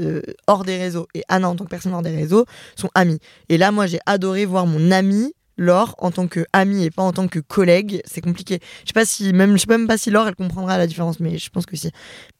euh, 0.00 0.22
hors 0.46 0.64
des 0.64 0.78
réseaux, 0.78 1.06
et 1.14 1.22
Anna, 1.28 1.48
en 1.48 1.56
tant 1.56 1.64
que 1.64 1.70
personne 1.70 1.94
hors 1.94 2.02
des 2.02 2.14
réseaux, 2.14 2.44
sont 2.76 2.90
amies. 2.94 3.18
Et 3.48 3.58
là, 3.58 3.72
moi, 3.72 3.86
j'ai 3.86 3.98
adoré 4.06 4.44
voir 4.44 4.66
mon 4.66 4.90
amie 4.90 5.32
Laure 5.58 5.96
en 5.98 6.12
tant 6.12 6.28
que 6.28 6.46
amie 6.52 6.84
et 6.84 6.90
pas 6.90 7.02
en 7.02 7.12
tant 7.12 7.26
que 7.26 7.40
collègue, 7.40 8.00
c'est 8.04 8.20
compliqué. 8.20 8.60
Je 8.82 8.88
sais 8.88 8.92
pas 8.92 9.04
si 9.04 9.32
même 9.32 9.56
je 9.56 9.62
sais 9.62 9.66
même 9.68 9.88
pas 9.88 9.98
si 9.98 10.10
Laure 10.10 10.28
elle 10.28 10.36
comprendra 10.36 10.78
la 10.78 10.86
différence 10.86 11.18
mais 11.18 11.36
je 11.36 11.50
pense 11.50 11.66
que 11.66 11.76
si. 11.76 11.90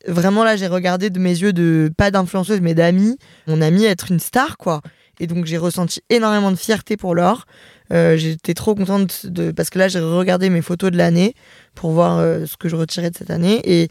Vraiment 0.07 0.45
là, 0.45 0.55
j'ai 0.55 0.69
regardé 0.69 1.11
de 1.11 1.19
mes 1.19 1.37
yeux 1.37 1.53
de 1.53 1.91
pas 1.97 2.13
d'influenceuse 2.13 2.61
mais 2.61 2.75
d'amis, 2.75 3.19
mon 3.49 3.61
amie 3.61 3.85
être 3.85 4.13
une 4.13 4.21
star 4.21 4.57
quoi. 4.57 4.83
Et 5.21 5.27
donc 5.27 5.47
j'ai 5.47 5.59
ressenti 5.59 6.03
énormément 6.11 6.51
de 6.51 6.57
fierté 6.57 6.97
pour 6.97 7.15
Laure. 7.15 7.47
Euh, 7.93 8.17
j'étais 8.17 8.55
trop 8.55 8.75
contente 8.75 9.27
de 9.27 9.51
parce 9.51 9.71
que 9.71 9.79
là 9.79 9.89
j'ai 9.89 9.99
regardé 9.99 10.51
mes 10.51 10.61
photos 10.61 10.91
de 10.91 10.99
l'année 10.99 11.35
pour 11.75 11.93
voir 11.93 12.19
euh, 12.19 12.45
ce 12.45 12.57
que 12.57 12.69
je 12.69 12.77
retirais 12.77 13.11
de 13.11 13.17
cette 13.17 13.31
année. 13.31 13.61
Et 13.65 13.89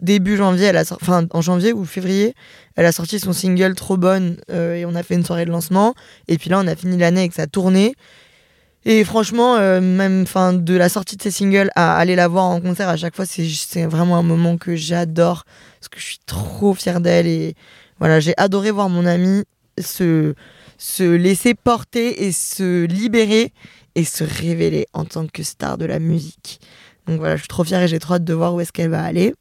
début 0.00 0.36
janvier 0.36 0.66
elle 0.66 0.76
a 0.76 0.84
enfin 0.92 1.26
en 1.32 1.40
janvier 1.40 1.72
ou 1.72 1.84
février 1.84 2.34
elle 2.76 2.86
a 2.86 2.92
sorti 2.92 3.18
son 3.18 3.32
single 3.32 3.74
trop 3.74 3.96
bonne 3.96 4.36
euh, 4.50 4.74
et 4.74 4.86
on 4.86 4.94
a 4.94 5.02
fait 5.02 5.14
une 5.14 5.24
soirée 5.24 5.44
de 5.44 5.50
lancement. 5.50 5.94
Et 6.28 6.38
puis 6.38 6.48
là 6.48 6.60
on 6.60 6.66
a 6.66 6.76
fini 6.76 6.96
l'année 6.96 7.20
avec 7.20 7.32
sa 7.32 7.46
tournée. 7.46 7.94
Et 8.86 9.04
franchement 9.04 9.58
même 9.80 10.26
fin 10.26 10.54
de 10.54 10.74
la 10.74 10.88
sortie 10.88 11.18
de 11.18 11.22
ses 11.22 11.30
singles 11.30 11.70
à 11.74 11.98
aller 11.98 12.16
la 12.16 12.28
voir 12.28 12.44
en 12.44 12.62
concert 12.62 12.88
à 12.88 12.96
chaque 12.96 13.14
fois 13.14 13.26
c'est 13.26 13.84
vraiment 13.84 14.16
un 14.16 14.22
moment 14.22 14.56
que 14.56 14.74
j'adore 14.74 15.44
parce 15.78 15.88
que 15.90 16.00
je 16.00 16.04
suis 16.06 16.20
trop 16.24 16.72
fière 16.72 17.00
d'elle. 17.00 17.26
Et 17.26 17.56
voilà 17.98 18.20
j'ai 18.20 18.32
adoré 18.38 18.70
voir 18.70 18.88
mon 18.88 19.04
amie 19.04 19.44
se 19.78 20.34
se 20.80 21.02
laisser 21.02 21.52
porter 21.52 22.24
et 22.24 22.32
se 22.32 22.86
libérer 22.86 23.52
et 23.94 24.04
se 24.04 24.24
révéler 24.24 24.86
en 24.94 25.04
tant 25.04 25.26
que 25.26 25.42
star 25.42 25.76
de 25.76 25.84
la 25.84 25.98
musique. 25.98 26.58
Donc 27.06 27.18
voilà, 27.18 27.36
je 27.36 27.42
suis 27.42 27.48
trop 27.48 27.64
fière 27.64 27.82
et 27.82 27.88
j'ai 27.88 27.98
trop 27.98 28.14
hâte 28.14 28.24
de 28.24 28.32
voir 28.32 28.54
où 28.54 28.60
est-ce 28.60 28.72
qu'elle 28.72 28.88
va 28.88 29.04
aller. 29.04 29.34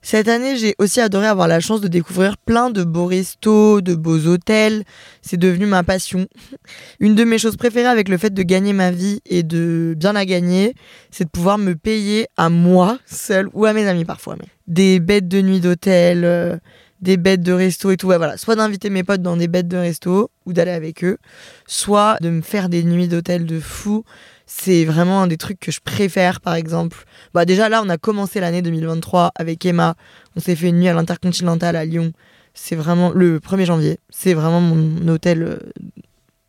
Cette 0.00 0.28
année, 0.28 0.56
j'ai 0.56 0.74
aussi 0.78 1.00
adoré 1.00 1.26
avoir 1.26 1.46
la 1.46 1.60
chance 1.60 1.82
de 1.82 1.88
découvrir 1.88 2.38
plein 2.38 2.70
de 2.70 2.84
beaux 2.84 3.04
restos, 3.04 3.82
de 3.82 3.94
beaux 3.94 4.26
hôtels. 4.26 4.84
C'est 5.20 5.36
devenu 5.36 5.66
ma 5.66 5.82
passion. 5.82 6.26
Une 7.00 7.14
de 7.14 7.24
mes 7.24 7.36
choses 7.36 7.58
préférées 7.58 7.88
avec 7.88 8.08
le 8.08 8.16
fait 8.16 8.32
de 8.32 8.42
gagner 8.42 8.72
ma 8.72 8.90
vie 8.90 9.20
et 9.26 9.42
de 9.42 9.94
bien 9.94 10.14
la 10.14 10.24
gagner, 10.24 10.74
c'est 11.10 11.24
de 11.24 11.30
pouvoir 11.30 11.58
me 11.58 11.74
payer 11.74 12.28
à 12.38 12.48
moi 12.48 12.98
seule 13.04 13.50
ou 13.52 13.66
à 13.66 13.74
mes 13.74 13.86
amis 13.86 14.06
parfois. 14.06 14.36
Des 14.68 15.00
bêtes 15.00 15.28
de 15.28 15.42
nuit 15.42 15.60
d'hôtel, 15.60 16.24
euh, 16.24 16.56
des 17.00 17.16
bêtes 17.16 17.42
de 17.42 17.52
resto 17.52 17.90
et 17.90 17.96
tout. 17.96 18.06
voilà. 18.06 18.36
Soit 18.36 18.56
d'inviter 18.56 18.90
mes 18.90 19.04
potes 19.04 19.22
dans 19.22 19.36
des 19.36 19.48
bêtes 19.48 19.68
de 19.68 19.76
resto 19.76 20.30
ou 20.46 20.52
d'aller 20.52 20.70
avec 20.70 21.04
eux, 21.04 21.18
soit 21.66 22.16
de 22.20 22.30
me 22.30 22.40
faire 22.40 22.68
des 22.68 22.82
nuits 22.84 23.08
d'hôtel 23.08 23.46
de 23.46 23.60
fou. 23.60 24.04
C'est 24.46 24.84
vraiment 24.84 25.22
un 25.22 25.26
des 25.26 25.36
trucs 25.36 25.60
que 25.60 25.70
je 25.70 25.80
préfère, 25.80 26.40
par 26.40 26.54
exemple. 26.54 27.04
Bah, 27.34 27.44
déjà, 27.44 27.68
là, 27.68 27.82
on 27.84 27.88
a 27.88 27.98
commencé 27.98 28.40
l'année 28.40 28.62
2023 28.62 29.32
avec 29.34 29.64
Emma. 29.66 29.94
On 30.36 30.40
s'est 30.40 30.56
fait 30.56 30.68
une 30.68 30.78
nuit 30.78 30.88
à 30.88 30.94
l'Intercontinental 30.94 31.76
à 31.76 31.84
Lyon. 31.84 32.12
C'est 32.54 32.76
vraiment 32.76 33.10
le 33.12 33.40
1er 33.40 33.66
janvier. 33.66 33.98
C'est 34.08 34.34
vraiment 34.34 34.60
mon 34.60 35.06
hôtel 35.08 35.42
euh, 35.42 35.58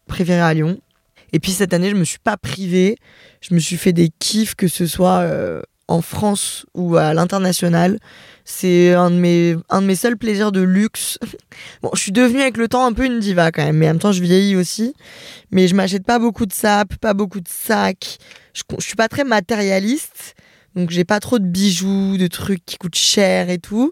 préféré 0.08 0.40
à 0.40 0.54
Lyon. 0.54 0.80
Et 1.34 1.40
puis 1.40 1.52
cette 1.52 1.74
année, 1.74 1.90
je 1.90 1.96
me 1.96 2.04
suis 2.04 2.20
pas 2.20 2.38
privée. 2.38 2.98
Je 3.42 3.54
me 3.54 3.60
suis 3.60 3.78
fait 3.78 3.94
des 3.94 4.10
kiffs, 4.18 4.56
que 4.56 4.68
ce 4.68 4.86
soit 4.86 5.20
euh, 5.20 5.62
en 5.90 6.02
France 6.02 6.66
ou 6.76 6.96
à 6.96 7.14
l'international. 7.14 8.00
C'est 8.46 8.94
un, 8.94 9.12
de 9.12 9.16
mes, 9.16 9.56
un 9.70 9.82
de 9.82 9.88
mes 9.88 9.96
seuls 9.96 10.18
plaisirs 10.18 10.52
de 10.52 10.62
luxe. 10.62 11.18
bon, 11.82 11.90
je 11.94 12.00
suis 12.00 12.12
devenue 12.12 12.42
avec 12.42 12.58
le 12.58 12.68
temps 12.68 12.86
un 12.86 12.94
peu 12.94 13.06
une 13.06 13.20
diva 13.20 13.52
quand 13.52 13.64
même, 13.64 13.78
mais 13.78 13.88
en 13.88 13.90
même 13.90 14.00
temps 14.00 14.12
je 14.12 14.22
vieillis 14.22 14.56
aussi. 14.56 14.94
Mais 15.52 15.68
je 15.68 15.76
m'achète 15.76 16.06
pas 16.06 16.20
beaucoup 16.20 16.46
de 16.46 16.54
sapes, 16.54 16.96
pas 16.98 17.14
beaucoup 17.14 17.42
de 17.42 17.48
sacs. 17.50 18.20
Je, 18.54 18.64
je 18.78 18.86
suis 18.86 18.96
pas 18.96 19.08
très 19.08 19.24
matérialiste. 19.24 20.36
Donc 20.76 20.92
j'ai 20.92 21.04
pas 21.04 21.20
trop 21.20 21.40
de 21.40 21.46
bijoux, 21.46 22.18
de 22.18 22.28
trucs 22.28 22.64
qui 22.66 22.78
coûtent 22.78 22.96
cher 22.96 23.50
et 23.50 23.58
tout. 23.58 23.92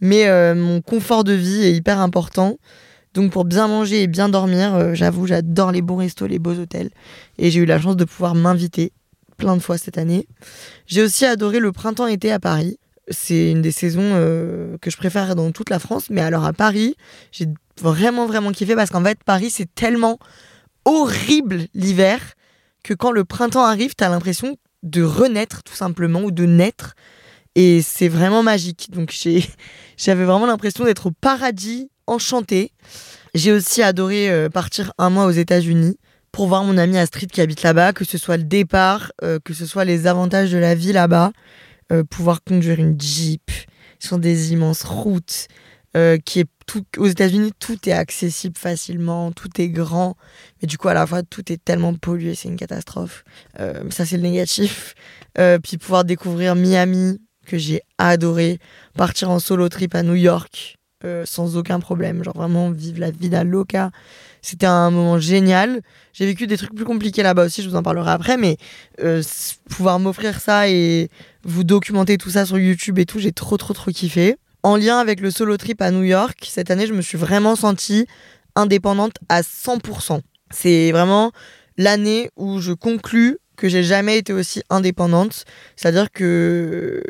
Mais 0.00 0.26
euh, 0.26 0.54
mon 0.54 0.80
confort 0.80 1.24
de 1.24 1.32
vie 1.32 1.62
est 1.62 1.74
hyper 1.74 2.00
important. 2.00 2.56
Donc 3.12 3.30
pour 3.30 3.44
bien 3.44 3.68
manger 3.68 4.02
et 4.02 4.06
bien 4.06 4.28
dormir, 4.28 4.74
euh, 4.74 4.94
j'avoue, 4.94 5.26
j'adore 5.26 5.72
les 5.72 5.82
bons 5.82 5.96
restos, 5.96 6.26
les 6.26 6.38
beaux 6.38 6.58
hôtels. 6.58 6.90
Et 7.38 7.50
j'ai 7.50 7.60
eu 7.60 7.66
la 7.66 7.78
chance 7.78 7.96
de 7.96 8.04
pouvoir 8.04 8.34
m'inviter 8.34 8.92
plein 9.36 9.56
de 9.56 9.62
fois 9.62 9.78
cette 9.78 9.98
année. 9.98 10.26
J'ai 10.86 11.02
aussi 11.02 11.24
adoré 11.24 11.60
le 11.60 11.72
printemps-été 11.72 12.32
à 12.32 12.38
Paris 12.38 12.78
c'est 13.08 13.50
une 13.50 13.62
des 13.62 13.72
saisons 13.72 14.12
euh, 14.14 14.78
que 14.80 14.90
je 14.90 14.96
préfère 14.96 15.34
dans 15.34 15.52
toute 15.52 15.70
la 15.70 15.78
France. 15.78 16.10
Mais 16.10 16.20
alors 16.20 16.44
à 16.44 16.52
Paris, 16.52 16.96
j'ai 17.32 17.46
vraiment, 17.80 18.26
vraiment 18.26 18.52
kiffé 18.52 18.74
parce 18.74 18.90
qu'en 18.90 19.04
fait, 19.04 19.22
Paris, 19.24 19.50
c'est 19.50 19.72
tellement 19.74 20.18
horrible 20.84 21.66
l'hiver 21.74 22.20
que 22.82 22.94
quand 22.94 23.12
le 23.12 23.24
printemps 23.24 23.64
arrive, 23.64 23.94
t'as 23.94 24.08
l'impression 24.08 24.56
de 24.82 25.02
renaître 25.02 25.62
tout 25.62 25.74
simplement 25.74 26.22
ou 26.22 26.30
de 26.30 26.44
naître. 26.44 26.94
Et 27.54 27.82
c'est 27.82 28.08
vraiment 28.08 28.42
magique. 28.42 28.90
Donc 28.90 29.14
j'avais 29.96 30.24
vraiment 30.24 30.46
l'impression 30.46 30.84
d'être 30.84 31.06
au 31.06 31.10
paradis 31.10 31.90
enchanté. 32.06 32.72
J'ai 33.34 33.52
aussi 33.52 33.82
adoré 33.82 34.30
euh, 34.30 34.48
partir 34.48 34.92
un 34.98 35.10
mois 35.10 35.26
aux 35.26 35.30
États-Unis 35.30 35.98
pour 36.34 36.48
voir 36.48 36.64
mon 36.64 36.76
amie 36.78 36.98
Astrid 36.98 37.30
qui 37.30 37.40
habite 37.40 37.62
là-bas, 37.62 37.92
que 37.92 38.04
ce 38.04 38.18
soit 38.18 38.36
le 38.36 38.42
départ, 38.42 39.12
euh, 39.22 39.38
que 39.44 39.54
ce 39.54 39.66
soit 39.66 39.84
les 39.84 40.08
avantages 40.08 40.50
de 40.50 40.58
la 40.58 40.74
vie 40.74 40.92
là-bas. 40.92 41.30
Euh, 41.92 42.02
pouvoir 42.02 42.42
conduire 42.42 42.80
une 42.80 43.00
Jeep 43.00 43.52
sur 44.00 44.18
des 44.18 44.52
immenses 44.52 44.82
routes, 44.82 45.46
euh, 45.96 46.18
qui 46.18 46.40
est 46.40 46.48
tout, 46.66 46.82
aux 46.98 47.06
États-Unis, 47.06 47.52
tout 47.60 47.88
est 47.88 47.92
accessible 47.92 48.58
facilement, 48.58 49.30
tout 49.30 49.48
est 49.60 49.68
grand, 49.68 50.16
mais 50.60 50.66
du 50.66 50.76
coup, 50.76 50.88
à 50.88 50.94
la 50.94 51.06
fois, 51.06 51.22
tout 51.22 51.52
est 51.52 51.64
tellement 51.64 51.94
pollué, 51.94 52.34
c'est 52.34 52.48
une 52.48 52.56
catastrophe. 52.56 53.22
Euh, 53.60 53.88
ça, 53.90 54.04
c'est 54.04 54.16
le 54.16 54.24
négatif. 54.24 54.96
puis 55.62 55.78
pouvoir 55.78 56.04
découvrir 56.04 56.56
Miami, 56.56 57.20
que 57.46 57.58
j'ai 57.58 57.82
adoré, 57.98 58.58
partir 58.96 59.30
en 59.30 59.38
solo 59.38 59.68
trip 59.68 59.94
à 59.94 60.02
New 60.02 60.16
York, 60.16 60.78
sans 61.26 61.56
aucun 61.56 61.80
problème, 61.80 62.24
genre 62.24 62.34
vraiment 62.34 62.70
vivre 62.70 62.98
la 62.98 63.10
vida 63.12 63.44
loca. 63.44 63.90
C'était 64.44 64.66
un 64.66 64.90
moment 64.90 65.18
génial. 65.18 65.80
J'ai 66.12 66.26
vécu 66.26 66.46
des 66.46 66.58
trucs 66.58 66.74
plus 66.74 66.84
compliqués 66.84 67.22
là-bas 67.22 67.46
aussi, 67.46 67.62
je 67.62 67.68
vous 67.70 67.76
en 67.76 67.82
parlerai 67.82 68.10
après, 68.10 68.36
mais 68.36 68.58
pouvoir 69.70 69.98
m'offrir 69.98 70.38
ça 70.38 70.68
et 70.68 71.08
vous 71.44 71.64
documenter 71.64 72.18
tout 72.18 72.28
ça 72.28 72.44
sur 72.44 72.58
YouTube 72.58 72.98
et 72.98 73.06
tout. 73.06 73.18
J'ai 73.18 73.32
trop, 73.32 73.56
trop, 73.56 73.72
trop 73.72 73.90
kiffé. 73.90 74.36
En 74.62 74.76
lien 74.76 74.98
avec 74.98 75.20
le 75.20 75.30
solo 75.30 75.56
trip 75.56 75.80
à 75.80 75.90
New 75.90 76.02
York, 76.02 76.46
cette 76.46 76.70
année, 76.70 76.86
je 76.86 76.92
me 76.92 77.00
suis 77.00 77.16
vraiment 77.16 77.56
sentie 77.56 78.06
indépendante 78.54 79.16
à 79.30 79.40
100%. 79.40 80.20
C'est 80.50 80.92
vraiment 80.92 81.32
l'année 81.78 82.30
où 82.36 82.60
je 82.60 82.72
conclus 82.72 83.38
que 83.56 83.70
j'ai 83.70 83.82
jamais 83.82 84.18
été 84.18 84.34
aussi 84.34 84.62
indépendante. 84.68 85.46
C'est-à-dire 85.76 86.10
que 86.10 87.02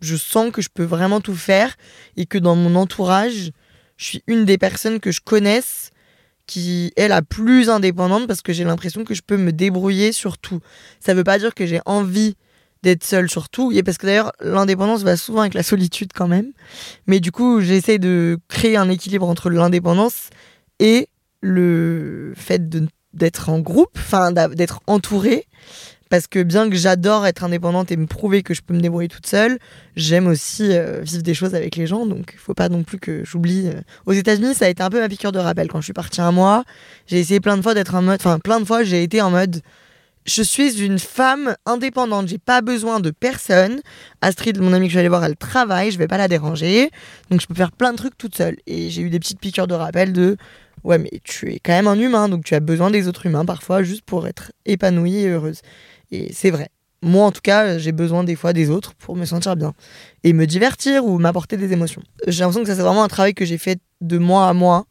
je, 0.00 0.16
sens 0.16 0.52
que 0.52 0.60
je 0.60 0.68
peux 0.72 0.84
vraiment 0.84 1.22
tout 1.22 1.34
faire 1.34 1.74
et 2.18 2.26
que 2.26 2.36
dans 2.36 2.54
mon 2.54 2.76
entourage, 2.76 3.50
je 3.96 4.04
suis 4.04 4.22
une 4.26 4.44
des 4.44 4.58
personnes 4.58 5.00
que 5.00 5.10
je 5.10 5.20
connaisse 5.22 5.90
qui 6.50 6.92
est 6.96 7.06
la 7.06 7.22
plus 7.22 7.70
indépendante 7.70 8.26
parce 8.26 8.42
que 8.42 8.52
j'ai 8.52 8.64
l'impression 8.64 9.04
que 9.04 9.14
je 9.14 9.22
peux 9.22 9.36
me 9.36 9.52
débrouiller 9.52 10.10
sur 10.10 10.36
tout. 10.36 10.58
Ça 10.98 11.14
veut 11.14 11.22
pas 11.22 11.38
dire 11.38 11.54
que 11.54 11.64
j'ai 11.64 11.80
envie 11.86 12.34
d'être 12.82 13.04
seul 13.04 13.30
surtout. 13.30 13.70
Et 13.70 13.84
parce 13.84 13.98
que 13.98 14.06
d'ailleurs, 14.06 14.32
l'indépendance 14.40 15.04
va 15.04 15.16
souvent 15.16 15.42
avec 15.42 15.54
la 15.54 15.62
solitude 15.62 16.10
quand 16.12 16.26
même. 16.26 16.50
Mais 17.06 17.20
du 17.20 17.30
coup, 17.30 17.60
j'essaie 17.60 18.00
de 18.00 18.36
créer 18.48 18.76
un 18.76 18.90
équilibre 18.90 19.28
entre 19.28 19.48
l'indépendance 19.48 20.30
et 20.80 21.08
le 21.40 22.32
fait 22.36 22.68
d'être 23.14 23.48
en 23.48 23.60
groupe, 23.60 23.96
enfin 23.96 24.32
d'être 24.32 24.80
entouré. 24.88 25.46
Parce 26.10 26.26
que 26.26 26.42
bien 26.42 26.68
que 26.68 26.76
j'adore 26.76 27.24
être 27.26 27.44
indépendante 27.44 27.90
et 27.92 27.96
me 27.96 28.06
prouver 28.06 28.42
que 28.42 28.52
je 28.52 28.60
peux 28.60 28.74
me 28.74 28.80
débrouiller 28.80 29.08
toute 29.08 29.26
seule, 29.26 29.58
j'aime 29.96 30.26
aussi 30.26 30.72
euh, 30.72 31.00
vivre 31.02 31.22
des 31.22 31.34
choses 31.34 31.54
avec 31.54 31.76
les 31.76 31.86
gens. 31.86 32.04
Donc 32.04 32.32
il 32.34 32.38
faut 32.38 32.52
pas 32.52 32.68
non 32.68 32.82
plus 32.82 32.98
que 32.98 33.24
j'oublie. 33.24 33.68
Euh. 33.68 33.80
Aux 34.06 34.12
États-Unis, 34.12 34.54
ça 34.54 34.66
a 34.66 34.68
été 34.68 34.82
un 34.82 34.90
peu 34.90 35.00
ma 35.00 35.08
piqûre 35.08 35.32
de 35.32 35.38
rappel. 35.38 35.68
Quand 35.68 35.80
je 35.80 35.84
suis 35.84 35.92
partie 35.92 36.20
un 36.20 36.32
mois, 36.32 36.64
j'ai 37.06 37.20
essayé 37.20 37.40
plein 37.40 37.56
de 37.56 37.62
fois 37.62 37.74
d'être 37.74 37.94
en 37.94 38.02
mode. 38.02 38.18
Enfin, 38.20 38.38
plein 38.40 38.60
de 38.60 38.64
fois, 38.64 38.82
j'ai 38.82 39.02
été 39.02 39.22
en 39.22 39.30
mode 39.30 39.62
je 40.26 40.42
suis 40.42 40.84
une 40.84 40.98
femme 40.98 41.56
indépendante, 41.64 42.28
j'ai 42.28 42.38
pas 42.38 42.60
besoin 42.60 43.00
de 43.00 43.10
personne. 43.10 43.80
Astrid, 44.20 44.60
mon 44.60 44.72
amie 44.72 44.86
que 44.86 44.90
je 44.90 44.96
vais 44.96 45.00
aller 45.00 45.08
voir, 45.08 45.24
elle 45.24 45.36
travaille, 45.36 45.90
je 45.90 45.98
vais 45.98 46.08
pas 46.08 46.18
la 46.18 46.28
déranger. 46.28 46.90
Donc 47.30 47.40
je 47.40 47.46
peux 47.46 47.54
faire 47.54 47.72
plein 47.72 47.92
de 47.92 47.96
trucs 47.96 48.18
toute 48.18 48.36
seule. 48.36 48.56
Et 48.66 48.90
j'ai 48.90 49.02
eu 49.02 49.10
des 49.10 49.18
petites 49.18 49.40
piqûres 49.40 49.66
de 49.66 49.74
rappel 49.74 50.12
de 50.12 50.36
ouais, 50.84 50.98
mais 50.98 51.10
tu 51.24 51.52
es 51.52 51.58
quand 51.58 51.72
même 51.72 51.88
un 51.88 51.98
humain, 51.98 52.28
donc 52.28 52.44
tu 52.44 52.54
as 52.54 52.60
besoin 52.60 52.90
des 52.90 53.08
autres 53.08 53.26
humains 53.26 53.44
parfois 53.44 53.82
juste 53.82 54.02
pour 54.02 54.26
être 54.26 54.52
épanouie 54.66 55.16
et 55.16 55.28
heureuse. 55.28 55.60
Et 56.10 56.32
c'est 56.32 56.50
vrai. 56.50 56.68
Moi, 57.02 57.24
en 57.24 57.32
tout 57.32 57.40
cas, 57.40 57.78
j'ai 57.78 57.92
besoin 57.92 58.24
des 58.24 58.36
fois 58.36 58.52
des 58.52 58.68
autres 58.68 58.94
pour 58.94 59.16
me 59.16 59.24
sentir 59.24 59.56
bien 59.56 59.72
et 60.22 60.32
me 60.32 60.46
divertir 60.46 61.04
ou 61.06 61.18
m'apporter 61.18 61.56
des 61.56 61.72
émotions. 61.72 62.02
J'ai 62.26 62.40
l'impression 62.40 62.62
que 62.62 62.68
ça, 62.68 62.76
c'est 62.76 62.82
vraiment 62.82 63.04
un 63.04 63.08
travail 63.08 63.32
que 63.32 63.46
j'ai 63.46 63.56
fait 63.56 63.80
de 64.02 64.18
mois 64.18 64.48
à 64.48 64.52
mois 64.52 64.86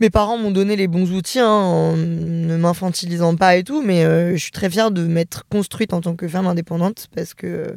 mes 0.00 0.10
parents 0.10 0.36
m'ont 0.36 0.50
donné 0.50 0.76
les 0.76 0.88
bons 0.88 1.12
outils 1.12 1.38
hein, 1.38 1.46
en 1.46 1.96
ne 1.96 2.56
m'infantilisant 2.56 3.36
pas 3.36 3.56
et 3.56 3.64
tout, 3.64 3.82
mais 3.82 4.04
euh, 4.04 4.32
je 4.32 4.42
suis 4.42 4.50
très 4.50 4.68
fière 4.68 4.90
de 4.90 5.06
m'être 5.06 5.46
construite 5.48 5.92
en 5.92 6.00
tant 6.00 6.16
que 6.16 6.28
femme 6.28 6.46
indépendante 6.46 7.08
parce 7.14 7.34
que. 7.34 7.76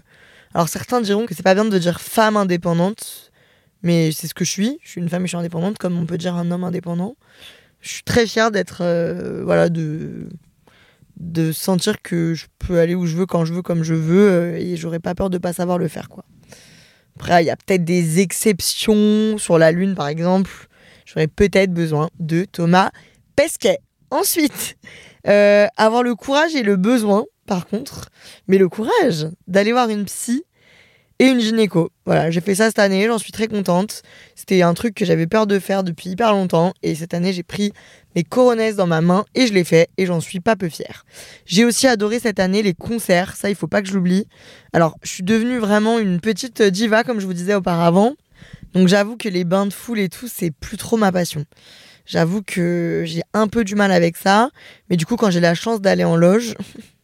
Alors 0.54 0.70
certains 0.70 1.02
diront 1.02 1.26
que 1.26 1.36
c'est 1.36 1.44
pas 1.44 1.54
bien 1.54 1.66
de 1.66 1.78
dire 1.78 2.02
femme 2.02 2.36
indépendante, 2.38 3.32
mais 3.84 4.12
c'est 4.12 4.28
ce 4.28 4.34
que 4.34 4.46
je 4.46 4.50
suis. 4.50 4.80
Je 4.82 4.90
suis 4.90 5.02
une 5.02 5.10
femme 5.10 5.24
et 5.24 5.26
je 5.28 5.30
suis 5.30 5.38
indépendante, 5.38 5.78
comme 5.78 6.00
on 6.00 6.06
peut 6.06 6.18
dire 6.18 6.36
un 6.36 6.50
homme 6.50 6.64
indépendant. 6.64 7.16
Je 7.82 7.90
suis 7.90 8.04
très 8.04 8.26
fière 8.26 8.50
d'être. 8.50 8.80
Euh, 8.82 9.44
voilà, 9.44 9.70
de 9.70 10.30
de 11.20 11.52
sentir 11.52 12.02
que 12.02 12.34
je 12.34 12.46
peux 12.60 12.80
aller 12.80 12.96
où 12.96 13.06
je 13.06 13.16
veux 13.18 13.26
quand 13.26 13.46
je 13.46 13.54
veux 13.54 13.62
comme 13.62 13.84
je 13.84 13.94
veux 13.94 14.30
euh, 14.30 14.58
et 14.58 14.76
j'aurais 14.76 15.00
pas 15.00 15.16
peur 15.16 15.30
de 15.30 15.38
pas 15.38 15.54
savoir 15.54 15.78
le 15.78 15.88
faire 15.88 16.10
quoi. 16.10 16.26
Après 17.16 17.44
il 17.44 17.48
y 17.48 17.50
a 17.50 17.56
peut-être 17.56 17.84
des 17.84 18.20
exceptions 18.20 19.38
sur 19.38 19.58
la 19.58 19.72
lune 19.72 19.96
par 19.96 20.08
exemple 20.08 20.68
j'aurais 21.06 21.28
peut-être 21.28 21.74
besoin 21.74 22.10
de 22.20 22.46
Thomas 22.46 22.92
Pesquet. 23.36 23.80
Ensuite, 24.10 24.78
euh, 25.28 25.68
avoir 25.76 26.02
le 26.02 26.16
courage 26.16 26.56
et 26.56 26.64
le 26.64 26.76
besoin, 26.76 27.26
par 27.46 27.68
contre, 27.68 28.10
mais 28.48 28.58
le 28.58 28.70
courage 28.70 29.28
d'aller 29.48 29.72
voir 29.72 29.90
une 29.90 30.06
psy 30.06 30.44
et 31.20 31.26
une 31.26 31.40
gynéco. 31.40 31.92
Voilà, 32.06 32.30
j'ai 32.32 32.42
fait 32.42 32.56
ça 32.56 32.68
cette 32.68 32.80
année, 32.80 33.08
j'en 33.08 33.18
suis 33.18 33.32
très 33.32 33.48
contente. 33.48 34.04
C'était 34.36 34.62
un 34.62 34.74
truc 34.74 34.94
que 34.94 35.06
j'avais 35.06 35.28
peur 35.28 35.48
de 35.48 35.60
faire 35.60 35.84
depuis 35.84 36.12
hyper 36.12 36.32
longtemps 36.32 36.74
et 36.84 36.96
cette 36.96 37.14
année 37.14 37.34
j'ai 37.34 37.44
pris 37.44 37.74
mes 38.16 38.24
coronesses 38.24 38.76
dans 38.76 38.88
ma 38.88 39.02
main 39.02 39.26
et 39.36 39.48
je 39.48 39.54
l'ai 39.54 39.64
fait 39.64 39.90
et 39.98 40.06
j'en 40.06 40.20
suis 40.22 40.40
pas 40.40 40.56
peu 40.56 40.70
fière. 40.70 41.06
J'ai 41.46 41.66
aussi 41.66 41.88
adoré 41.88 42.20
cette 42.20 42.40
année 42.40 42.62
les 42.62 42.74
concerts, 42.74 43.36
ça 43.36 43.50
il 43.50 43.56
faut 43.56 43.68
pas 43.68 43.82
que 43.82 43.88
je 43.88 43.94
l'oublie. 43.94 44.28
Alors, 44.74 44.96
je 45.04 45.10
suis 45.10 45.24
devenue 45.24 45.58
vraiment 45.58 46.00
une 46.00 46.20
petite 46.20 46.62
diva 46.62 47.04
comme 47.04 47.20
je 47.20 47.26
vous 47.26 47.34
disais 47.34 47.56
auparavant. 47.56 48.14
Donc 48.74 48.88
j'avoue 48.88 49.18
que 49.18 49.30
les 49.30 49.44
bains 49.44 49.66
de 49.66 49.74
foule 49.74 50.00
et 50.00 50.10
tout, 50.10 50.28
c'est 50.28 50.52
plus 50.52 50.78
trop 50.78 50.98
ma 50.98 51.12
passion. 51.12 51.46
J'avoue 52.06 52.42
que 52.42 53.04
j'ai 53.06 53.22
un 53.34 53.48
peu 53.48 53.64
du 53.64 53.76
mal 53.76 53.92
avec 53.92 54.16
ça. 54.16 54.50
Mais 54.90 54.96
du 54.96 55.06
coup, 55.06 55.18
quand 55.18 55.30
j'ai 55.30 55.42
la 55.42 55.56
chance 55.56 55.82
d'aller 55.82 56.06
en 56.06 56.16
loge 56.16 56.56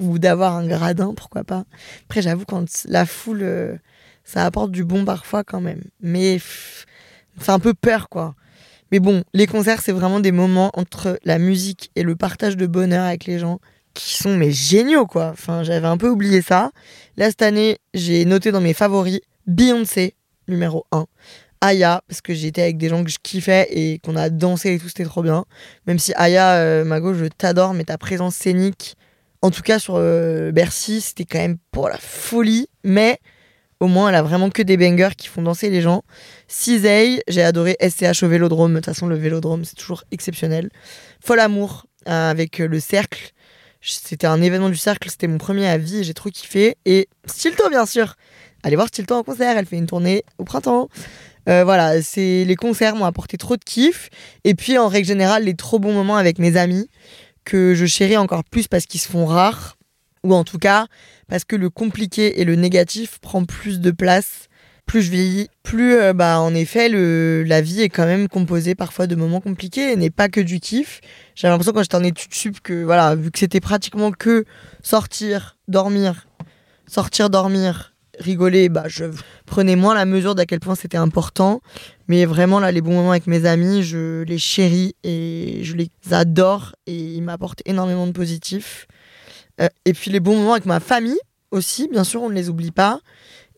ou 0.00 0.18
d'avoir 0.18 0.54
un 0.54 0.66
gradin, 0.66 1.14
pourquoi 1.14 1.44
pas. 1.44 1.64
Après, 2.04 2.22
j'avoue, 2.22 2.44
quand 2.44 2.64
la 2.86 3.06
foule, 3.06 3.42
euh, 3.42 3.76
ça 4.24 4.44
apporte 4.44 4.70
du 4.70 4.84
bon 4.84 5.04
parfois 5.04 5.44
quand 5.44 5.60
même. 5.60 5.82
Mais 6.00 6.38
c'est 7.40 7.52
un 7.52 7.58
peu 7.58 7.74
peur, 7.74 8.08
quoi. 8.08 8.34
Mais 8.92 9.00
bon, 9.00 9.24
les 9.32 9.46
concerts, 9.46 9.80
c'est 9.82 9.92
vraiment 9.92 10.20
des 10.20 10.32
moments 10.32 10.70
entre 10.74 11.18
la 11.24 11.38
musique 11.38 11.90
et 11.96 12.02
le 12.02 12.16
partage 12.16 12.56
de 12.56 12.66
bonheur 12.66 13.04
avec 13.04 13.24
les 13.24 13.38
gens 13.38 13.60
qui 13.94 14.16
sont 14.16 14.36
mais 14.36 14.50
géniaux, 14.50 15.06
quoi. 15.06 15.30
Enfin, 15.32 15.62
j'avais 15.62 15.86
un 15.86 15.96
peu 15.96 16.08
oublié 16.08 16.42
ça. 16.42 16.70
Là, 17.16 17.30
cette 17.30 17.42
année, 17.42 17.78
j'ai 17.94 18.24
noté 18.24 18.52
dans 18.52 18.60
mes 18.60 18.74
favoris 18.74 19.20
Beyoncé, 19.46 20.14
numéro 20.48 20.86
1. 20.92 21.06
Aya, 21.60 22.02
parce 22.08 22.20
que 22.20 22.34
j'étais 22.34 22.62
avec 22.62 22.76
des 22.76 22.88
gens 22.88 23.02
que 23.02 23.10
je 23.10 23.18
kiffais 23.22 23.66
et 23.70 23.98
qu'on 24.00 24.16
a 24.16 24.28
dansé 24.28 24.74
et 24.74 24.78
tout, 24.78 24.88
c'était 24.88 25.04
trop 25.04 25.22
bien. 25.22 25.44
Même 25.86 25.98
si 25.98 26.12
Aya, 26.14 26.56
euh, 26.56 26.84
Mago, 26.84 27.14
je 27.14 27.24
t'adore, 27.26 27.72
mais 27.72 27.84
ta 27.84 27.96
présence 27.96 28.34
scénique, 28.34 28.96
en 29.44 29.50
tout 29.50 29.60
cas 29.60 29.78
sur 29.78 29.96
euh, 29.96 30.52
Bercy, 30.52 31.02
c'était 31.02 31.26
quand 31.26 31.38
même 31.38 31.58
pour 31.70 31.90
la 31.90 31.98
folie. 31.98 32.66
Mais 32.82 33.18
au 33.78 33.88
moins, 33.88 34.08
elle 34.08 34.14
a 34.14 34.22
vraiment 34.22 34.48
que 34.48 34.62
des 34.62 34.78
bangers 34.78 35.14
qui 35.18 35.28
font 35.28 35.42
danser 35.42 35.68
les 35.68 35.82
gens. 35.82 36.02
Cisey, 36.48 37.22
j'ai 37.28 37.42
adoré 37.42 37.76
SCH 37.78 38.22
au 38.22 38.28
vélodrome. 38.28 38.72
De 38.72 38.78
toute 38.78 38.86
façon, 38.86 39.06
le 39.06 39.16
vélodrome, 39.16 39.66
c'est 39.66 39.76
toujours 39.76 40.04
exceptionnel. 40.12 40.70
Fol 41.20 41.38
Amour, 41.40 41.84
euh, 42.08 42.30
avec 42.30 42.56
le 42.56 42.80
cercle. 42.80 43.32
C'était 43.82 44.26
un 44.26 44.40
événement 44.40 44.70
du 44.70 44.78
cercle, 44.78 45.10
c'était 45.10 45.26
mon 45.26 45.36
premier 45.36 45.68
à 45.68 45.76
vie, 45.76 46.04
j'ai 46.04 46.14
trop 46.14 46.30
kiffé. 46.30 46.78
Et 46.86 47.06
Stilto, 47.26 47.68
bien 47.68 47.84
sûr 47.84 48.16
allez 48.64 48.76
voir 48.76 48.88
Stilton 48.88 49.16
en 49.16 49.22
concert, 49.22 49.56
elle 49.56 49.66
fait 49.66 49.76
une 49.76 49.86
tournée 49.86 50.24
au 50.38 50.44
printemps. 50.44 50.88
Euh, 51.48 51.62
voilà, 51.62 52.00
c'est 52.00 52.44
les 52.44 52.56
concerts 52.56 52.96
m'ont 52.96 53.04
apporté 53.04 53.36
trop 53.36 53.56
de 53.56 53.62
kiff. 53.62 54.08
Et 54.44 54.54
puis 54.54 54.78
en 54.78 54.88
règle 54.88 55.06
générale, 55.06 55.44
les 55.44 55.54
trop 55.54 55.78
bons 55.78 55.92
moments 55.92 56.16
avec 56.16 56.38
mes 56.38 56.56
amis 56.56 56.88
que 57.44 57.74
je 57.74 57.86
chéris 57.86 58.16
encore 58.16 58.44
plus 58.44 58.68
parce 58.68 58.86
qu'ils 58.86 59.00
se 59.00 59.08
font 59.08 59.26
rares. 59.26 59.76
Ou 60.22 60.34
en 60.34 60.44
tout 60.44 60.58
cas, 60.58 60.86
parce 61.28 61.44
que 61.44 61.54
le 61.54 61.68
compliqué 61.68 62.40
et 62.40 62.44
le 62.44 62.54
négatif 62.54 63.18
prend 63.20 63.44
plus 63.44 63.80
de 63.80 63.90
place. 63.90 64.48
Plus 64.86 65.02
je 65.02 65.10
vieillis, 65.10 65.48
plus 65.62 65.94
euh, 65.94 66.12
bah 66.12 66.40
en 66.40 66.54
effet 66.54 66.90
le, 66.90 67.42
la 67.42 67.62
vie 67.62 67.80
est 67.80 67.88
quand 67.88 68.04
même 68.04 68.28
composée 68.28 68.74
parfois 68.74 69.06
de 69.06 69.14
moments 69.14 69.40
compliqués 69.40 69.92
et 69.92 69.96
n'est 69.96 70.10
pas 70.10 70.28
que 70.28 70.40
du 70.40 70.60
kiff. 70.60 71.00
J'avais 71.34 71.52
l'impression 71.52 71.72
quand 71.72 71.82
j'étais 71.82 71.96
en 71.96 72.04
études 72.04 72.34
sup 72.34 72.60
que 72.60 72.84
voilà, 72.84 73.14
vu 73.14 73.30
que 73.30 73.38
c'était 73.38 73.60
pratiquement 73.60 74.12
que 74.12 74.44
sortir, 74.82 75.56
dormir, 75.68 76.26
sortir, 76.86 77.30
dormir, 77.30 77.93
rigoler, 78.18 78.68
bah 78.68 78.84
je 78.86 79.04
prenais 79.46 79.76
moins 79.76 79.94
la 79.94 80.04
mesure 80.04 80.34
d'à 80.34 80.46
quel 80.46 80.60
point 80.60 80.74
c'était 80.74 80.96
important. 80.96 81.60
Mais 82.08 82.24
vraiment 82.24 82.60
là, 82.60 82.72
les 82.72 82.80
bons 82.80 82.94
moments 82.94 83.10
avec 83.10 83.26
mes 83.26 83.46
amis, 83.46 83.82
je 83.82 84.22
les 84.22 84.38
chéris 84.38 84.94
et 85.04 85.60
je 85.62 85.74
les 85.74 85.90
adore 86.10 86.74
et 86.86 86.96
ils 86.96 87.22
m'apportent 87.22 87.62
énormément 87.64 88.06
de 88.06 88.12
positifs. 88.12 88.86
Euh, 89.60 89.68
et 89.84 89.92
puis 89.92 90.10
les 90.10 90.20
bons 90.20 90.36
moments 90.36 90.52
avec 90.52 90.66
ma 90.66 90.80
famille 90.80 91.18
aussi, 91.50 91.88
bien 91.88 92.04
sûr, 92.04 92.22
on 92.22 92.28
ne 92.28 92.34
les 92.34 92.48
oublie 92.48 92.72
pas. 92.72 93.00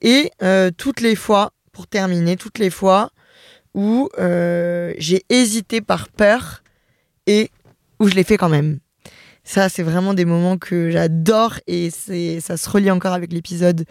Et 0.02 0.30
euh, 0.42 0.70
toutes 0.76 1.00
les 1.00 1.16
fois, 1.16 1.52
pour 1.72 1.86
terminer, 1.86 2.36
toutes 2.36 2.58
les 2.58 2.70
fois 2.70 3.10
où 3.74 4.08
euh, 4.18 4.94
j'ai 4.98 5.24
hésité 5.28 5.80
par 5.80 6.08
peur 6.08 6.62
et 7.26 7.50
où 8.00 8.08
je 8.08 8.14
l'ai 8.14 8.24
fait 8.24 8.36
quand 8.36 8.48
même. 8.48 8.78
Ça, 9.48 9.68
c'est 9.68 9.84
vraiment 9.84 10.12
des 10.12 10.24
moments 10.24 10.58
que 10.58 10.90
j'adore 10.90 11.54
et 11.68 11.90
c'est, 11.90 12.40
ça 12.40 12.56
se 12.56 12.68
relie 12.68 12.90
encore 12.90 13.12
avec 13.12 13.32
l'épisode. 13.32 13.84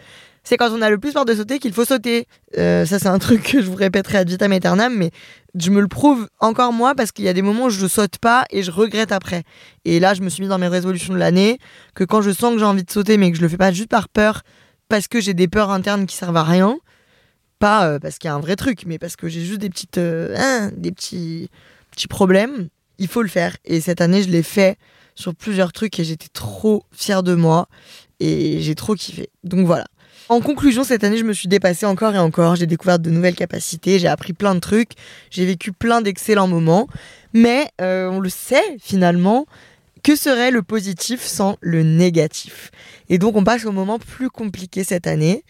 C'est 0.44 0.58
quand 0.58 0.70
on 0.70 0.82
a 0.82 0.90
le 0.90 0.98
plus 0.98 1.14
peur 1.14 1.24
de 1.24 1.34
sauter 1.34 1.58
qu'il 1.58 1.72
faut 1.72 1.86
sauter. 1.86 2.28
ça, 2.54 2.84
c'est 2.84 3.06
un 3.06 3.18
truc 3.26 3.42
que 3.42 3.62
je 3.62 3.66
vous 3.66 3.74
répéterai 3.74 4.18
ad 4.18 4.28
vitam 4.28 4.52
aeternam, 4.52 4.94
mais 4.94 5.10
je 5.54 5.70
me 5.70 5.80
le 5.80 5.88
prouve 5.88 6.28
encore 6.40 6.74
moi 6.74 6.94
parce 6.94 7.10
qu'il 7.10 7.24
y 7.24 7.28
a 7.28 7.32
des 7.32 7.40
moments 7.40 7.64
où 7.64 7.70
je 7.70 7.86
saute 7.86 8.18
pas 8.18 8.44
et 8.50 8.62
je 8.62 8.70
regrette 8.70 9.12
après. 9.12 9.44
Et 9.86 9.98
là, 9.98 10.12
je 10.12 10.20
me 10.20 10.28
suis 10.28 10.42
mis 10.42 10.48
dans 10.48 10.58
mes 10.58 10.68
résolutions 10.68 11.14
de 11.14 11.18
l'année 11.18 11.58
que 11.94 12.04
quand 12.04 12.20
je 12.20 12.32
sens 12.32 12.52
que 12.52 12.58
j'ai 12.58 12.66
envie 12.66 12.84
de 12.84 12.90
sauter 12.90 13.16
mais 13.16 13.30
que 13.30 13.38
je 13.38 13.42
le 13.42 13.48
fais 13.48 13.56
pas 13.56 13.72
juste 13.72 13.88
par 13.88 14.10
peur, 14.10 14.42
parce 14.90 15.08
que 15.08 15.22
j'ai 15.22 15.32
des 15.32 15.48
peurs 15.48 15.70
internes 15.70 16.04
qui 16.04 16.16
servent 16.16 16.36
à 16.36 16.44
rien, 16.44 16.76
pas 17.58 17.88
euh, 17.88 17.98
parce 17.98 18.18
qu'il 18.18 18.28
y 18.28 18.30
a 18.30 18.34
un 18.34 18.40
vrai 18.40 18.56
truc, 18.56 18.84
mais 18.86 18.98
parce 18.98 19.16
que 19.16 19.28
j'ai 19.28 19.40
juste 19.40 19.60
des 19.60 19.70
petites, 19.70 19.98
euh, 19.98 20.34
hein, 20.36 20.70
des 20.76 20.92
petits, 20.92 21.48
petits 21.90 22.08
problèmes, 22.08 22.68
il 22.98 23.08
faut 23.08 23.22
le 23.22 23.28
faire. 23.28 23.56
Et 23.64 23.80
cette 23.80 24.00
année, 24.00 24.22
je 24.22 24.28
l'ai 24.28 24.42
fait 24.42 24.78
sur 25.14 25.34
plusieurs 25.34 25.72
trucs 25.72 25.98
et 25.98 26.04
j'étais 26.04 26.28
trop 26.32 26.84
fière 26.92 27.22
de 27.22 27.34
moi 27.34 27.68
et 28.20 28.60
j'ai 28.60 28.74
trop 28.74 28.94
kiffé. 28.94 29.30
Donc 29.44 29.66
voilà. 29.66 29.86
En 30.28 30.40
conclusion, 30.40 30.82
cette 30.82 31.04
année, 31.04 31.18
je 31.18 31.24
me 31.24 31.32
suis 31.32 31.46
dépassée 31.46 31.86
encore 31.86 32.14
et 32.14 32.18
encore. 32.18 32.56
J'ai 32.56 32.66
découvert 32.66 32.98
de 32.98 33.10
nouvelles 33.10 33.36
capacités, 33.36 34.00
j'ai 34.00 34.08
appris 34.08 34.32
plein 34.32 34.54
de 34.56 34.60
trucs, 34.60 34.92
j'ai 35.30 35.46
vécu 35.46 35.72
plein 35.72 36.00
d'excellents 36.00 36.48
moments. 36.48 36.88
Mais 37.32 37.68
euh, 37.80 38.08
on 38.08 38.18
le 38.18 38.28
sait 38.28 38.76
finalement, 38.80 39.46
que 40.02 40.16
serait 40.16 40.50
le 40.50 40.62
positif 40.62 41.22
sans 41.22 41.56
le 41.60 41.82
négatif? 41.82 42.70
Et 43.08 43.18
donc, 43.18 43.36
on 43.36 43.44
passe 43.44 43.64
au 43.66 43.72
moment 43.72 43.98
plus 43.98 44.30
compliqué 44.30 44.84
cette 44.84 45.06
année. 45.06 45.44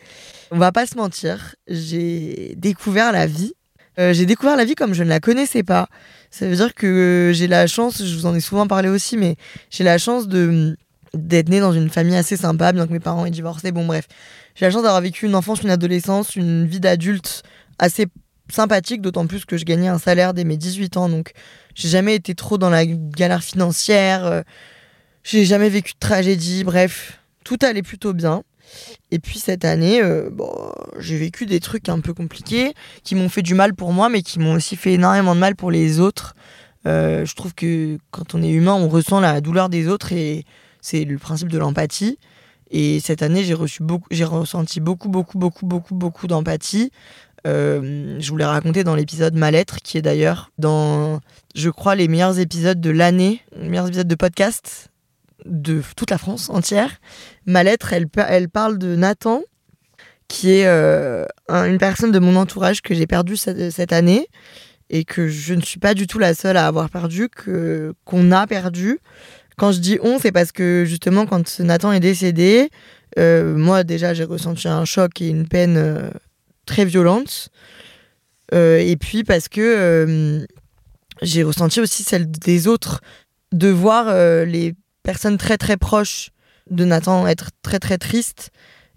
On 0.51 0.59
va 0.59 0.73
pas 0.73 0.87
se 0.87 0.97
mentir, 0.97 1.57
j'ai 1.69 2.55
découvert 2.57 3.13
la 3.13 3.27
vie. 3.27 3.55
Euh, 3.99 4.13
j'ai 4.13 4.27
découvert 4.27 4.57
la 4.57 4.65
vie 4.65 4.75
comme 4.75 4.95
je 4.95 5.03
ne 5.03 5.09
la 5.09 5.21
connaissais 5.21 5.63
pas. 5.63 5.89
Ça 6.31 6.47
veut 6.47 6.57
dire 6.57 6.75
que 6.75 7.33
j'ai 7.35 7.47
la 7.47 7.67
chance, 7.67 8.05
je 8.05 8.15
vous 8.15 8.27
en 8.27 8.35
ai 8.35 8.41
souvent 8.41 8.67
parlé 8.67 8.89
aussi, 8.89 9.17
mais 9.17 9.37
j'ai 9.71 9.85
la 9.85 9.99
chance 9.99 10.29
de 10.29 10.77
d'être 11.15 11.49
née 11.49 11.61
dans 11.61 11.73
une 11.73 11.89
famille 11.89 12.17
assez 12.17 12.37
sympa, 12.37 12.73
bien 12.73 12.87
que 12.87 12.93
mes 12.93 13.01
parents 13.01 13.25
aient 13.25 13.31
divorcé. 13.31 13.73
Bon, 13.73 13.87
bref, 13.87 14.07
j'ai 14.55 14.67
la 14.67 14.71
chance 14.71 14.83
d'avoir 14.83 15.01
vécu 15.01 15.25
une 15.25 15.35
enfance, 15.35 15.63
une 15.63 15.71
adolescence, 15.71 16.37
une 16.37 16.67
vie 16.67 16.81
d'adulte 16.81 17.43
assez 17.79 18.07
sympathique, 18.51 19.01
d'autant 19.01 19.27
plus 19.27 19.45
que 19.45 19.57
je 19.57 19.65
gagnais 19.65 19.89
un 19.89 19.99
salaire 19.99 20.35
dès 20.35 20.45
mes 20.45 20.59
18 20.59 20.97
ans. 20.99 21.09
Donc, 21.09 21.33
j'ai 21.75 21.89
jamais 21.89 22.15
été 22.15 22.35
trop 22.35 22.59
dans 22.59 22.71
la 22.71 22.85
galère 22.85 23.43
financière. 23.43 24.27
Euh, 24.27 24.43
j'ai 25.25 25.45
jamais 25.45 25.71
vécu 25.71 25.93
de 25.95 25.99
tragédie. 25.99 26.65
Bref, 26.65 27.21
tout 27.45 27.59
allait 27.63 27.83
plutôt 27.83 28.13
bien. 28.13 28.43
Et 29.11 29.19
puis 29.19 29.39
cette 29.39 29.65
année, 29.65 30.03
euh, 30.03 30.31
bon, 30.31 30.51
j'ai 30.99 31.17
vécu 31.17 31.47
des 31.47 31.61
trucs 31.61 31.89
un 31.89 32.01
peu 32.01 32.15
compliqués 32.15 32.75
qui 33.03 33.15
m'ont 33.15 33.29
fait 33.29 33.43
du 33.43 33.55
mal 33.55 33.75
pour 33.75 33.93
moi, 33.93 34.09
mais 34.09 34.23
qui 34.23 34.39
m'ont 34.39 34.55
aussi 34.55 34.77
fait 34.77 34.95
énormément 34.95 35.35
de 35.35 35.41
mal 35.41 35.57
pour 35.57 35.71
les 35.71 36.01
autres. 36.01 36.35
Euh, 36.87 37.25
je 37.25 37.35
trouve 37.35 37.55
que 37.55 37.99
quand 38.11 38.35
on 38.35 38.43
est 38.43 38.51
humain, 38.51 38.75
on 38.75 38.89
ressent 38.89 39.21
la 39.21 39.41
douleur 39.41 39.69
des 39.69 39.89
autres 39.89 40.13
et 40.13 40.45
c'est 40.81 41.05
le 41.05 41.19
principe 41.19 41.49
de 41.49 41.59
l'empathie. 41.59 42.19
Et 42.71 43.01
cette 43.01 43.23
année, 43.23 43.45
j'ai 43.45 43.55
reçu 43.55 43.83
beaucoup, 43.83 44.09
j'ai 44.11 44.25
ressenti 44.25 44.81
beaucoup, 44.81 45.09
beaucoup, 45.09 45.39
beaucoup, 45.39 45.67
beaucoup, 45.67 45.95
beaucoup 45.95 46.27
d'empathie. 46.27 46.91
Euh, 47.47 48.17
je 48.19 48.31
vous 48.31 48.37
l'ai 48.37 48.45
raconté 48.45 48.83
dans 48.83 48.97
l'épisode 48.97 49.35
Ma 49.35 49.53
lettre, 49.53 49.77
qui 49.83 49.99
est 49.99 50.03
d'ailleurs 50.03 50.51
dans, 50.59 51.21
je 51.55 51.71
crois, 51.71 51.95
les 51.95 52.09
meilleurs 52.09 52.39
épisodes 52.41 52.81
de 52.81 52.91
l'année, 52.91 53.41
les 53.57 53.69
meilleurs 53.69 53.87
épisodes 53.87 54.09
de 54.09 54.15
podcast 54.17 54.91
de 55.47 55.83
toute 55.97 56.11
la 56.11 56.19
France 56.19 56.51
entière. 56.51 57.01
Ma 57.47 57.63
lettre, 57.63 57.93
elle, 57.93 58.49
parle 58.49 58.79
de 58.79 58.97
Nathan, 58.97 59.43
qui 60.29 60.51
est 60.51 60.67
euh, 60.67 61.25
une 61.49 61.79
personne 61.79 62.13
de 62.13 62.19
mon 62.19 62.37
entourage 62.37 62.83
que 62.83 62.95
j'ai 62.95 63.07
perdu 63.07 63.37
cette, 63.37 63.93
année 63.93 64.29
et 64.91 65.05
que 65.05 65.29
je 65.29 65.55
ne 65.55 65.61
suis 65.61 65.79
pas 65.79 65.95
du 65.95 66.07
tout 66.07 66.19
la 66.19 66.35
seule 66.35 66.57
à 66.57 66.67
avoir 66.67 66.91
perdu, 66.91 67.29
qu'on 68.05 68.33
a 68.33 68.47
perdu. 68.47 68.99
Quand 69.57 69.73
je 69.73 69.79
dis 69.79 69.99
on, 70.03 70.19
c'est 70.19 70.33
parce 70.33 70.53
que 70.53 70.85
justement, 70.87 71.27
quand 71.27 71.61
Nathan 71.61 71.93
est 71.93 72.01
décédé, 72.01 72.69
euh, 73.19 73.57
moi 73.57 73.85
déjà 73.85 74.13
j'ai 74.13 74.25
ressenti 74.25 74.69
un 74.69 74.85
choc 74.85 75.21
et 75.23 75.29
une 75.29 75.49
peine 75.49 75.77
euh, 75.77 76.11
très 76.67 76.85
violente. 76.85 77.49
Et 78.53 78.97
puis 78.99 79.25
parce 79.25 79.49
que 79.49 80.47
j'ai 81.21 81.43
ressenti 81.43 81.81
aussi 81.81 82.05
celle 82.05 82.31
des 82.31 82.69
autres, 82.69 83.01
de 83.53 83.69
voir 83.69 84.07
les 84.47 84.75
personnes 85.07 85.38
très 85.38 85.57
très 85.57 85.77
proches 85.77 86.31
de 86.71 86.85
Nathan 86.85 87.27
être 87.27 87.51
très 87.62 87.79
très 87.79 87.97
tristes 87.97 88.51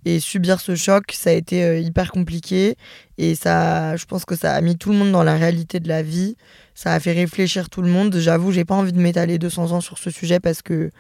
et 0.06 0.20
subir 0.20 0.60
ce 0.60 0.76
choc, 0.76 1.12
ça 1.12 1.30
a 1.30 1.34
été 1.34 1.82
hyper 1.82 2.12
compliqué. 2.12 2.76
Et 3.18 3.36
ça, 3.36 3.98
je 3.98 4.06
pense 4.06 4.24
que 4.24 4.36
ça 4.36 4.54
a 4.54 4.62
mis 4.62 4.78
tout 4.78 4.92
le 4.92 4.98
monde 4.98 5.12
dans 5.12 5.24
la 5.24 5.36
réalité 5.36 5.80
de 5.80 5.90
la 5.90 6.02
vie 6.02 6.36
ça 6.80 6.94
a 6.94 7.00
fait 7.02 7.12
réfléchir 7.12 7.70
tout 7.70 7.82
le 7.82 7.90
monde. 7.90 8.16
J'avoue, 8.16 8.54
j'ai 8.54 8.64
pas 8.64 8.74
envie 8.74 8.94
de 8.94 9.02
m'étaler 9.02 9.38
200 9.38 9.74
ans 9.74 9.82
sur 9.82 9.98
ce 9.98 10.10
sujet 10.10 10.40
parce 10.40 10.62
que 10.62 10.92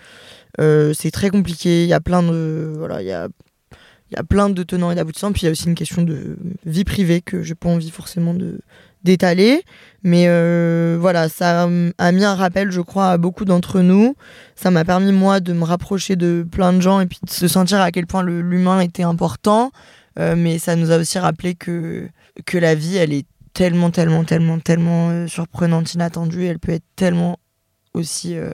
euh, 0.60 0.93
c'est 0.93 1.10
très 1.10 1.30
compliqué. 1.30 1.84
Il 1.84 1.88
y 1.88 1.93
a 1.93 2.02
plein 2.02 2.22
de 2.22 2.74
voilà, 2.76 3.02
il 3.02 3.08
y 3.08 3.13
a 3.13 3.30
il 4.12 4.15
y 4.15 4.19
a 4.19 4.24
plein 4.24 4.50
de 4.50 4.62
tenants 4.63 4.91
et 4.91 4.95
d'aboutissants. 4.95 5.32
Puis 5.32 5.43
il 5.43 5.45
y 5.45 5.48
a 5.48 5.52
aussi 5.52 5.67
une 5.67 5.76
question 5.76 6.02
de 6.02 6.38
vie 6.65 6.84
privée 6.84 7.22
que 7.22 7.43
j'ai 7.43 7.56
pas 7.56 7.69
envie 7.69 7.91
forcément 7.91 8.34
de 8.34 8.60
d'étaler. 9.04 9.64
Mais 10.04 10.26
euh, 10.28 10.98
voilà, 11.00 11.30
ça 11.30 11.64
a 11.98 12.12
mis 12.12 12.24
un 12.24 12.36
rappel, 12.36 12.72
je 12.72 12.82
crois, 12.82 13.10
à 13.10 13.18
beaucoup 13.18 13.46
d'entre 13.46 13.82
nous. 13.82 14.16
Ça 14.56 14.72
m'a 14.72 14.86
permis, 14.86 15.12
moi, 15.12 15.40
de 15.40 15.54
me 15.54 15.64
rapprocher 15.64 16.16
de 16.16 16.46
plein 16.50 16.74
de 16.74 16.82
gens 16.82 17.00
et 17.02 17.06
puis 17.06 17.20
de 17.24 17.30
se 17.30 17.48
sentir 17.48 17.82
à 17.82 17.92
quel 17.92 18.08
point 18.08 18.24
l'humain 18.24 18.80
était 18.80 19.04
important. 19.04 19.72
Euh, 20.18 20.36
mais 20.38 20.58
ça 20.58 20.76
nous 20.76 20.92
a 20.92 20.98
aussi 20.98 21.20
rappelé 21.20 21.56
que, 21.56 22.08
que 22.46 22.58
la 22.58 22.76
vie, 22.76 22.98
elle 22.98 23.14
est 23.14 23.26
tellement, 23.54 23.92
tellement, 23.92 24.24
tellement, 24.24 24.60
tellement 24.60 25.10
euh, 25.10 25.28
surprenante, 25.28 25.94
inattendue. 25.94 26.46
Elle 26.46 26.60
peut 26.60 26.72
être 26.72 26.86
tellement 26.96 27.40
aussi. 27.94 28.38
Euh, 28.38 28.52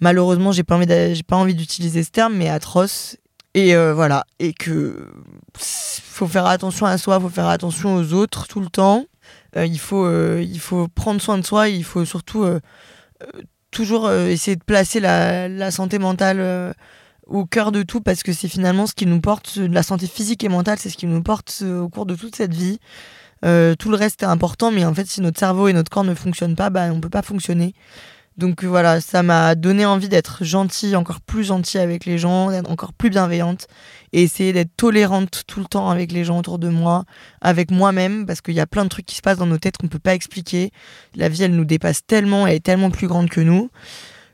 malheureusement, 0.00 0.52
j'ai 0.52 0.62
pas 0.62 0.76
envie, 0.76 1.54
d'utiliser 1.54 2.02
ce 2.02 2.10
terme, 2.10 2.34
mais 2.34 2.48
atroce. 2.48 3.16
Et 3.54 3.74
euh, 3.74 3.94
voilà. 3.94 4.24
Et 4.38 4.52
que 4.52 5.08
faut 5.54 6.26
faire 6.26 6.46
attention 6.46 6.86
à 6.86 6.98
soi, 6.98 7.20
faut 7.20 7.28
faire 7.28 7.48
attention 7.48 7.94
aux 7.94 8.12
autres 8.12 8.46
tout 8.46 8.60
le 8.60 8.68
temps. 8.68 9.04
Il 9.56 9.78
faut, 9.78 10.38
il 10.38 10.58
faut 10.58 10.88
prendre 10.88 11.20
soin 11.20 11.38
de 11.38 11.44
soi. 11.44 11.68
Il 11.68 11.84
faut 11.84 12.04
surtout 12.04 12.46
toujours 13.70 14.10
essayer 14.10 14.56
de 14.56 14.64
placer 14.64 15.00
la, 15.00 15.48
la 15.48 15.70
santé 15.70 15.98
mentale 15.98 16.74
au 17.26 17.46
cœur 17.46 17.72
de 17.72 17.82
tout 17.82 18.00
parce 18.00 18.22
que 18.22 18.32
c'est 18.32 18.48
finalement 18.48 18.86
ce 18.86 18.94
qui 18.94 19.06
nous 19.06 19.20
porte, 19.20 19.56
la 19.56 19.82
santé 19.82 20.06
physique 20.06 20.44
et 20.44 20.48
mentale, 20.48 20.78
c'est 20.78 20.90
ce 20.90 20.96
qui 20.96 21.06
nous 21.06 21.22
porte 21.22 21.62
au 21.66 21.88
cours 21.88 22.06
de 22.06 22.14
toute 22.14 22.36
cette 22.36 22.54
vie. 22.54 22.78
Euh, 23.44 23.74
tout 23.74 23.90
le 23.90 23.96
reste 23.96 24.22
est 24.22 24.26
important, 24.26 24.70
mais 24.70 24.84
en 24.84 24.94
fait, 24.94 25.06
si 25.06 25.20
notre 25.20 25.38
cerveau 25.38 25.68
et 25.68 25.72
notre 25.72 25.90
corps 25.90 26.04
ne 26.04 26.14
fonctionnent 26.14 26.56
pas, 26.56 26.70
bah, 26.70 26.88
on 26.92 27.00
peut 27.00 27.10
pas 27.10 27.22
fonctionner. 27.22 27.74
Donc 28.38 28.64
voilà, 28.64 29.00
ça 29.00 29.22
m'a 29.22 29.54
donné 29.54 29.84
envie 29.84 30.08
d'être 30.08 30.42
gentille, 30.42 30.96
encore 30.96 31.20
plus 31.20 31.44
gentille 31.44 31.80
avec 31.80 32.06
les 32.06 32.16
gens, 32.16 32.50
d'être 32.50 32.70
encore 32.70 32.94
plus 32.94 33.10
bienveillante 33.10 33.66
et 34.12 34.22
essayer 34.22 34.52
d'être 34.52 34.74
tolérante 34.76 35.42
tout 35.46 35.60
le 35.60 35.66
temps 35.66 35.90
avec 35.90 36.12
les 36.12 36.24
gens 36.24 36.38
autour 36.38 36.58
de 36.58 36.68
moi, 36.68 37.04
avec 37.42 37.70
moi-même, 37.70 38.24
parce 38.24 38.40
qu'il 38.40 38.54
y 38.54 38.60
a 38.60 38.66
plein 38.66 38.84
de 38.84 38.88
trucs 38.88 39.06
qui 39.06 39.16
se 39.16 39.20
passent 39.20 39.38
dans 39.38 39.46
nos 39.46 39.58
têtes 39.58 39.76
qu'on 39.76 39.88
peut 39.88 39.98
pas 39.98 40.14
expliquer. 40.14 40.70
La 41.14 41.28
vie, 41.28 41.42
elle 41.42 41.54
nous 41.54 41.66
dépasse 41.66 42.06
tellement, 42.06 42.46
elle 42.46 42.56
est 42.56 42.64
tellement 42.64 42.90
plus 42.90 43.06
grande 43.06 43.28
que 43.28 43.40
nous, 43.40 43.70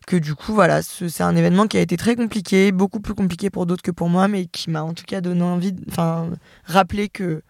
que 0.06 0.16
du 0.16 0.34
coup, 0.36 0.54
voilà, 0.54 0.82
c'est 0.82 1.22
un 1.22 1.34
événement 1.34 1.66
qui 1.66 1.76
a 1.76 1.80
été 1.80 1.96
très 1.96 2.14
compliqué, 2.14 2.70
beaucoup 2.70 3.00
plus 3.00 3.14
compliqué 3.14 3.50
pour 3.50 3.66
d'autres 3.66 3.82
que 3.82 3.90
pour 3.90 4.08
moi, 4.08 4.28
mais 4.28 4.46
qui 4.46 4.70
m'a 4.70 4.82
en 4.82 4.94
tout 4.94 5.04
cas 5.06 5.20
donné 5.20 5.42
envie, 5.42 5.74
enfin, 5.88 6.30
rappeler 6.64 7.08
que 7.08 7.42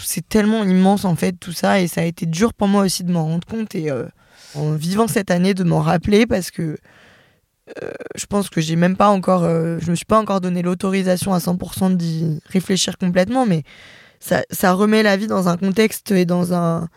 c'est 0.00 0.26
tellement 0.26 0.64
immense 0.64 1.04
en 1.04 1.16
fait 1.16 1.32
tout 1.32 1.52
ça 1.52 1.80
et 1.80 1.86
ça 1.86 2.00
a 2.00 2.04
été 2.04 2.24
dur 2.24 2.54
pour 2.54 2.68
moi 2.68 2.84
aussi 2.84 3.04
de 3.04 3.12
m'en 3.12 3.24
rendre 3.24 3.46
compte 3.46 3.74
et 3.74 3.90
euh, 3.90 4.06
en 4.54 4.72
vivant 4.72 5.08
cette 5.08 5.30
année 5.30 5.54
de 5.54 5.64
m'en 5.64 5.80
rappeler 5.80 6.26
parce 6.26 6.50
que 6.50 6.76
euh, 7.82 7.90
je 8.16 8.26
pense 8.26 8.50
que 8.50 8.60
j'ai 8.60 8.76
même 8.76 8.96
pas 8.96 9.08
encore 9.08 9.44
euh, 9.44 9.78
je 9.80 9.90
me 9.90 9.96
suis 9.96 10.04
pas 10.04 10.18
encore 10.18 10.40
donné 10.40 10.62
l'autorisation 10.62 11.32
à 11.32 11.38
100% 11.38 11.96
d'y 11.96 12.40
réfléchir 12.46 12.98
complètement 12.98 13.46
mais 13.46 13.62
ça, 14.20 14.72
remet 14.72 15.02
la 15.02 15.16
vie 15.16 15.26
dans 15.26 15.48
un 15.48 15.56
contexte 15.56 16.12
et 16.12 16.24
dans 16.24 16.54
un 16.54 16.88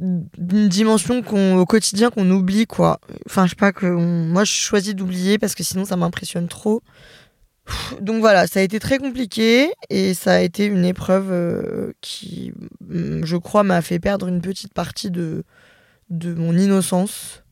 une 0.00 0.68
dimension 0.68 1.22
qu'on 1.22 1.56
au 1.56 1.66
quotidien 1.66 2.10
qu'on 2.10 2.28
oublie 2.30 2.66
quoi. 2.66 3.00
Enfin 3.26 3.46
je 3.46 3.50
sais 3.50 3.56
pas 3.56 3.72
que 3.72 3.86
moi 3.86 4.44
je 4.44 4.52
choisis 4.52 4.94
d'oublier 4.94 5.38
parce 5.38 5.54
que 5.54 5.62
sinon 5.62 5.84
ça 5.84 5.96
m'impressionne 5.96 6.48
trop. 6.48 6.82
Donc 8.00 8.20
voilà, 8.20 8.46
ça 8.46 8.60
a 8.60 8.62
été 8.62 8.78
très 8.78 8.98
compliqué 8.98 9.72
et 9.88 10.14
ça 10.14 10.34
a 10.34 10.40
été 10.40 10.66
une 10.66 10.84
épreuve 10.84 11.28
euh, 11.30 11.92
qui, 12.00 12.52
mm, 12.86 13.24
je 13.24 13.36
crois, 13.36 13.62
m'a 13.62 13.80
fait 13.80 13.98
perdre 13.98 14.28
une 14.28 14.42
petite 14.42 14.74
partie 14.74 15.10
de, 15.10 15.44
de 16.18 16.34
mon 16.34 16.56
innocence. 16.56 17.42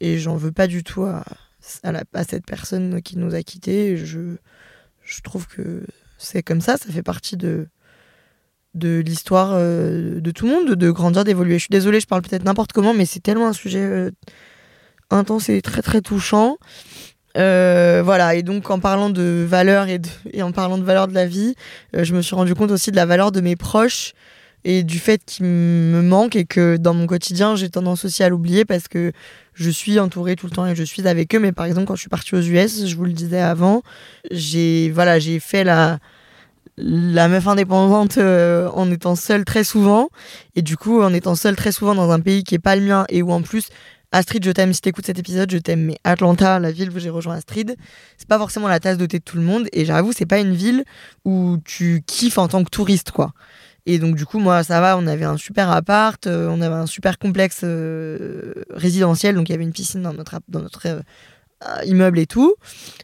Et 0.00 0.18
j'en 0.18 0.36
veux 0.36 0.52
pas 0.52 0.66
du 0.66 0.84
tout 0.84 1.04
à, 1.04 1.24
à, 1.82 2.24
cette 2.24 2.46
personne 2.46 3.02
qui 3.02 3.16
nous 3.16 3.34
a 3.34 3.42
quittés. 3.42 3.96
Je, 3.96 4.36
je 5.02 5.20
trouve 5.22 5.46
que 5.46 5.84
c'est 6.18 6.42
comme 6.42 6.60
ça, 6.60 6.76
ça 6.76 6.90
fait 6.92 7.02
partie 7.02 7.36
de, 7.36 7.68
de 8.76 8.98
l'histoire 8.98 9.50
euh, 9.54 10.20
de 10.20 10.30
tout 10.30 10.46
le 10.46 10.52
monde, 10.52 10.74
de 10.74 10.90
grandir, 10.90 11.24
d'évoluer. 11.24 11.54
Je 11.54 11.60
suis 11.60 11.70
désolée, 11.70 12.00
je 12.00 12.06
parle 12.06 12.22
peut-être 12.22 12.44
n'importe 12.44 12.72
comment, 12.72 12.94
mais 12.94 13.06
c'est 13.06 13.20
tellement 13.20 13.48
un 13.48 13.52
sujet 13.52 13.82
euh, 13.82 14.10
intense 15.10 15.48
et 15.48 15.60
très 15.62 15.82
très 15.82 16.00
touchant. 16.00 16.58
Euh, 17.36 18.02
voilà, 18.04 18.34
et 18.34 18.42
donc 18.42 18.70
en 18.70 18.78
parlant 18.78 19.10
de 19.10 19.44
valeur 19.46 19.88
et, 19.88 20.42
en 20.42 20.52
parlant 20.52 20.78
de 20.78 20.84
valeur 20.84 21.06
de 21.06 21.12
la 21.12 21.26
vie, 21.26 21.54
je 21.92 22.14
me 22.14 22.22
suis 22.22 22.34
rendu 22.34 22.54
compte 22.54 22.70
aussi 22.70 22.90
de 22.90 22.96
la 22.96 23.04
valeur 23.04 23.30
de 23.30 23.42
mes 23.42 23.56
proches 23.56 24.14
et 24.64 24.82
du 24.82 24.98
fait 24.98 25.22
qu'ils 25.24 25.46
me 25.46 26.02
manquent 26.02 26.36
et 26.36 26.44
que 26.44 26.76
dans 26.76 26.94
mon 26.94 27.06
quotidien, 27.06 27.54
j'ai 27.56 27.68
tendance 27.70 28.04
aussi 28.04 28.22
à 28.22 28.28
l'oublier 28.28 28.64
parce 28.64 28.88
que 28.88 29.12
je 29.54 29.70
suis 29.70 29.98
entourée 30.00 30.36
tout 30.36 30.46
le 30.46 30.52
temps 30.52 30.66
et 30.66 30.74
je 30.74 30.82
suis 30.82 31.06
avec 31.06 31.34
eux. 31.34 31.38
Mais 31.38 31.52
par 31.52 31.66
exemple, 31.66 31.86
quand 31.86 31.94
je 31.94 32.00
suis 32.00 32.08
partie 32.08 32.34
aux 32.34 32.40
US, 32.40 32.86
je 32.86 32.96
vous 32.96 33.04
le 33.04 33.12
disais 33.12 33.40
avant, 33.40 33.82
j'ai 34.30 34.90
voilà, 34.90 35.20
fait 35.40 35.62
la, 35.62 35.98
la 36.76 37.28
meuf 37.28 37.46
indépendante 37.46 38.18
euh, 38.18 38.68
en 38.74 38.90
étant 38.90 39.14
seule 39.14 39.44
très 39.44 39.64
souvent. 39.64 40.08
Et 40.56 40.62
du 40.62 40.76
coup, 40.76 41.00
en 41.00 41.12
étant 41.14 41.34
seule 41.34 41.56
très 41.56 41.72
souvent 41.72 41.94
dans 41.94 42.10
un 42.10 42.20
pays 42.20 42.44
qui 42.44 42.54
est 42.54 42.60
pas 42.60 42.76
le 42.76 42.82
mien 42.82 43.04
et 43.08 43.22
où 43.22 43.30
en 43.30 43.42
plus, 43.42 43.68
Astrid, 44.12 44.44
je 44.44 44.50
t'aime, 44.50 44.72
si 44.72 44.80
t'écoutes 44.80 45.06
cet 45.06 45.18
épisode, 45.18 45.50
je 45.50 45.58
t'aime, 45.58 45.84
mais 45.84 45.98
Atlanta, 46.04 46.58
la 46.58 46.70
ville 46.70 46.90
où 46.90 46.98
j'ai 46.98 47.10
rejoint 47.10 47.36
Astrid, 47.36 47.76
c'est 48.16 48.28
pas 48.28 48.38
forcément 48.38 48.68
la 48.68 48.80
tasse 48.80 48.98
de 48.98 49.06
thé 49.06 49.18
de 49.18 49.24
tout 49.24 49.36
le 49.36 49.42
monde. 49.42 49.68
Et 49.72 49.84
j'avoue, 49.84 50.12
c'est 50.12 50.26
pas 50.26 50.38
une 50.38 50.54
ville 50.54 50.84
où 51.24 51.58
tu 51.64 52.02
kiffes 52.06 52.38
en 52.38 52.48
tant 52.48 52.64
que 52.64 52.70
touriste, 52.70 53.10
quoi. 53.10 53.32
Et 53.86 53.98
donc, 53.98 54.16
du 54.16 54.26
coup, 54.26 54.38
moi, 54.38 54.64
ça 54.64 54.80
va, 54.80 54.98
on 54.98 55.06
avait 55.06 55.24
un 55.24 55.36
super 55.36 55.70
appart, 55.70 56.26
euh, 56.26 56.48
on 56.50 56.60
avait 56.60 56.74
un 56.74 56.86
super 56.86 57.18
complexe 57.18 57.60
euh, 57.62 58.52
résidentiel, 58.70 59.36
donc 59.36 59.48
il 59.48 59.52
y 59.52 59.54
avait 59.54 59.64
une 59.64 59.72
piscine 59.72 60.02
dans 60.02 60.12
notre, 60.12 60.40
dans 60.48 60.60
notre 60.60 61.02
immeuble 61.84 62.18
et 62.18 62.26
tout. 62.26 62.54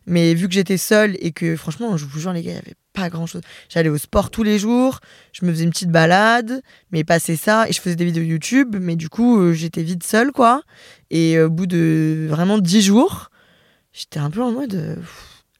Mais 0.06 0.34
vu 0.34 0.48
que 0.48 0.54
j'étais 0.54 0.76
seule 0.76 1.16
et 1.20 1.32
que, 1.32 1.56
franchement, 1.56 1.96
je 1.96 2.04
vous 2.04 2.18
jure, 2.18 2.32
les 2.32 2.42
gars, 2.42 2.50
il 2.50 2.56
y 2.56 2.58
avait 2.58 2.74
pas 2.92 3.08
grand 3.08 3.26
chose. 3.26 3.42
J'allais 3.68 3.88
au 3.88 3.96
sport 3.96 4.30
tous 4.30 4.42
les 4.42 4.58
jours, 4.58 5.00
je 5.32 5.46
me 5.46 5.52
faisais 5.52 5.64
une 5.64 5.70
petite 5.70 5.90
balade, 5.90 6.62
mais 6.90 7.04
passé 7.04 7.36
ça, 7.36 7.68
et 7.68 7.72
je 7.72 7.80
faisais 7.80 7.96
des 7.96 8.04
vidéos 8.04 8.24
YouTube, 8.24 8.76
mais 8.80 8.96
du 8.96 9.08
coup, 9.08 9.40
euh, 9.40 9.52
j'étais 9.52 9.82
vite 9.82 10.04
seule, 10.04 10.32
quoi. 10.32 10.62
Et 11.10 11.40
au 11.40 11.50
bout 11.50 11.66
de 11.66 12.26
vraiment 12.28 12.58
dix 12.58 12.82
jours, 12.82 13.30
j'étais 13.92 14.20
un 14.20 14.30
peu 14.30 14.42
en 14.42 14.52
mode. 14.52 14.74
Euh, 14.74 14.96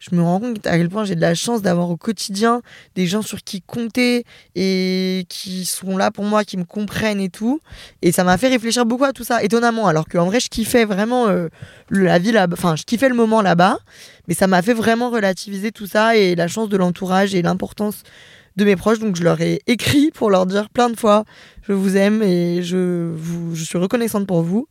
je 0.03 0.17
me 0.17 0.23
rends 0.23 0.41
compte 0.41 0.67
à 0.67 0.77
quel 0.77 0.89
point 0.89 1.05
j'ai 1.05 1.15
de 1.15 1.21
la 1.21 1.37
chance 1.37 1.63
d'avoir 1.63 1.89
au 1.89 1.97
quotidien 1.97 2.61
des 2.97 3.07
gens 3.07 3.23
sur 3.23 3.39
qui 3.45 3.63
compter 3.63 4.25
et 4.57 5.25
qui 5.29 5.65
sont 5.65 5.97
là 5.97 6.11
pour 6.11 6.25
moi, 6.25 6.43
qui 6.43 6.57
me 6.57 6.65
comprennent 6.65 7.21
et 7.21 7.29
tout. 7.29 7.61
Et 8.03 8.11
ça 8.11 8.25
m'a 8.25 8.37
fait 8.37 8.49
réfléchir 8.49 8.85
beaucoup 8.85 9.05
à 9.05 9.13
tout 9.13 9.23
ça, 9.23 9.45
étonnamment. 9.45 9.87
Alors 9.87 10.09
qu'en 10.09 10.27
vrai, 10.27 10.41
je 10.41 10.49
kiffais 10.49 10.85
vraiment 10.85 11.29
euh, 11.29 11.49
la 11.91 12.19
vie 12.19 12.33
là 12.33 12.49
Enfin, 12.53 12.75
je 12.75 12.83
kiffais 12.83 13.09
le 13.09 13.15
moment 13.15 13.43
là-bas. 13.43 13.79
Mais 14.27 14.35
ça 14.35 14.49
m'a 14.49 14.61
fait 14.61 14.75
vraiment 14.75 15.09
relativiser 15.09 15.71
tout 15.71 15.87
ça 15.87 16.17
et 16.17 16.35
la 16.35 16.49
chance 16.49 16.69
de 16.69 16.77
l'entourage 16.77 17.37
et 17.37 17.43
l'importance 17.43 18.03
de 18.57 18.65
mes 18.65 18.75
proches. 18.75 18.99
Donc 18.99 19.15
je 19.15 19.23
leur 19.23 19.41
ai 19.41 19.61
écrit 19.69 20.11
pour 20.11 20.31
leur 20.31 20.47
dire 20.47 20.69
plein 20.69 20.91
de 20.91 20.97
fois 20.97 21.25
je 21.63 21.73
vous 21.73 21.97
aime 21.97 22.25
et 22.25 22.65
je 22.65 23.15
suis 23.55 23.79
reconnaissante 23.79 24.27
pour 24.27 24.43
vous. 24.43 24.67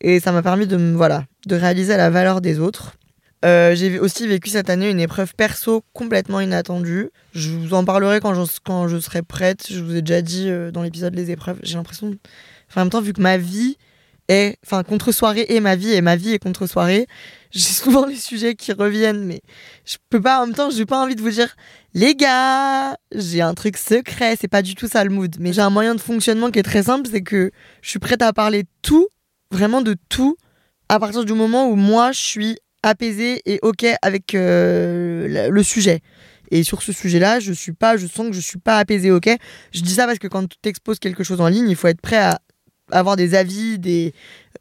Et 0.00 0.18
ça 0.18 0.32
m'a 0.32 0.42
permis 0.42 0.66
de, 0.66 0.94
voilà, 0.96 1.24
de 1.46 1.56
réaliser 1.56 1.94
la 1.98 2.08
valeur 2.08 2.40
des 2.40 2.58
autres. 2.58 2.94
Euh, 3.44 3.74
j'ai 3.74 3.98
aussi 3.98 4.26
vécu 4.28 4.50
cette 4.50 4.70
année 4.70 4.88
une 4.88 5.00
épreuve 5.00 5.34
perso 5.34 5.82
complètement 5.92 6.40
inattendue. 6.40 7.10
Je 7.34 7.50
vous 7.50 7.74
en 7.74 7.84
parlerai 7.84 8.20
quand 8.20 8.34
je, 8.34 8.42
quand 8.64 8.86
je 8.86 8.98
serai 8.98 9.22
prête. 9.22 9.66
Je 9.68 9.80
vous 9.80 9.96
ai 9.96 10.02
déjà 10.02 10.22
dit 10.22 10.48
euh, 10.48 10.70
dans 10.70 10.82
l'épisode 10.82 11.14
les 11.14 11.30
épreuves. 11.30 11.58
J'ai 11.62 11.74
l'impression. 11.74 12.14
en 12.76 12.80
même 12.80 12.90
temps, 12.90 13.00
vu 13.00 13.12
que 13.12 13.20
ma 13.20 13.38
vie 13.38 13.78
est. 14.28 14.56
Enfin, 14.64 14.84
contre-soirée 14.84 15.46
et 15.48 15.58
ma 15.58 15.74
vie, 15.74 15.92
et 15.92 16.02
ma 16.02 16.14
vie 16.14 16.32
est 16.32 16.38
contre-soirée, 16.38 17.08
j'ai 17.50 17.60
souvent 17.60 18.06
les 18.06 18.16
sujets 18.16 18.54
qui 18.54 18.72
reviennent, 18.72 19.24
mais 19.24 19.40
je 19.84 19.96
peux 20.08 20.20
pas. 20.20 20.40
En 20.40 20.46
même 20.46 20.54
temps, 20.54 20.70
j'ai 20.70 20.86
pas 20.86 21.02
envie 21.02 21.16
de 21.16 21.22
vous 21.22 21.30
dire, 21.30 21.56
les 21.94 22.14
gars, 22.14 22.96
j'ai 23.12 23.40
un 23.40 23.54
truc 23.54 23.76
secret. 23.76 24.36
C'est 24.40 24.46
pas 24.46 24.62
du 24.62 24.76
tout 24.76 24.86
ça 24.86 25.02
le 25.02 25.10
mood. 25.10 25.34
Mais 25.40 25.52
j'ai 25.52 25.62
un 25.62 25.70
moyen 25.70 25.96
de 25.96 26.00
fonctionnement 26.00 26.52
qui 26.52 26.60
est 26.60 26.64
très 26.64 26.84
simple 26.84 27.08
c'est 27.10 27.22
que 27.22 27.50
je 27.82 27.90
suis 27.90 27.98
prête 27.98 28.22
à 28.22 28.32
parler 28.32 28.66
tout, 28.82 29.08
vraiment 29.50 29.82
de 29.82 29.96
tout, 30.08 30.36
à 30.88 31.00
partir 31.00 31.24
du 31.24 31.32
moment 31.32 31.68
où 31.68 31.74
moi 31.74 32.12
je 32.12 32.20
suis 32.20 32.58
apaisé 32.82 33.42
et 33.46 33.58
ok 33.62 33.86
avec 34.02 34.34
euh, 34.34 35.48
le 35.50 35.62
sujet. 35.62 36.00
Et 36.50 36.64
sur 36.64 36.82
ce 36.82 36.92
sujet-là, 36.92 37.40
je 37.40 37.52
suis 37.52 37.72
pas, 37.72 37.96
je 37.96 38.06
sens 38.06 38.28
que 38.28 38.34
je 38.34 38.40
suis 38.40 38.58
pas 38.58 38.76
apaisé, 38.76 39.10
ok? 39.10 39.30
Je 39.72 39.80
dis 39.80 39.94
ça 39.94 40.06
parce 40.06 40.18
que 40.18 40.28
quand 40.28 40.46
tu 40.46 40.68
exposes 40.68 40.98
quelque 40.98 41.24
chose 41.24 41.40
en 41.40 41.48
ligne, 41.48 41.68
il 41.70 41.76
faut 41.76 41.88
être 41.88 42.02
prêt 42.02 42.18
à 42.18 42.40
avoir 42.90 43.16
des 43.16 43.34
avis, 43.34 43.78
des 43.78 44.12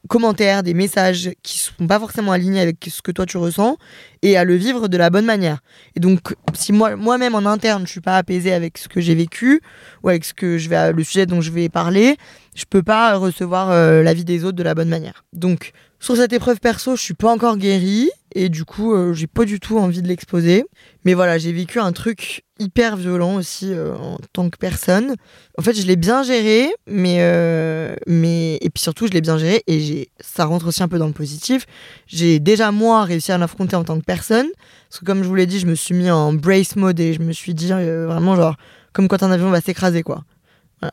commentaires, 0.08 0.64
des 0.64 0.74
messages 0.74 1.32
qui 1.44 1.60
sont 1.60 1.88
pas 1.88 2.00
forcément 2.00 2.32
alignés 2.32 2.62
avec 2.62 2.78
ce 2.90 3.02
que 3.02 3.12
toi 3.12 3.26
tu 3.26 3.38
ressens 3.38 3.78
et 4.22 4.38
à 4.38 4.46
le 4.46 4.56
vivre 4.56 4.88
de 4.88 4.98
la 4.98 5.10
bonne 5.10 5.26
manière. 5.26 5.60
Et 5.96 6.00
donc, 6.00 6.34
si 6.54 6.72
moi 6.72 6.96
moi-même 6.96 7.36
en 7.36 7.46
interne, 7.46 7.86
je 7.86 7.92
suis 7.92 8.02
pas 8.02 8.18
apaisé 8.18 8.54
avec 8.54 8.78
ce 8.78 8.88
que 8.88 9.02
j'ai 9.02 9.16
vécu 9.16 9.62
ou 10.04 10.10
avec 10.10 10.26
ce 10.26 10.34
que 10.34 10.58
je 10.58 10.70
vais, 10.70 10.94
le 10.94 11.04
sujet 11.04 11.26
dont 11.26 11.42
je 11.42 11.52
vais 11.52 11.70
parler, 11.70 12.16
je 12.56 12.66
peux 12.66 12.84
pas 12.84 13.18
recevoir 13.18 13.70
euh, 13.70 14.02
l'avis 14.02 14.26
des 14.26 14.44
autres 14.44 14.58
de 14.58 14.64
la 14.64 14.76
bonne 14.76 14.90
manière. 14.90 15.26
Donc, 15.34 15.74
sur 16.02 16.18
cette 16.18 16.34
épreuve 16.34 16.60
perso, 16.60 16.96
je 16.96 17.02
suis 17.02 17.14
pas 17.14 17.32
encore 17.32 17.58
guérie 17.58 18.10
et 18.34 18.50
du 18.50 18.66
coup, 18.66 18.96
euh, 18.96 19.14
j'ai 19.14 19.28
pas 19.28 19.46
du 19.46 19.60
tout 19.60 19.78
envie 19.78 20.02
de 20.02 20.08
l'exposer. 20.08 20.66
Mais 21.06 21.14
voilà, 21.14 21.38
j'ai 21.38 21.52
vécu 21.52 21.80
un 21.80 21.92
truc 21.92 22.44
hyper 22.58 22.96
violent 22.96 23.36
aussi 23.36 23.72
euh, 23.72 23.94
en 23.96 24.18
tant 24.34 24.50
que 24.50 24.58
personne. 24.58 25.14
En 25.60 25.62
fait, 25.62 25.80
je 25.80 25.86
l'ai 25.86 25.98
bien 25.98 26.24
géré, 26.24 26.74
mais 26.88 27.18
euh, 27.20 27.96
mais 28.08 28.56
et 28.62 28.72
puis 28.72 28.82
surtout, 28.82 29.06
je 29.06 29.12
l'ai 29.12 29.22
bien 29.22 29.38
géré 29.38 29.64
et 29.68 29.80
j'ai 29.80 30.10
ça 30.20 30.46
rentre 30.46 30.70
aussi 30.70 30.82
un 30.82 30.88
peu 30.88 30.98
dans 30.98 31.06
le 31.06 31.14
positif. 31.14 31.68
J'ai 32.08 32.40
déjà 32.40 32.72
moi 32.72 33.04
réussi 33.04 33.32
à 33.32 33.38
l'affronter 33.38 33.76
en 33.76 33.84
tant 33.84 34.00
que 34.00 34.06
personne 34.06 34.48
parce 34.90 35.02
que 35.02 35.06
comme 35.06 35.22
je 35.22 35.28
vous 35.28 35.36
l'ai 35.36 35.46
dit, 35.46 35.60
je 35.60 35.68
me 35.68 35.76
suis 35.76 35.94
mis 35.94 36.10
en 36.10 36.34
brace 36.34 36.76
mode 36.78 37.00
et 37.00 37.14
je 37.14 37.22
me 37.22 37.32
suis 37.32 37.54
dit 37.54 37.68
vraiment 37.70 38.36
genre 38.36 38.56
comme 38.92 39.08
quand 39.08 39.22
un 39.22 39.32
avion 39.32 39.52
va 39.52 39.62
s'écraser 39.62 40.02
quoi 40.02 40.24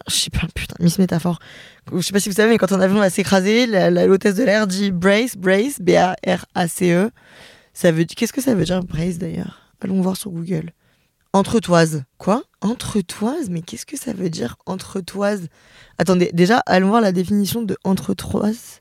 je 0.08 0.14
sais 0.14 0.30
pas, 0.30 0.46
putain, 0.54 0.74
Miss 0.80 0.98
Métaphore. 0.98 1.38
Je 1.92 2.00
sais 2.00 2.12
pas 2.12 2.20
si 2.20 2.28
vous 2.28 2.34
savez, 2.34 2.50
mais 2.50 2.58
quand 2.58 2.72
un 2.72 2.80
avion 2.80 2.98
va 2.98 3.10
s'écraser, 3.10 3.66
l'hôtesse 3.66 4.34
de 4.34 4.44
l'air 4.44 4.66
dit 4.66 4.90
brace, 4.90 5.36
brace, 5.36 5.80
B-A-R-A-C-E. 5.80 7.10
Ça 7.72 7.92
veut, 7.92 8.04
qu'est-ce 8.04 8.32
que 8.32 8.42
ça 8.42 8.54
veut 8.54 8.64
dire 8.64 8.82
brace 8.82 9.18
d'ailleurs? 9.18 9.72
Allons 9.80 10.00
voir 10.00 10.16
sur 10.16 10.30
Google. 10.30 10.72
Entretoise. 11.32 12.04
Quoi? 12.18 12.42
Entretoise? 12.60 13.48
Mais 13.50 13.62
qu'est-ce 13.62 13.86
que 13.86 13.96
ça 13.96 14.12
veut 14.12 14.30
dire 14.30 14.56
entretoise? 14.66 15.48
Attendez, 15.98 16.30
déjà, 16.32 16.58
allons 16.66 16.88
voir 16.88 17.00
la 17.00 17.12
définition 17.12 17.62
de 17.62 17.76
entretoise. 17.84 18.80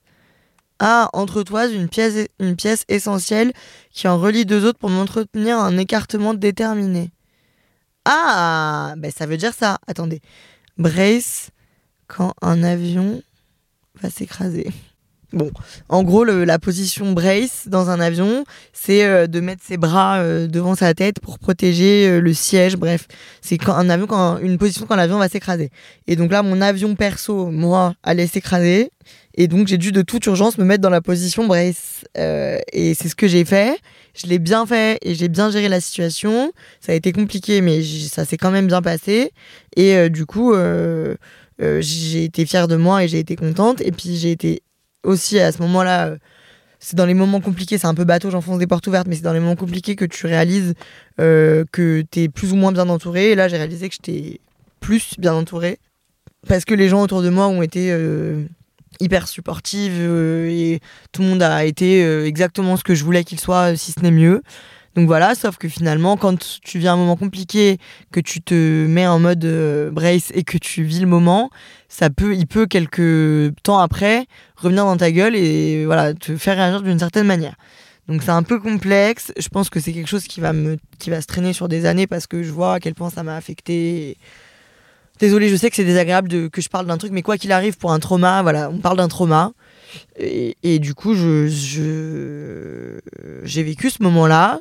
Ah, 0.79 1.09
entretoise, 1.13 1.73
une 1.73 1.89
pièce, 1.89 2.27
une 2.39 2.55
pièce 2.55 2.83
essentielle 2.87 3.51
qui 3.91 4.07
en 4.07 4.17
relie 4.17 4.45
deux 4.45 4.65
autres 4.65 4.77
pour 4.77 4.89
maintenir 4.89 5.57
un 5.57 5.77
écartement 5.77 6.33
déterminé. 6.33 7.11
Ah, 8.05 8.93
ben 8.97 9.11
ça 9.11 9.25
veut 9.25 9.37
dire 9.37 9.53
ça. 9.53 9.79
Attendez 9.87 10.21
brace 10.77 11.49
quand 12.07 12.33
un 12.41 12.63
avion 12.63 13.21
va 14.01 14.09
s'écraser. 14.09 14.67
Bon, 15.33 15.51
en 15.89 16.03
gros, 16.03 16.23
la 16.23 16.57
position 16.57 17.11
brace 17.11 17.67
dans 17.67 17.89
un 17.89 17.99
avion, 17.99 18.45
c'est 18.71 19.03
euh, 19.03 19.27
de 19.27 19.41
mettre 19.41 19.61
ses 19.61 19.75
bras 19.75 20.19
euh, 20.19 20.47
devant 20.47 20.73
sa 20.73 20.93
tête 20.93 21.19
pour 21.19 21.37
protéger 21.37 22.07
euh, 22.07 22.21
le 22.21 22.33
siège. 22.33 22.77
Bref, 22.77 23.07
c'est 23.41 23.57
quand 23.57 23.73
un 23.73 23.89
avion, 23.89 24.07
quand 24.07 24.37
une 24.37 24.57
position 24.57 24.85
quand 24.85 24.95
l'avion 24.95 25.17
va 25.17 25.27
s'écraser. 25.27 25.69
Et 26.07 26.15
donc 26.15 26.31
là, 26.31 26.43
mon 26.43 26.61
avion 26.61 26.95
perso, 26.95 27.47
moi, 27.47 27.93
allait 28.03 28.27
s'écraser, 28.27 28.89
et 29.33 29.49
donc 29.49 29.67
j'ai 29.67 29.77
dû 29.77 29.91
de 29.91 30.01
toute 30.01 30.25
urgence 30.27 30.57
me 30.57 30.63
mettre 30.63 30.81
dans 30.81 30.89
la 30.89 31.01
position 31.01 31.45
brace. 31.45 32.05
et 32.15 32.93
c'est 32.93 33.09
ce 33.09 33.15
que 33.15 33.27
j'ai 33.27 33.43
fait. 33.43 33.77
Je 34.17 34.27
l'ai 34.27 34.39
bien 34.39 34.65
fait 34.65 34.97
et 35.01 35.15
j'ai 35.15 35.29
bien 35.29 35.51
géré 35.51 35.69
la 35.69 35.79
situation. 35.79 36.51
Ça 36.81 36.91
a 36.91 36.95
été 36.95 37.13
compliqué, 37.13 37.61
mais 37.61 37.81
ça 37.83 38.25
s'est 38.25 38.37
quand 38.37 38.51
même 38.51 38.67
bien 38.67 38.81
passé. 38.81 39.31
Et 39.75 40.09
du 40.09 40.25
coup, 40.25 40.53
j'ai 41.59 42.23
été 42.23 42.45
fière 42.45 42.67
de 42.67 42.75
moi 42.75 43.03
et 43.03 43.07
j'ai 43.07 43.19
été 43.19 43.35
contente. 43.35 43.79
Et 43.81 43.91
puis 43.91 44.15
j'ai 44.15 44.31
été 44.31 44.63
aussi 45.07 45.39
à 45.39 45.51
ce 45.51 45.61
moment-là, 45.63 46.07
euh, 46.07 46.17
c'est 46.79 46.95
dans 46.95 47.05
les 47.05 47.13
moments 47.13 47.41
compliqués, 47.41 47.77
c'est 47.77 47.87
un 47.87 47.95
peu 47.95 48.03
bateau, 48.03 48.29
j'enfonce 48.29 48.59
des 48.59 48.67
portes 48.67 48.85
ouvertes, 48.85 49.07
mais 49.07 49.15
c'est 49.15 49.23
dans 49.23 49.33
les 49.33 49.39
moments 49.39 49.55
compliqués 49.55 49.95
que 49.95 50.05
tu 50.05 50.27
réalises 50.27 50.75
euh, 51.19 51.63
que 51.71 52.03
tu 52.11 52.23
es 52.23 52.29
plus 52.29 52.53
ou 52.53 52.55
moins 52.55 52.71
bien 52.71 52.87
entouré. 52.89 53.31
Et 53.31 53.35
là, 53.35 53.47
j'ai 53.47 53.57
réalisé 53.57 53.89
que 53.89 53.95
j'étais 53.95 54.39
plus 54.79 55.15
bien 55.17 55.33
entouré. 55.33 55.79
Parce 56.47 56.65
que 56.65 56.75
les 56.75 56.87
gens 56.87 57.01
autour 57.01 57.23
de 57.23 57.29
moi 57.29 57.47
ont 57.47 57.61
été 57.61 57.91
euh, 57.91 58.43
hyper 58.99 59.27
supportifs 59.27 59.93
et 59.99 60.79
tout 61.11 61.21
le 61.21 61.27
monde 61.29 61.41
a 61.41 61.65
été 61.65 62.01
exactement 62.25 62.77
ce 62.77 62.83
que 62.83 62.95
je 62.95 63.03
voulais 63.03 63.23
qu'il 63.23 63.39
soit, 63.39 63.75
si 63.75 63.91
ce 63.91 63.99
n'est 64.01 64.11
mieux. 64.11 64.41
Donc 64.97 65.05
voilà, 65.05 65.35
sauf 65.35 65.57
que 65.57 65.69
finalement, 65.69 66.17
quand 66.17 66.59
tu 66.63 66.79
vis 66.79 66.87
un 66.87 66.97
moment 66.97 67.15
compliqué, 67.15 67.77
que 68.11 68.19
tu 68.19 68.41
te 68.41 68.87
mets 68.87 69.05
en 69.05 69.19
mode 69.19 69.45
euh, 69.45 69.91
brace 69.91 70.31
et 70.33 70.41
que 70.41 70.57
tu 70.57 70.81
vis 70.81 71.01
le 71.01 71.05
moment, 71.05 71.51
ça 71.87 72.09
peut, 72.09 72.35
il 72.35 72.47
peut 72.47 72.65
quelques 72.65 73.55
temps 73.61 73.77
après 73.77 74.25
revenir 74.55 74.85
dans 74.85 74.97
ta 74.97 75.11
gueule 75.11 75.35
et 75.35 75.85
voilà 75.85 76.15
te 76.15 76.35
faire 76.35 76.55
réagir 76.55 76.81
d'une 76.81 76.97
certaine 76.97 77.27
manière. 77.27 77.53
Donc 78.07 78.23
c'est 78.23 78.31
un 78.31 78.41
peu 78.41 78.59
complexe. 78.59 79.31
Je 79.37 79.49
pense 79.49 79.69
que 79.69 79.79
c'est 79.79 79.93
quelque 79.93 80.09
chose 80.09 80.23
qui 80.23 80.41
va, 80.41 80.51
me, 80.51 80.77
qui 80.97 81.11
va 81.11 81.21
se 81.21 81.27
traîner 81.27 81.53
sur 81.53 81.67
des 81.67 81.85
années 81.85 82.07
parce 82.07 82.25
que 82.25 82.41
je 82.41 82.51
vois 82.51 82.73
à 82.73 82.79
quel 82.79 82.95
point 82.95 83.11
ça 83.11 83.21
m'a 83.21 83.35
affecté. 83.35 84.17
Désolée, 85.19 85.49
je 85.49 85.55
sais 85.55 85.69
que 85.69 85.75
c'est 85.75 85.83
désagréable 85.85 86.49
que 86.49 86.61
je 86.61 86.69
parle 86.69 86.85
d'un 86.85 86.97
truc, 86.97 87.11
mais 87.11 87.21
quoi 87.21 87.37
qu'il 87.37 87.51
arrive 87.51 87.77
pour 87.77 87.91
un 87.91 87.99
trauma, 87.99 88.41
voilà, 88.41 88.69
on 88.69 88.77
parle 88.77 88.97
d'un 88.97 89.07
trauma. 89.07 89.51
Et, 90.19 90.79
du 90.79 90.93
coup, 90.93 91.15
je, 91.15 91.47
j'ai 93.43 93.63
vécu 93.63 93.89
ce 93.89 94.03
moment-là 94.03 94.59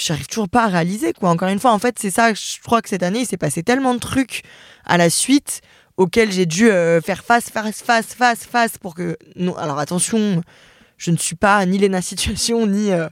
j'arrive 0.00 0.26
toujours 0.26 0.48
pas 0.48 0.64
à 0.64 0.68
réaliser 0.68 1.12
quoi. 1.12 1.30
Encore 1.30 1.48
une 1.48 1.58
fois, 1.58 1.72
en 1.72 1.78
fait, 1.78 1.96
c'est 1.98 2.10
ça. 2.10 2.34
Je 2.34 2.60
crois 2.62 2.82
que 2.82 2.88
cette 2.88 3.02
année, 3.02 3.20
il 3.20 3.26
s'est 3.26 3.36
passé 3.36 3.62
tellement 3.62 3.94
de 3.94 4.00
trucs 4.00 4.42
à 4.84 4.96
la 4.96 5.10
suite 5.10 5.60
auxquels 5.96 6.32
j'ai 6.32 6.46
dû 6.46 6.70
euh, 6.70 7.00
faire 7.00 7.24
face, 7.24 7.50
face, 7.50 7.82
face, 7.82 8.14
face, 8.14 8.44
face 8.44 8.78
pour 8.78 8.94
que. 8.94 9.16
Non, 9.36 9.56
alors 9.56 9.78
attention, 9.78 10.42
je 11.00 11.10
ne 11.10 11.16
suis 11.16 11.34
pas 11.34 11.64
ni 11.64 11.78
Lena 11.78 12.02
Situation, 12.02 12.66
ni 12.66 12.92
euh, 12.92 13.08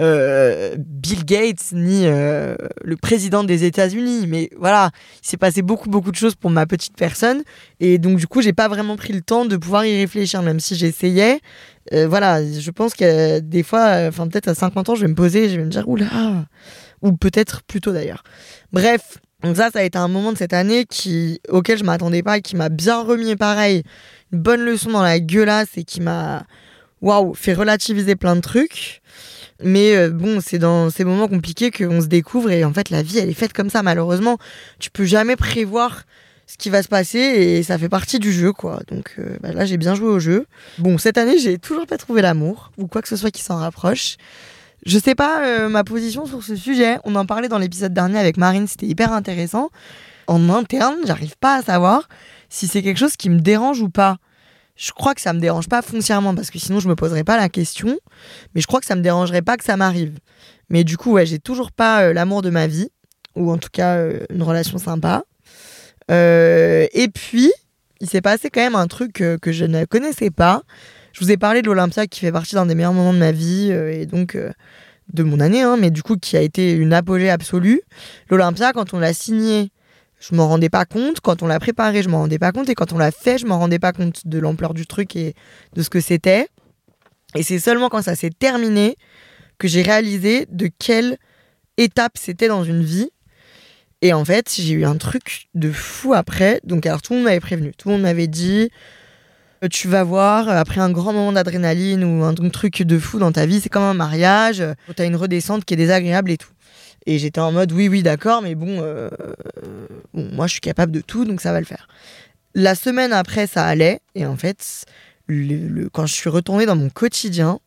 euh, 0.00 0.74
Bill 0.76 1.24
Gates, 1.24 1.70
ni 1.72 2.02
euh, 2.04 2.56
le 2.82 2.96
président 2.96 3.44
des 3.44 3.64
États-Unis. 3.64 4.26
Mais 4.26 4.50
voilà, 4.58 4.90
il 5.22 5.28
s'est 5.28 5.36
passé 5.36 5.62
beaucoup, 5.62 5.88
beaucoup 5.88 6.10
de 6.10 6.16
choses 6.16 6.34
pour 6.34 6.50
ma 6.50 6.66
petite 6.66 6.96
personne. 6.96 7.42
Et 7.78 7.98
donc, 7.98 8.18
du 8.18 8.26
coup, 8.26 8.42
j'ai 8.42 8.52
pas 8.52 8.66
vraiment 8.66 8.96
pris 8.96 9.12
le 9.12 9.20
temps 9.20 9.44
de 9.44 9.56
pouvoir 9.56 9.86
y 9.86 9.96
réfléchir, 9.96 10.42
même 10.42 10.58
si 10.58 10.74
j'essayais. 10.74 11.40
voilà, 11.92 12.42
je 12.44 12.70
pense 12.72 12.94
que 12.94 13.38
des 13.38 13.62
fois, 13.62 14.08
enfin, 14.08 14.26
peut-être 14.26 14.48
à 14.48 14.54
50 14.56 14.88
ans, 14.88 14.94
je 14.96 15.02
vais 15.02 15.08
me 15.08 15.14
poser, 15.14 15.48
je 15.48 15.56
vais 15.56 15.64
me 15.64 15.70
dire, 15.70 15.88
oula, 15.88 16.46
ou 17.00 17.12
peut-être 17.12 17.62
plus 17.62 17.80
tôt 17.80 17.92
d'ailleurs. 17.92 18.24
Bref. 18.72 19.18
Donc 19.42 19.56
ça, 19.56 19.70
ça 19.70 19.78
a 19.78 19.82
été 19.84 19.96
un 19.96 20.08
moment 20.08 20.32
de 20.32 20.36
cette 20.36 20.52
année 20.52 20.84
qui, 20.84 21.40
auquel 21.48 21.78
je 21.78 21.84
m'attendais 21.84 22.22
pas 22.22 22.36
et 22.36 22.42
qui 22.42 22.56
m'a 22.56 22.68
bien 22.68 23.00
remis 23.00 23.36
pareil, 23.36 23.84
une 24.32 24.40
bonne 24.40 24.60
leçon 24.60 24.90
dans 24.90 25.02
la 25.02 25.18
gueulasse 25.18 25.78
et 25.78 25.84
qui 25.84 26.02
m'a, 26.02 26.44
waouh, 27.00 27.34
fait 27.34 27.54
relativiser 27.54 28.16
plein 28.16 28.36
de 28.36 28.40
trucs. 28.40 29.02
Mais 29.62 29.94
euh, 29.96 30.10
bon, 30.10 30.40
c'est 30.40 30.58
dans 30.58 30.90
ces 30.90 31.04
moments 31.04 31.28
compliqués 31.28 31.70
qu'on 31.70 32.00
se 32.00 32.06
découvre 32.06 32.50
et 32.50 32.64
en 32.64 32.72
fait 32.72 32.90
la 32.90 33.02
vie 33.02 33.18
elle 33.18 33.28
est 33.28 33.34
faite 33.34 33.52
comme 33.52 33.70
ça 33.70 33.82
malheureusement. 33.82 34.38
Tu 34.78 34.90
peux 34.90 35.04
jamais 35.04 35.36
prévoir 35.36 36.04
ce 36.46 36.56
qui 36.56 36.70
va 36.70 36.82
se 36.82 36.88
passer 36.88 37.18
et 37.18 37.62
ça 37.62 37.78
fait 37.78 37.88
partie 37.88 38.18
du 38.18 38.32
jeu 38.32 38.52
quoi. 38.52 38.80
Donc 38.88 39.14
euh, 39.18 39.36
bah 39.40 39.52
là 39.52 39.66
j'ai 39.66 39.76
bien 39.76 39.94
joué 39.94 40.08
au 40.08 40.18
jeu. 40.18 40.46
Bon 40.78 40.96
cette 40.98 41.18
année 41.18 41.38
j'ai 41.38 41.58
toujours 41.58 41.86
pas 41.86 41.98
trouvé 41.98 42.22
l'amour 42.22 42.72
ou 42.78 42.86
quoi 42.86 43.02
que 43.02 43.08
ce 43.08 43.16
soit 43.16 43.30
qui 43.30 43.42
s'en 43.42 43.56
rapproche. 43.56 44.16
Je 44.86 44.98
sais 44.98 45.14
pas 45.14 45.44
euh, 45.44 45.68
ma 45.68 45.84
position 45.84 46.24
sur 46.24 46.42
ce 46.42 46.56
sujet. 46.56 46.98
On 47.04 47.14
en 47.14 47.26
parlait 47.26 47.48
dans 47.48 47.58
l'épisode 47.58 47.92
dernier 47.92 48.18
avec 48.18 48.38
Marine, 48.38 48.66
c'était 48.66 48.86
hyper 48.86 49.12
intéressant. 49.12 49.68
En 50.26 50.48
interne, 50.48 50.96
j'arrive 51.04 51.36
pas 51.38 51.56
à 51.56 51.62
savoir 51.62 52.08
si 52.48 52.66
c'est 52.66 52.82
quelque 52.82 52.98
chose 52.98 53.16
qui 53.16 53.28
me 53.28 53.40
dérange 53.40 53.82
ou 53.82 53.90
pas 53.90 54.16
je 54.80 54.92
crois 54.92 55.14
que 55.14 55.20
ça 55.20 55.34
me 55.34 55.40
dérange 55.40 55.68
pas 55.68 55.82
foncièrement 55.82 56.34
parce 56.34 56.50
que 56.50 56.58
sinon 56.58 56.80
je 56.80 56.88
me 56.88 56.96
poserais 56.96 57.22
pas 57.22 57.36
la 57.36 57.50
question. 57.50 57.98
Mais 58.54 58.62
je 58.62 58.66
crois 58.66 58.80
que 58.80 58.86
ça 58.86 58.96
me 58.96 59.02
dérangerait 59.02 59.42
pas 59.42 59.58
que 59.58 59.64
ça 59.64 59.76
m'arrive. 59.76 60.18
Mais 60.70 60.84
du 60.84 60.96
coup, 60.96 61.12
ouais, 61.12 61.26
j'ai 61.26 61.38
toujours 61.38 61.70
pas 61.70 62.04
euh, 62.04 62.12
l'amour 62.14 62.40
de 62.40 62.48
ma 62.48 62.66
vie 62.66 62.88
ou 63.36 63.52
en 63.52 63.58
tout 63.58 63.68
cas 63.70 63.96
euh, 63.96 64.20
une 64.30 64.42
relation 64.42 64.78
sympa. 64.78 65.24
Euh, 66.10 66.86
et 66.94 67.08
puis, 67.08 67.52
il 68.00 68.08
s'est 68.08 68.22
passé 68.22 68.48
quand 68.48 68.62
même 68.62 68.74
un 68.74 68.86
truc 68.86 69.12
que 69.12 69.52
je 69.52 69.66
ne 69.66 69.84
connaissais 69.84 70.30
pas. 70.30 70.62
Je 71.12 71.22
vous 71.22 71.30
ai 71.30 71.36
parlé 71.36 71.60
de 71.60 71.66
l'Olympia 71.66 72.06
qui 72.06 72.20
fait 72.20 72.32
partie 72.32 72.54
d'un 72.54 72.64
des 72.64 72.74
meilleurs 72.74 72.94
moments 72.94 73.12
de 73.12 73.18
ma 73.18 73.32
vie 73.32 73.70
et 73.70 74.06
donc 74.06 74.38
de 75.12 75.22
mon 75.22 75.40
année, 75.40 75.60
hein, 75.60 75.76
mais 75.78 75.90
du 75.90 76.02
coup 76.02 76.16
qui 76.16 76.36
a 76.36 76.40
été 76.40 76.72
une 76.72 76.94
apogée 76.94 77.28
absolue. 77.28 77.82
L'Olympia, 78.30 78.72
quand 78.72 78.94
on 78.94 78.98
l'a 78.98 79.12
signé 79.12 79.70
je 80.20 80.34
m'en 80.34 80.48
rendais 80.48 80.68
pas 80.68 80.84
compte. 80.84 81.20
Quand 81.20 81.42
on 81.42 81.46
l'a 81.46 81.58
préparé, 81.58 82.02
je 82.02 82.08
m'en 82.08 82.18
rendais 82.18 82.38
pas 82.38 82.52
compte. 82.52 82.68
Et 82.68 82.74
quand 82.74 82.92
on 82.92 82.98
l'a 82.98 83.10
fait, 83.10 83.38
je 83.38 83.46
m'en 83.46 83.58
rendais 83.58 83.78
pas 83.78 83.92
compte 83.92 84.26
de 84.26 84.38
l'ampleur 84.38 84.74
du 84.74 84.86
truc 84.86 85.16
et 85.16 85.34
de 85.74 85.82
ce 85.82 85.90
que 85.90 86.00
c'était. 86.00 86.48
Et 87.34 87.42
c'est 87.42 87.58
seulement 87.58 87.88
quand 87.88 88.02
ça 88.02 88.14
s'est 88.14 88.30
terminé 88.30 88.96
que 89.58 89.66
j'ai 89.66 89.82
réalisé 89.82 90.46
de 90.50 90.68
quelle 90.78 91.16
étape 91.76 92.18
c'était 92.18 92.48
dans 92.48 92.64
une 92.64 92.82
vie. 92.82 93.10
Et 94.02 94.12
en 94.12 94.24
fait, 94.24 94.54
j'ai 94.58 94.74
eu 94.74 94.84
un 94.84 94.96
truc 94.96 95.48
de 95.54 95.70
fou 95.70 96.14
après. 96.14 96.60
Donc, 96.64 96.86
alors, 96.86 97.02
tout 97.02 97.12
le 97.12 97.18
monde 97.18 97.26
m'avait 97.26 97.40
prévenu. 97.40 97.72
Tout 97.76 97.88
le 97.88 97.94
monde 97.94 98.02
m'avait 98.02 98.26
dit 98.26 98.70
euh, 99.62 99.68
Tu 99.68 99.88
vas 99.88 100.04
voir, 100.04 100.48
après 100.48 100.80
un 100.80 100.90
grand 100.90 101.12
moment 101.12 101.32
d'adrénaline 101.32 102.04
ou 102.04 102.24
un 102.24 102.34
truc 102.50 102.82
de 102.82 102.98
fou 102.98 103.18
dans 103.18 103.32
ta 103.32 103.46
vie, 103.46 103.60
c'est 103.60 103.68
comme 103.68 103.82
un 103.82 103.94
mariage. 103.94 104.64
Tu 104.96 105.02
as 105.02 105.04
une 105.04 105.16
redescente 105.16 105.64
qui 105.64 105.74
est 105.74 105.78
désagréable 105.78 106.30
et 106.30 106.38
tout. 106.38 106.50
Et 107.06 107.18
j'étais 107.18 107.40
en 107.40 107.52
mode 107.52 107.72
oui, 107.72 107.88
oui, 107.88 108.02
d'accord, 108.02 108.42
mais 108.42 108.54
bon, 108.54 108.78
euh, 108.80 109.08
bon, 110.12 110.28
moi 110.32 110.46
je 110.46 110.52
suis 110.52 110.60
capable 110.60 110.92
de 110.92 111.00
tout, 111.00 111.24
donc 111.24 111.40
ça 111.40 111.52
va 111.52 111.60
le 111.60 111.66
faire. 111.66 111.88
La 112.54 112.74
semaine 112.74 113.12
après, 113.12 113.46
ça 113.46 113.64
allait. 113.64 114.00
Et 114.14 114.26
en 114.26 114.36
fait, 114.36 114.84
le, 115.26 115.88
quand 115.88 116.06
je 116.06 116.14
suis 116.14 116.28
retournée 116.28 116.66
dans 116.66 116.76
mon 116.76 116.90
quotidien, 116.90 117.60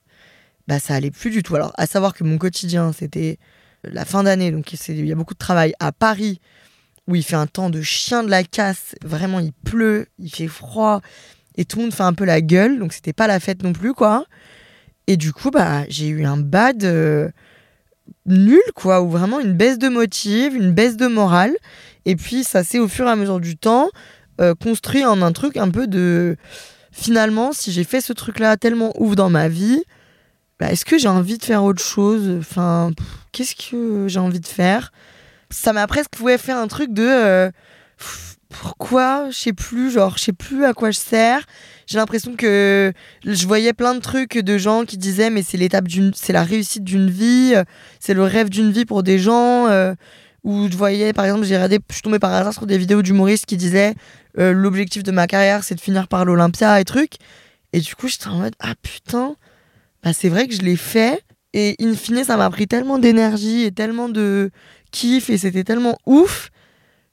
bah 0.68 0.80
ça 0.80 0.96
allait 0.96 1.12
plus 1.12 1.30
du 1.30 1.44
tout. 1.44 1.56
Alors, 1.56 1.74
à 1.78 1.88
savoir 1.88 2.14
que 2.14 2.24
mon 2.24 2.38
quotidien, 2.38 2.92
c'était 2.94 3.38
la 3.84 4.06
fin 4.06 4.24
d'année, 4.24 4.52
donc 4.52 4.72
il 4.72 5.06
y 5.06 5.12
a 5.12 5.16
beaucoup 5.16 5.34
de 5.34 5.40
travail 5.40 5.74
à 5.80 5.92
Paris, 5.92 6.40
où 7.08 7.16
il 7.16 7.24
fait 7.24 7.36
un 7.36 7.48
temps 7.48 7.70
de 7.70 7.82
chien 7.82 8.24
de 8.24 8.30
la 8.30 8.44
casse. 8.44 8.96
Vraiment, 9.04 9.40
il 9.40 9.52
pleut, 9.52 10.08
il 10.20 10.30
fait 10.30 10.48
froid, 10.48 11.02
et 11.56 11.66
tout 11.66 11.78
le 11.78 11.84
monde 11.84 11.94
fait 11.94 12.04
un 12.04 12.14
peu 12.14 12.26
la 12.26 12.42
gueule, 12.42 12.80
donc 12.80 12.94
c'était 12.94 13.14
pas 13.14 13.28
la 13.28 13.40
fête 13.40 13.64
non 13.64 13.74
plus, 13.74 13.94
quoi. 13.94 14.26
Et 15.08 15.18
du 15.18 15.34
coup, 15.34 15.52
bah, 15.52 15.84
j'ai 15.90 16.08
eu 16.08 16.26
un 16.26 16.38
bad. 16.38 16.84
Euh, 16.86 17.30
nul, 18.26 18.62
quoi, 18.76 19.02
ou 19.02 19.10
vraiment 19.10 19.40
une 19.40 19.54
baisse 19.54 19.78
de 19.78 19.90
motive, 19.90 20.56
une 20.56 20.72
baisse 20.72 20.98
de 20.98 21.08
morale. 21.08 21.56
Et 22.06 22.16
puis 22.16 22.44
ça 22.44 22.64
s'est 22.64 22.80
au 22.80 22.88
fur 22.88 23.08
et 23.08 23.10
à 23.10 23.16
mesure 23.16 23.40
du 23.40 23.58
temps 23.58 23.90
euh, 24.42 24.56
construit 24.56 25.06
en 25.06 25.22
un 25.22 25.32
truc 25.32 25.58
un 25.58 25.70
peu 25.70 25.88
de 25.88 26.38
finalement, 26.92 27.52
si 27.52 27.72
j'ai 27.72 27.84
fait 27.84 28.02
ce 28.02 28.14
truc-là 28.14 28.58
tellement 28.58 28.94
ouf 29.00 29.16
dans 29.16 29.30
ma 29.30 29.48
vie, 29.48 29.84
bah, 30.60 30.72
est-ce 30.72 30.86
que 30.86 30.98
j'ai 30.98 31.08
envie 31.08 31.38
de 31.38 31.44
faire 31.44 31.64
autre 31.64 31.84
chose? 31.84 32.38
Enfin, 32.40 32.92
qu'est-ce 33.32 33.56
que 33.56 34.08
j'ai 34.08 34.20
envie 34.20 34.40
de 34.40 34.48
faire? 34.48 34.92
Ça 35.50 35.74
m'a 35.74 35.86
presque 35.88 36.16
fait 36.16 36.52
un 36.52 36.68
truc 36.68 36.94
de 36.94 37.06
euh, 37.06 37.52
pourquoi 38.54 39.30
Je 39.30 39.38
sais 39.38 39.54
plus, 39.54 39.92
genre, 39.92 40.18
je 40.18 40.24
sais 40.24 40.34
plus 40.34 40.64
à 40.66 40.74
quoi 40.74 40.92
je 40.92 41.00
sers. 41.00 41.46
J'ai 41.88 41.98
l'impression 41.98 42.36
que 42.36 42.94
je 43.26 43.48
voyais 43.48 43.74
plein 43.74 43.96
de 43.96 44.00
trucs 44.00 44.38
de 44.38 44.58
gens 44.58 44.86
qui 44.86 44.98
disaient 44.98 45.30
mais 45.30 45.44
c'est 45.44 45.58
l'étape 45.58 45.88
d'une, 45.88 46.14
c'est 46.16 46.34
la 46.34 46.44
réussite 46.44 46.84
d'une 46.84 47.10
vie, 47.10 47.54
c'est 48.00 48.14
le 48.14 48.24
rêve 48.24 48.50
d'une 48.50 48.72
vie 48.72 48.86
pour 48.86 49.04
des 49.04 49.20
gens. 49.20 49.68
Euh, 49.68 49.94
où 50.44 50.68
je 50.70 50.76
voyais, 50.76 51.14
par 51.14 51.26
exemple, 51.26 51.46
j'ai 51.46 51.56
regardé, 51.56 51.80
je 51.90 51.94
suis 51.94 52.02
tombée 52.02 52.20
par 52.20 52.34
hasard 52.34 52.54
sur 52.54 52.66
des 52.66 52.78
vidéos 52.78 53.02
d'humoristes 53.02 53.46
qui 53.46 53.58
disaient 53.58 53.96
euh, 54.38 54.52
l'objectif 54.52 55.04
de 55.04 55.12
ma 55.12 55.28
carrière 55.28 55.64
c'est 55.64 55.76
de 55.76 55.82
finir 55.82 56.08
par 56.08 56.26
l'Olympia 56.26 56.80
et 56.80 56.86
trucs. 56.86 57.16
Et 57.72 57.80
du 57.80 57.96
coup, 57.96 58.08
j'étais 58.08 58.28
en 58.28 58.38
mode 58.40 58.54
ah 58.60 58.74
putain, 58.82 59.36
bah 60.04 60.12
c'est 60.14 60.30
vrai 60.30 60.48
que 60.48 60.54
je 60.54 60.62
l'ai 60.62 60.76
fait. 60.76 61.24
Et 61.54 61.76
in 61.80 61.94
fine, 61.94 62.24
ça 62.24 62.36
m'a 62.36 62.50
pris 62.50 62.68
tellement 62.68 62.98
d'énergie 63.00 63.64
et 63.64 63.72
tellement 63.72 64.10
de 64.10 64.52
kiff 64.92 65.30
et 65.30 65.38
c'était 65.38 65.64
tellement 65.64 65.98
ouf 66.06 66.50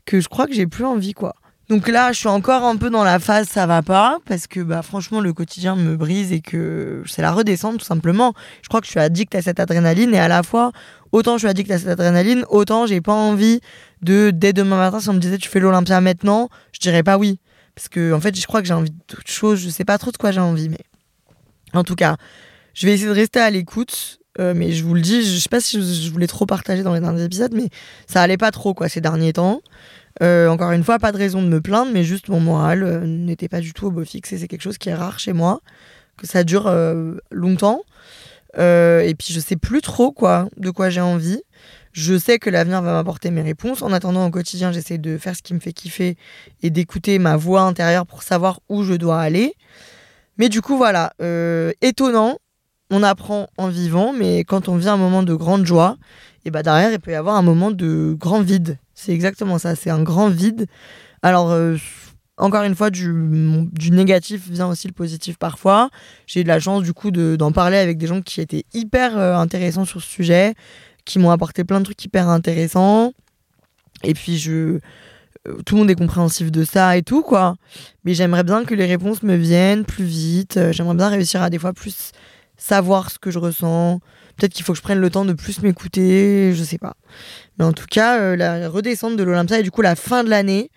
que 0.04 0.20
je 0.20 0.28
crois 0.28 0.46
que 0.46 0.54
j'ai 0.54 0.66
plus 0.66 0.84
envie, 0.84 1.12
quoi. 1.12 1.34
Donc 1.70 1.86
là, 1.86 2.10
je 2.10 2.18
suis 2.18 2.28
encore 2.28 2.64
un 2.64 2.76
peu 2.76 2.90
dans 2.90 3.04
la 3.04 3.20
phase 3.20 3.46
ça 3.46 3.64
va 3.64 3.80
pas 3.80 4.18
parce 4.26 4.48
que 4.48 4.58
bah 4.58 4.82
franchement 4.82 5.20
le 5.20 5.32
quotidien 5.32 5.76
me 5.76 5.96
brise 5.96 6.32
et 6.32 6.40
que 6.40 7.04
c'est 7.06 7.22
la 7.22 7.30
redescente 7.30 7.78
tout 7.78 7.84
simplement. 7.84 8.34
Je 8.62 8.68
crois 8.68 8.80
que 8.80 8.86
je 8.86 8.90
suis 8.90 8.98
addict 8.98 9.32
à 9.36 9.40
cette 9.40 9.60
adrénaline 9.60 10.12
et 10.12 10.18
à 10.18 10.26
la 10.26 10.42
fois 10.42 10.72
autant 11.12 11.34
je 11.34 11.42
suis 11.42 11.48
addict 11.48 11.70
à 11.70 11.78
cette 11.78 11.86
adrénaline, 11.86 12.44
autant 12.48 12.86
j'ai 12.86 13.00
pas 13.00 13.12
envie 13.12 13.60
de 14.02 14.32
dès 14.34 14.52
demain 14.52 14.78
matin 14.78 14.98
si 14.98 15.10
on 15.10 15.12
me 15.12 15.20
disait 15.20 15.38
tu 15.38 15.48
fais 15.48 15.60
l'Olympia 15.60 16.00
maintenant, 16.00 16.48
je 16.72 16.80
dirais 16.80 17.04
pas 17.04 17.18
oui 17.18 17.38
parce 17.76 17.88
que 17.88 18.12
en 18.12 18.20
fait, 18.20 18.36
je 18.36 18.46
crois 18.48 18.62
que 18.62 18.66
j'ai 18.66 18.74
envie 18.74 18.90
d'autre 18.90 19.22
chose, 19.26 19.60
je 19.60 19.68
sais 19.68 19.84
pas 19.84 19.96
trop 19.96 20.10
de 20.10 20.16
quoi 20.16 20.32
j'ai 20.32 20.40
envie 20.40 20.68
mais 20.68 20.84
en 21.72 21.84
tout 21.84 21.94
cas, 21.94 22.16
je 22.74 22.84
vais 22.84 22.94
essayer 22.94 23.08
de 23.08 23.14
rester 23.14 23.38
à 23.38 23.48
l'écoute 23.48 24.18
euh, 24.38 24.54
mais 24.54 24.72
je 24.72 24.84
vous 24.84 24.94
le 24.94 25.00
dis, 25.00 25.22
je 25.22 25.38
sais 25.38 25.48
pas 25.48 25.60
si 25.60 25.80
je 25.82 26.10
voulais 26.10 26.26
trop 26.26 26.46
partager 26.46 26.82
dans 26.82 26.94
les 26.94 27.00
derniers 27.00 27.24
épisodes, 27.24 27.52
mais 27.54 27.68
ça 28.06 28.22
allait 28.22 28.36
pas 28.36 28.50
trop 28.50 28.74
quoi 28.74 28.88
ces 28.88 29.00
derniers 29.00 29.32
temps. 29.32 29.60
Euh, 30.22 30.48
encore 30.48 30.70
une 30.72 30.84
fois, 30.84 30.98
pas 30.98 31.12
de 31.12 31.16
raison 31.16 31.42
de 31.42 31.48
me 31.48 31.60
plaindre, 31.60 31.90
mais 31.92 32.04
juste 32.04 32.28
mon 32.28 32.40
moral 32.40 32.82
euh, 32.82 33.06
n'était 33.06 33.48
pas 33.48 33.60
du 33.60 33.72
tout 33.72 33.86
au 33.86 33.90
beau 33.90 34.04
fixe 34.04 34.32
et 34.32 34.38
c'est 34.38 34.48
quelque 34.48 34.62
chose 34.62 34.78
qui 34.78 34.88
est 34.88 34.94
rare 34.94 35.18
chez 35.18 35.32
moi, 35.32 35.60
que 36.16 36.26
ça 36.26 36.44
dure 36.44 36.72
longtemps. 37.30 37.82
et 38.56 39.14
puis 39.18 39.32
je 39.32 39.40
sais 39.40 39.56
plus 39.56 39.80
trop 39.80 40.12
quoi, 40.12 40.48
de 40.56 40.70
quoi 40.70 40.90
j'ai 40.90 41.00
envie. 41.00 41.42
Je 41.92 42.16
sais 42.16 42.38
que 42.38 42.50
l'avenir 42.50 42.82
va 42.82 42.92
m'apporter 42.92 43.32
mes 43.32 43.42
réponses. 43.42 43.82
En 43.82 43.92
attendant, 43.92 44.24
au 44.24 44.30
quotidien, 44.30 44.70
j'essaie 44.70 44.98
de 44.98 45.18
faire 45.18 45.34
ce 45.34 45.42
qui 45.42 45.54
me 45.54 45.60
fait 45.60 45.72
kiffer 45.72 46.16
et 46.62 46.70
d'écouter 46.70 47.18
ma 47.18 47.36
voix 47.36 47.62
intérieure 47.62 48.06
pour 48.06 48.22
savoir 48.22 48.60
où 48.68 48.84
je 48.84 48.94
dois 48.94 49.20
aller. 49.20 49.54
Mais 50.36 50.48
du 50.48 50.60
coup, 50.60 50.76
voilà, 50.76 51.14
étonnant, 51.80 52.38
on 52.90 53.02
apprend 53.02 53.48
en 53.56 53.68
vivant, 53.68 54.12
mais 54.12 54.44
quand 54.44 54.68
on 54.68 54.76
vit 54.76 54.88
un 54.88 54.96
moment 54.96 55.22
de 55.22 55.34
grande 55.34 55.64
joie, 55.64 55.96
et 56.44 56.50
bah 56.50 56.62
derrière, 56.62 56.92
il 56.92 56.98
peut 56.98 57.12
y 57.12 57.14
avoir 57.14 57.36
un 57.36 57.42
moment 57.42 57.70
de 57.70 58.16
grand 58.18 58.40
vide. 58.40 58.78
C'est 58.94 59.12
exactement 59.12 59.58
ça, 59.58 59.74
c'est 59.76 59.90
un 59.90 60.02
grand 60.02 60.28
vide. 60.28 60.66
Alors, 61.22 61.50
euh, 61.50 61.76
encore 62.38 62.62
une 62.62 62.74
fois, 62.74 62.90
du, 62.90 63.12
du, 63.72 63.90
négatif 63.90 64.48
vient 64.48 64.68
aussi 64.68 64.86
le 64.86 64.94
positif 64.94 65.36
parfois. 65.38 65.90
J'ai 66.26 66.40
eu 66.40 66.42
de 66.42 66.48
la 66.48 66.60
chance 66.60 66.82
du 66.82 66.94
coup 66.94 67.10
d'en 67.10 67.52
parler 67.52 67.76
avec 67.76 67.98
des 67.98 68.06
gens 68.06 68.22
qui 68.22 68.40
étaient 68.40 68.64
hyper 68.72 69.18
euh, 69.18 69.34
intéressants 69.34 69.84
sur 69.84 70.00
ce 70.00 70.08
sujet, 70.08 70.54
qui 71.04 71.18
m'ont 71.18 71.30
apporté 71.30 71.64
plein 71.64 71.80
de 71.80 71.84
trucs 71.84 72.02
hyper 72.02 72.28
intéressants. 72.28 73.12
Et 74.02 74.14
puis, 74.14 74.38
je, 74.38 74.78
euh, 75.46 75.58
tout 75.66 75.74
le 75.74 75.80
monde 75.80 75.90
est 75.90 75.94
compréhensif 75.94 76.50
de 76.50 76.64
ça 76.64 76.96
et 76.96 77.02
tout, 77.02 77.22
quoi. 77.22 77.56
Mais 78.04 78.14
j'aimerais 78.14 78.44
bien 78.44 78.64
que 78.64 78.74
les 78.74 78.86
réponses 78.86 79.22
me 79.22 79.36
viennent 79.36 79.84
plus 79.84 80.04
vite. 80.04 80.58
J'aimerais 80.72 80.94
bien 80.94 81.08
réussir 81.08 81.42
à 81.42 81.50
des 81.50 81.58
fois 81.58 81.74
plus 81.74 82.12
savoir 82.60 83.10
ce 83.10 83.18
que 83.18 83.30
je 83.30 83.38
ressens. 83.38 84.00
Peut-être 84.36 84.52
qu'il 84.52 84.64
faut 84.64 84.72
que 84.72 84.78
je 84.78 84.82
prenne 84.82 85.00
le 85.00 85.10
temps 85.10 85.24
de 85.24 85.32
plus 85.32 85.62
m'écouter, 85.62 86.52
je 86.54 86.62
sais 86.62 86.78
pas. 86.78 86.94
Mais 87.58 87.64
en 87.64 87.72
tout 87.72 87.86
cas, 87.90 88.20
euh, 88.20 88.36
la 88.36 88.68
redescente 88.68 89.16
de 89.16 89.22
l'Olympia 89.24 89.58
et 89.58 89.62
du 89.62 89.70
coup 89.70 89.82
la 89.82 89.96
fin 89.96 90.22
de 90.22 90.30
l'année, 90.30 90.70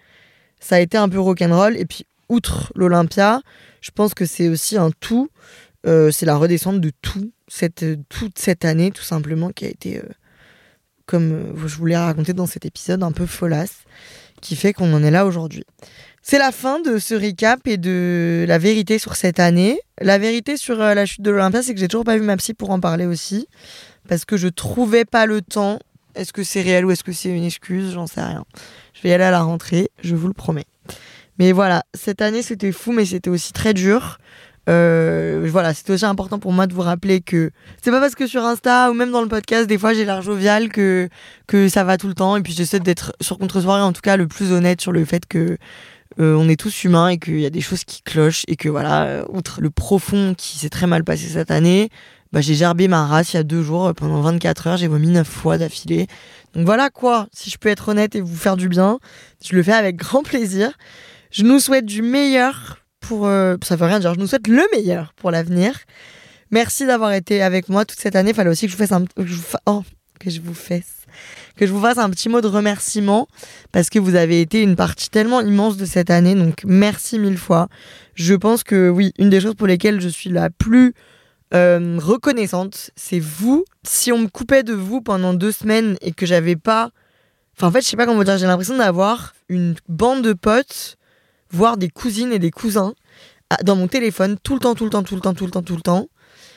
ça 0.59 0.77
a 0.77 0.79
été 0.79 0.97
un 0.97 1.09
peu 1.09 1.19
rock'n'roll. 1.19 1.77
Et 1.77 1.85
puis, 1.85 2.05
outre 2.29 2.71
l'Olympia, 2.75 3.41
je 3.81 3.91
pense 3.91 4.13
que 4.13 4.25
c'est 4.25 4.49
aussi 4.49 4.77
un 4.77 4.91
tout. 4.91 5.29
Euh, 5.85 6.11
c'est 6.11 6.25
la 6.25 6.37
redescente 6.37 6.79
de 6.79 6.91
tout, 7.01 7.31
cette, 7.49 7.85
toute 8.07 8.39
cette 8.39 8.63
année, 8.63 8.91
tout 8.91 9.03
simplement, 9.03 9.49
qui 9.49 9.65
a 9.65 9.69
été, 9.69 9.97
euh, 9.97 10.03
comme 11.05 11.53
je 11.67 11.75
vous 11.75 11.85
l'ai 11.85 11.97
raconté 11.97 12.31
dans 12.31 12.45
cet 12.45 12.65
épisode, 12.65 13.03
un 13.03 13.11
peu 13.11 13.25
folasse, 13.25 13.83
qui 14.41 14.55
fait 14.55 14.71
qu'on 14.71 14.93
en 14.93 15.03
est 15.03 15.11
là 15.11 15.25
aujourd'hui. 15.25 15.65
C'est 16.25 16.39
la 16.39 16.53
fin 16.53 16.79
de 16.79 16.99
ce 16.99 17.15
recap 17.15 17.67
et 17.67 17.75
de 17.75 18.45
la 18.47 18.57
vérité 18.57 18.97
sur 18.97 19.17
cette 19.17 19.41
année. 19.41 19.81
La 19.99 20.17
vérité 20.17 20.55
sur 20.55 20.81
euh, 20.81 20.93
la 20.93 21.05
chute 21.05 21.21
de 21.21 21.29
l'Olympia, 21.29 21.61
c'est 21.61 21.73
que 21.73 21.79
j'ai 21.81 21.89
toujours 21.89 22.05
pas 22.05 22.15
vu 22.15 22.23
ma 22.23 22.37
psy 22.37 22.53
pour 22.53 22.69
en 22.69 22.79
parler 22.79 23.05
aussi. 23.05 23.45
Parce 24.07 24.23
que 24.23 24.37
je 24.37 24.47
trouvais 24.47 25.03
pas 25.03 25.25
le 25.25 25.41
temps. 25.41 25.79
Est-ce 26.15 26.31
que 26.31 26.43
c'est 26.43 26.61
réel 26.61 26.85
ou 26.85 26.91
est-ce 26.91 27.03
que 27.03 27.11
c'est 27.11 27.27
une 27.27 27.43
excuse? 27.43 27.91
J'en 27.91 28.07
sais 28.07 28.21
rien. 28.21 28.45
Je 28.93 29.01
vais 29.01 29.09
y 29.09 29.11
aller 29.11 29.25
à 29.25 29.31
la 29.31 29.41
rentrée, 29.41 29.89
je 30.01 30.15
vous 30.15 30.27
le 30.27 30.33
promets. 30.33 30.65
Mais 31.39 31.51
voilà, 31.51 31.83
cette 31.93 32.21
année 32.21 32.41
c'était 32.41 32.71
fou, 32.71 32.93
mais 32.93 33.05
c'était 33.05 33.29
aussi 33.29 33.51
très 33.51 33.73
dur. 33.73 34.17
Euh, 34.69 35.45
voilà, 35.51 35.73
c'était 35.73 35.91
aussi 35.91 36.05
important 36.05 36.39
pour 36.39 36.53
moi 36.53 36.67
de 36.67 36.73
vous 36.73 36.83
rappeler 36.83 37.19
que 37.19 37.51
c'est 37.81 37.91
pas 37.91 37.99
parce 37.99 38.15
que 38.15 38.27
sur 38.27 38.45
Insta 38.45 38.91
ou 38.91 38.93
même 38.93 39.11
dans 39.11 39.21
le 39.21 39.27
podcast, 39.27 39.67
des 39.67 39.77
fois 39.77 39.93
j'ai 39.93 40.05
l'air 40.05 40.21
jovial 40.21 40.69
que, 40.69 41.09
que 41.47 41.67
ça 41.67 41.83
va 41.83 41.97
tout 41.97 42.07
le 42.07 42.13
temps. 42.13 42.37
Et 42.37 42.41
puis 42.41 42.53
j'essaie 42.53 42.79
d'être 42.79 43.13
sur 43.19 43.37
contre-soirée 43.39 43.81
en 43.81 43.91
tout 43.91 44.01
cas 44.01 44.15
le 44.15 44.27
plus 44.27 44.53
honnête 44.53 44.79
sur 44.79 44.93
le 44.93 45.03
fait 45.03 45.25
que 45.25 45.57
euh, 46.19 46.35
on 46.35 46.47
est 46.49 46.59
tous 46.59 46.83
humains 46.83 47.09
et 47.09 47.17
qu'il 47.17 47.39
y 47.39 47.45
a 47.45 47.49
des 47.49 47.61
choses 47.61 47.83
qui 47.83 48.01
clochent 48.01 48.43
et 48.47 48.55
que 48.55 48.69
voilà, 48.69 49.05
euh, 49.05 49.25
outre 49.29 49.61
le 49.61 49.69
profond 49.69 50.33
qui 50.37 50.59
s'est 50.59 50.69
très 50.69 50.87
mal 50.87 51.03
passé 51.03 51.27
cette 51.27 51.51
année, 51.51 51.89
bah, 52.31 52.41
j'ai 52.41 52.55
gerbé 52.55 52.87
ma 52.87 53.05
race 53.05 53.33
il 53.33 53.37
y 53.37 53.39
a 53.39 53.43
deux 53.43 53.61
jours, 53.61 53.87
euh, 53.87 53.93
pendant 53.93 54.21
24 54.21 54.67
heures, 54.67 54.77
j'ai 54.77 54.87
vomi 54.87 55.07
neuf 55.07 55.27
fois 55.27 55.57
d'affilée. 55.57 56.07
Donc 56.53 56.65
voilà 56.65 56.89
quoi, 56.89 57.27
si 57.31 57.49
je 57.49 57.57
peux 57.57 57.69
être 57.69 57.89
honnête 57.89 58.15
et 58.15 58.21
vous 58.21 58.35
faire 58.35 58.57
du 58.57 58.69
bien, 58.69 58.99
je 59.43 59.55
le 59.55 59.63
fais 59.63 59.73
avec 59.73 59.95
grand 59.95 60.23
plaisir. 60.23 60.71
Je 61.31 61.43
nous 61.43 61.59
souhaite 61.59 61.85
du 61.85 62.01
meilleur 62.01 62.77
pour... 62.99 63.25
ça 63.25 63.75
veut 63.75 63.85
rien 63.85 63.99
dire, 63.99 64.13
je 64.13 64.19
nous 64.19 64.27
souhaite 64.27 64.47
le 64.47 64.63
meilleur 64.71 65.13
pour 65.15 65.31
l'avenir. 65.31 65.79
Merci 66.51 66.85
d'avoir 66.85 67.11
été 67.13 67.41
avec 67.41 67.69
moi 67.69 67.85
toute 67.85 67.99
cette 67.99 68.15
année. 68.15 68.33
Fallait 68.33 68.51
aussi 68.51 68.67
que 68.67 68.71
je 68.71 68.77
vous 68.77 68.85
fasse 68.85 68.91
un... 68.91 69.05
Oh, 69.65 69.83
que 70.19 70.29
je 70.29 70.39
vous 70.39 70.53
fasse 70.53 71.03
que 71.57 71.65
je 71.67 71.71
vous 71.71 71.81
fasse 71.81 71.97
un 71.97 72.09
petit 72.09 72.29
mot 72.29 72.41
de 72.41 72.47
remerciement 72.47 73.27
parce 73.71 73.89
que 73.89 73.99
vous 73.99 74.15
avez 74.15 74.41
été 74.41 74.61
une 74.61 74.75
partie 74.75 75.09
tellement 75.09 75.41
immense 75.41 75.77
de 75.77 75.85
cette 75.85 76.09
année. 76.09 76.35
Donc 76.35 76.63
merci 76.65 77.19
mille 77.19 77.37
fois. 77.37 77.67
Je 78.15 78.33
pense 78.33 78.63
que 78.63 78.89
oui, 78.89 79.13
une 79.17 79.29
des 79.29 79.41
choses 79.41 79.55
pour 79.55 79.67
lesquelles 79.67 80.01
je 80.01 80.09
suis 80.09 80.29
la 80.29 80.49
plus 80.49 80.93
euh, 81.53 81.99
reconnaissante, 82.01 82.91
c'est 82.95 83.19
vous. 83.19 83.65
Si 83.83 84.11
on 84.11 84.19
me 84.19 84.27
coupait 84.27 84.63
de 84.63 84.73
vous 84.73 85.01
pendant 85.01 85.33
deux 85.33 85.51
semaines 85.51 85.97
et 86.01 86.11
que 86.11 86.25
j'avais 86.25 86.55
pas. 86.55 86.89
Enfin, 87.55 87.67
en 87.67 87.71
fait, 87.71 87.81
je 87.81 87.87
sais 87.87 87.97
pas 87.97 88.07
comment 88.07 88.23
dire, 88.23 88.37
j'ai 88.37 88.47
l'impression 88.47 88.77
d'avoir 88.77 89.35
une 89.47 89.75
bande 89.87 90.23
de 90.23 90.33
potes, 90.33 90.97
voire 91.51 91.77
des 91.77 91.89
cousines 91.89 92.33
et 92.33 92.39
des 92.39 92.49
cousins 92.49 92.95
dans 93.63 93.75
mon 93.75 93.87
téléphone 93.87 94.37
tout 94.41 94.55
le 94.55 94.59
temps, 94.59 94.73
tout 94.73 94.85
le 94.85 94.89
temps, 94.89 95.03
tout 95.03 95.15
le 95.15 95.21
temps, 95.21 95.33
tout 95.33 95.45
le 95.45 95.51
temps, 95.51 95.61
tout 95.61 95.75
le 95.75 95.81
temps. 95.81 96.07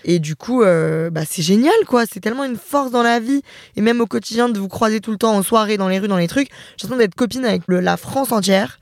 Et 0.08 0.20
du 0.20 0.36
coup, 0.36 0.62
euh, 0.62 1.10
bah, 1.10 1.22
c'est 1.28 1.42
génial, 1.42 1.74
quoi. 1.86 2.04
C'est 2.10 2.20
tellement 2.20 2.44
une 2.44 2.56
force 2.56 2.92
dans 2.92 3.02
la 3.02 3.18
vie. 3.18 3.42
Et 3.74 3.80
même 3.80 4.00
au 4.00 4.06
quotidien, 4.06 4.48
de 4.48 4.58
vous 4.58 4.68
croiser 4.68 5.00
tout 5.00 5.10
le 5.10 5.18
temps 5.18 5.34
en 5.34 5.42
soirée, 5.42 5.76
dans 5.76 5.88
les 5.88 5.98
rues, 5.98 6.06
dans 6.06 6.16
les 6.16 6.28
trucs. 6.28 6.48
J'ai 6.76 6.86
d'être 6.86 7.16
copine 7.16 7.44
avec 7.44 7.62
la 7.66 7.96
France 7.96 8.30
entière 8.30 8.78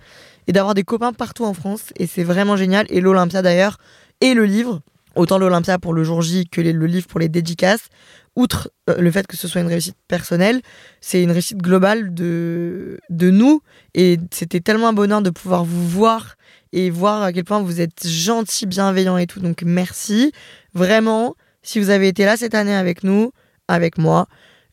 et 0.46 0.52
d'avoir 0.52 0.74
des 0.74 0.84
copains 0.84 1.14
partout 1.14 1.46
en 1.46 1.54
France. 1.54 1.86
Et 1.96 2.06
c'est 2.06 2.24
vraiment 2.24 2.56
génial. 2.56 2.86
Et 2.90 3.00
l'Olympia, 3.00 3.40
d'ailleurs, 3.40 3.78
et 4.20 4.34
le 4.34 4.44
livre. 4.44 4.82
Autant 5.16 5.38
l'Olympia 5.38 5.78
pour 5.78 5.94
le 5.94 6.04
jour 6.04 6.20
J 6.20 6.46
que 6.46 6.60
le 6.60 6.86
livre 6.86 7.06
pour 7.06 7.20
les 7.20 7.30
dédicaces. 7.30 7.88
Outre 8.36 8.70
euh, 8.90 8.96
le 8.98 9.10
fait 9.10 9.26
que 9.26 9.36
ce 9.36 9.48
soit 9.48 9.60
une 9.60 9.68
réussite 9.68 9.96
personnelle, 10.08 10.60
c'est 11.00 11.22
une 11.22 11.30
réussite 11.30 11.58
globale 11.58 12.12
de, 12.12 12.98
de 13.08 13.30
nous. 13.30 13.62
Et 13.94 14.18
c'était 14.30 14.60
tellement 14.60 14.88
un 14.88 14.92
bonheur 14.92 15.22
de 15.22 15.30
pouvoir 15.30 15.64
vous 15.64 15.88
voir 15.88 16.34
et 16.74 16.90
voir 16.90 17.22
à 17.22 17.32
quel 17.32 17.44
point 17.44 17.62
vous 17.62 17.80
êtes 17.80 18.06
gentil, 18.06 18.66
bienveillant 18.66 19.16
et 19.16 19.28
tout. 19.28 19.38
Donc 19.38 19.62
merci. 19.62 20.32
Vraiment, 20.74 21.36
si 21.62 21.78
vous 21.78 21.88
avez 21.88 22.08
été 22.08 22.24
là 22.24 22.36
cette 22.36 22.54
année 22.56 22.74
avec 22.74 23.04
nous, 23.04 23.30
avec 23.68 23.96
moi, 23.96 24.26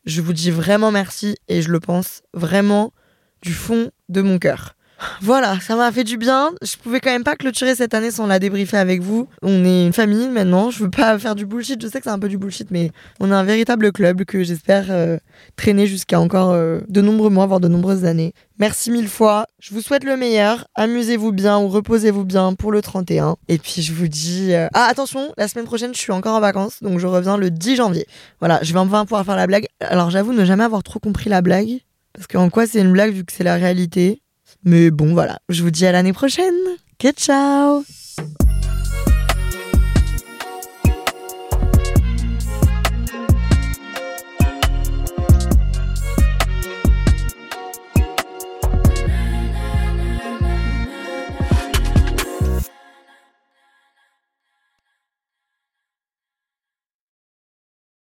je 0.04 0.20
vous 0.20 0.32
dis 0.32 0.50
vraiment 0.50 0.90
merci 0.90 1.36
et 1.46 1.62
je 1.62 1.70
le 1.70 1.78
pense 1.78 2.22
vraiment 2.34 2.92
du 3.40 3.54
fond 3.54 3.92
de 4.08 4.20
mon 4.20 4.38
cœur. 4.38 4.74
Voilà, 5.20 5.60
ça 5.60 5.76
m'a 5.76 5.90
fait 5.92 6.04
du 6.04 6.16
bien. 6.16 6.50
Je 6.62 6.76
pouvais 6.76 7.00
quand 7.00 7.10
même 7.10 7.24
pas 7.24 7.36
clôturer 7.36 7.74
cette 7.74 7.94
année 7.94 8.10
sans 8.10 8.26
la 8.26 8.38
débriefer 8.38 8.76
avec 8.76 9.02
vous. 9.02 9.28
On 9.42 9.64
est 9.64 9.86
une 9.86 9.92
famille 9.92 10.28
maintenant. 10.28 10.70
Je 10.70 10.84
veux 10.84 10.90
pas 10.90 11.18
faire 11.20 11.34
du 11.34 11.46
bullshit. 11.46 11.80
Je 11.82 11.88
sais 11.88 11.98
que 11.98 12.04
c'est 12.04 12.10
un 12.10 12.18
peu 12.18 12.28
du 12.28 12.38
bullshit, 12.38 12.70
mais 12.70 12.90
on 13.20 13.30
est 13.30 13.34
un 13.34 13.44
véritable 13.44 13.92
club 13.92 14.24
que 14.24 14.42
j'espère 14.42 14.86
euh, 14.90 15.18
traîner 15.56 15.86
jusqu'à 15.86 16.20
encore 16.20 16.50
euh, 16.50 16.80
de 16.88 17.00
nombreux 17.00 17.30
mois, 17.30 17.46
voire 17.46 17.60
de 17.60 17.68
nombreuses 17.68 18.04
années. 18.04 18.32
Merci 18.58 18.90
mille 18.90 19.08
fois. 19.08 19.46
Je 19.58 19.74
vous 19.74 19.80
souhaite 19.80 20.04
le 20.04 20.16
meilleur. 20.16 20.66
Amusez-vous 20.74 21.32
bien 21.32 21.58
ou 21.58 21.68
reposez-vous 21.68 22.24
bien 22.24 22.54
pour 22.54 22.70
le 22.70 22.80
31. 22.80 23.36
Et 23.48 23.58
puis 23.58 23.82
je 23.82 23.92
vous 23.92 24.08
dis... 24.08 24.52
Euh, 24.52 24.68
ah 24.74 24.86
attention, 24.88 25.32
la 25.36 25.48
semaine 25.48 25.64
prochaine 25.64 25.94
je 25.94 25.98
suis 25.98 26.12
encore 26.12 26.36
en 26.36 26.40
vacances, 26.40 26.82
donc 26.82 26.98
je 26.98 27.06
reviens 27.06 27.36
le 27.36 27.50
10 27.50 27.76
janvier. 27.76 28.06
Voilà, 28.40 28.60
je 28.62 28.72
vais 28.72 28.78
enfin 28.78 29.04
pouvoir 29.04 29.24
faire 29.24 29.36
la 29.36 29.46
blague. 29.46 29.66
Alors 29.80 30.10
j'avoue 30.10 30.32
ne 30.32 30.44
jamais 30.44 30.64
avoir 30.64 30.82
trop 30.82 31.00
compris 31.00 31.28
la 31.28 31.42
blague. 31.42 31.80
Parce 32.12 32.26
qu'en 32.26 32.50
quoi 32.50 32.66
c'est 32.66 32.80
une 32.80 32.92
blague 32.92 33.12
vu 33.12 33.24
que 33.24 33.32
c'est 33.32 33.44
la 33.44 33.56
réalité? 33.56 34.21
Mais 34.64 34.90
bon, 34.90 35.12
voilà. 35.12 35.40
Je 35.48 35.62
vous 35.62 35.70
dis 35.70 35.86
à 35.86 35.92
l'année 35.92 36.12
prochaine. 36.12 36.54
Que 36.98 37.10
ciao 37.12 37.84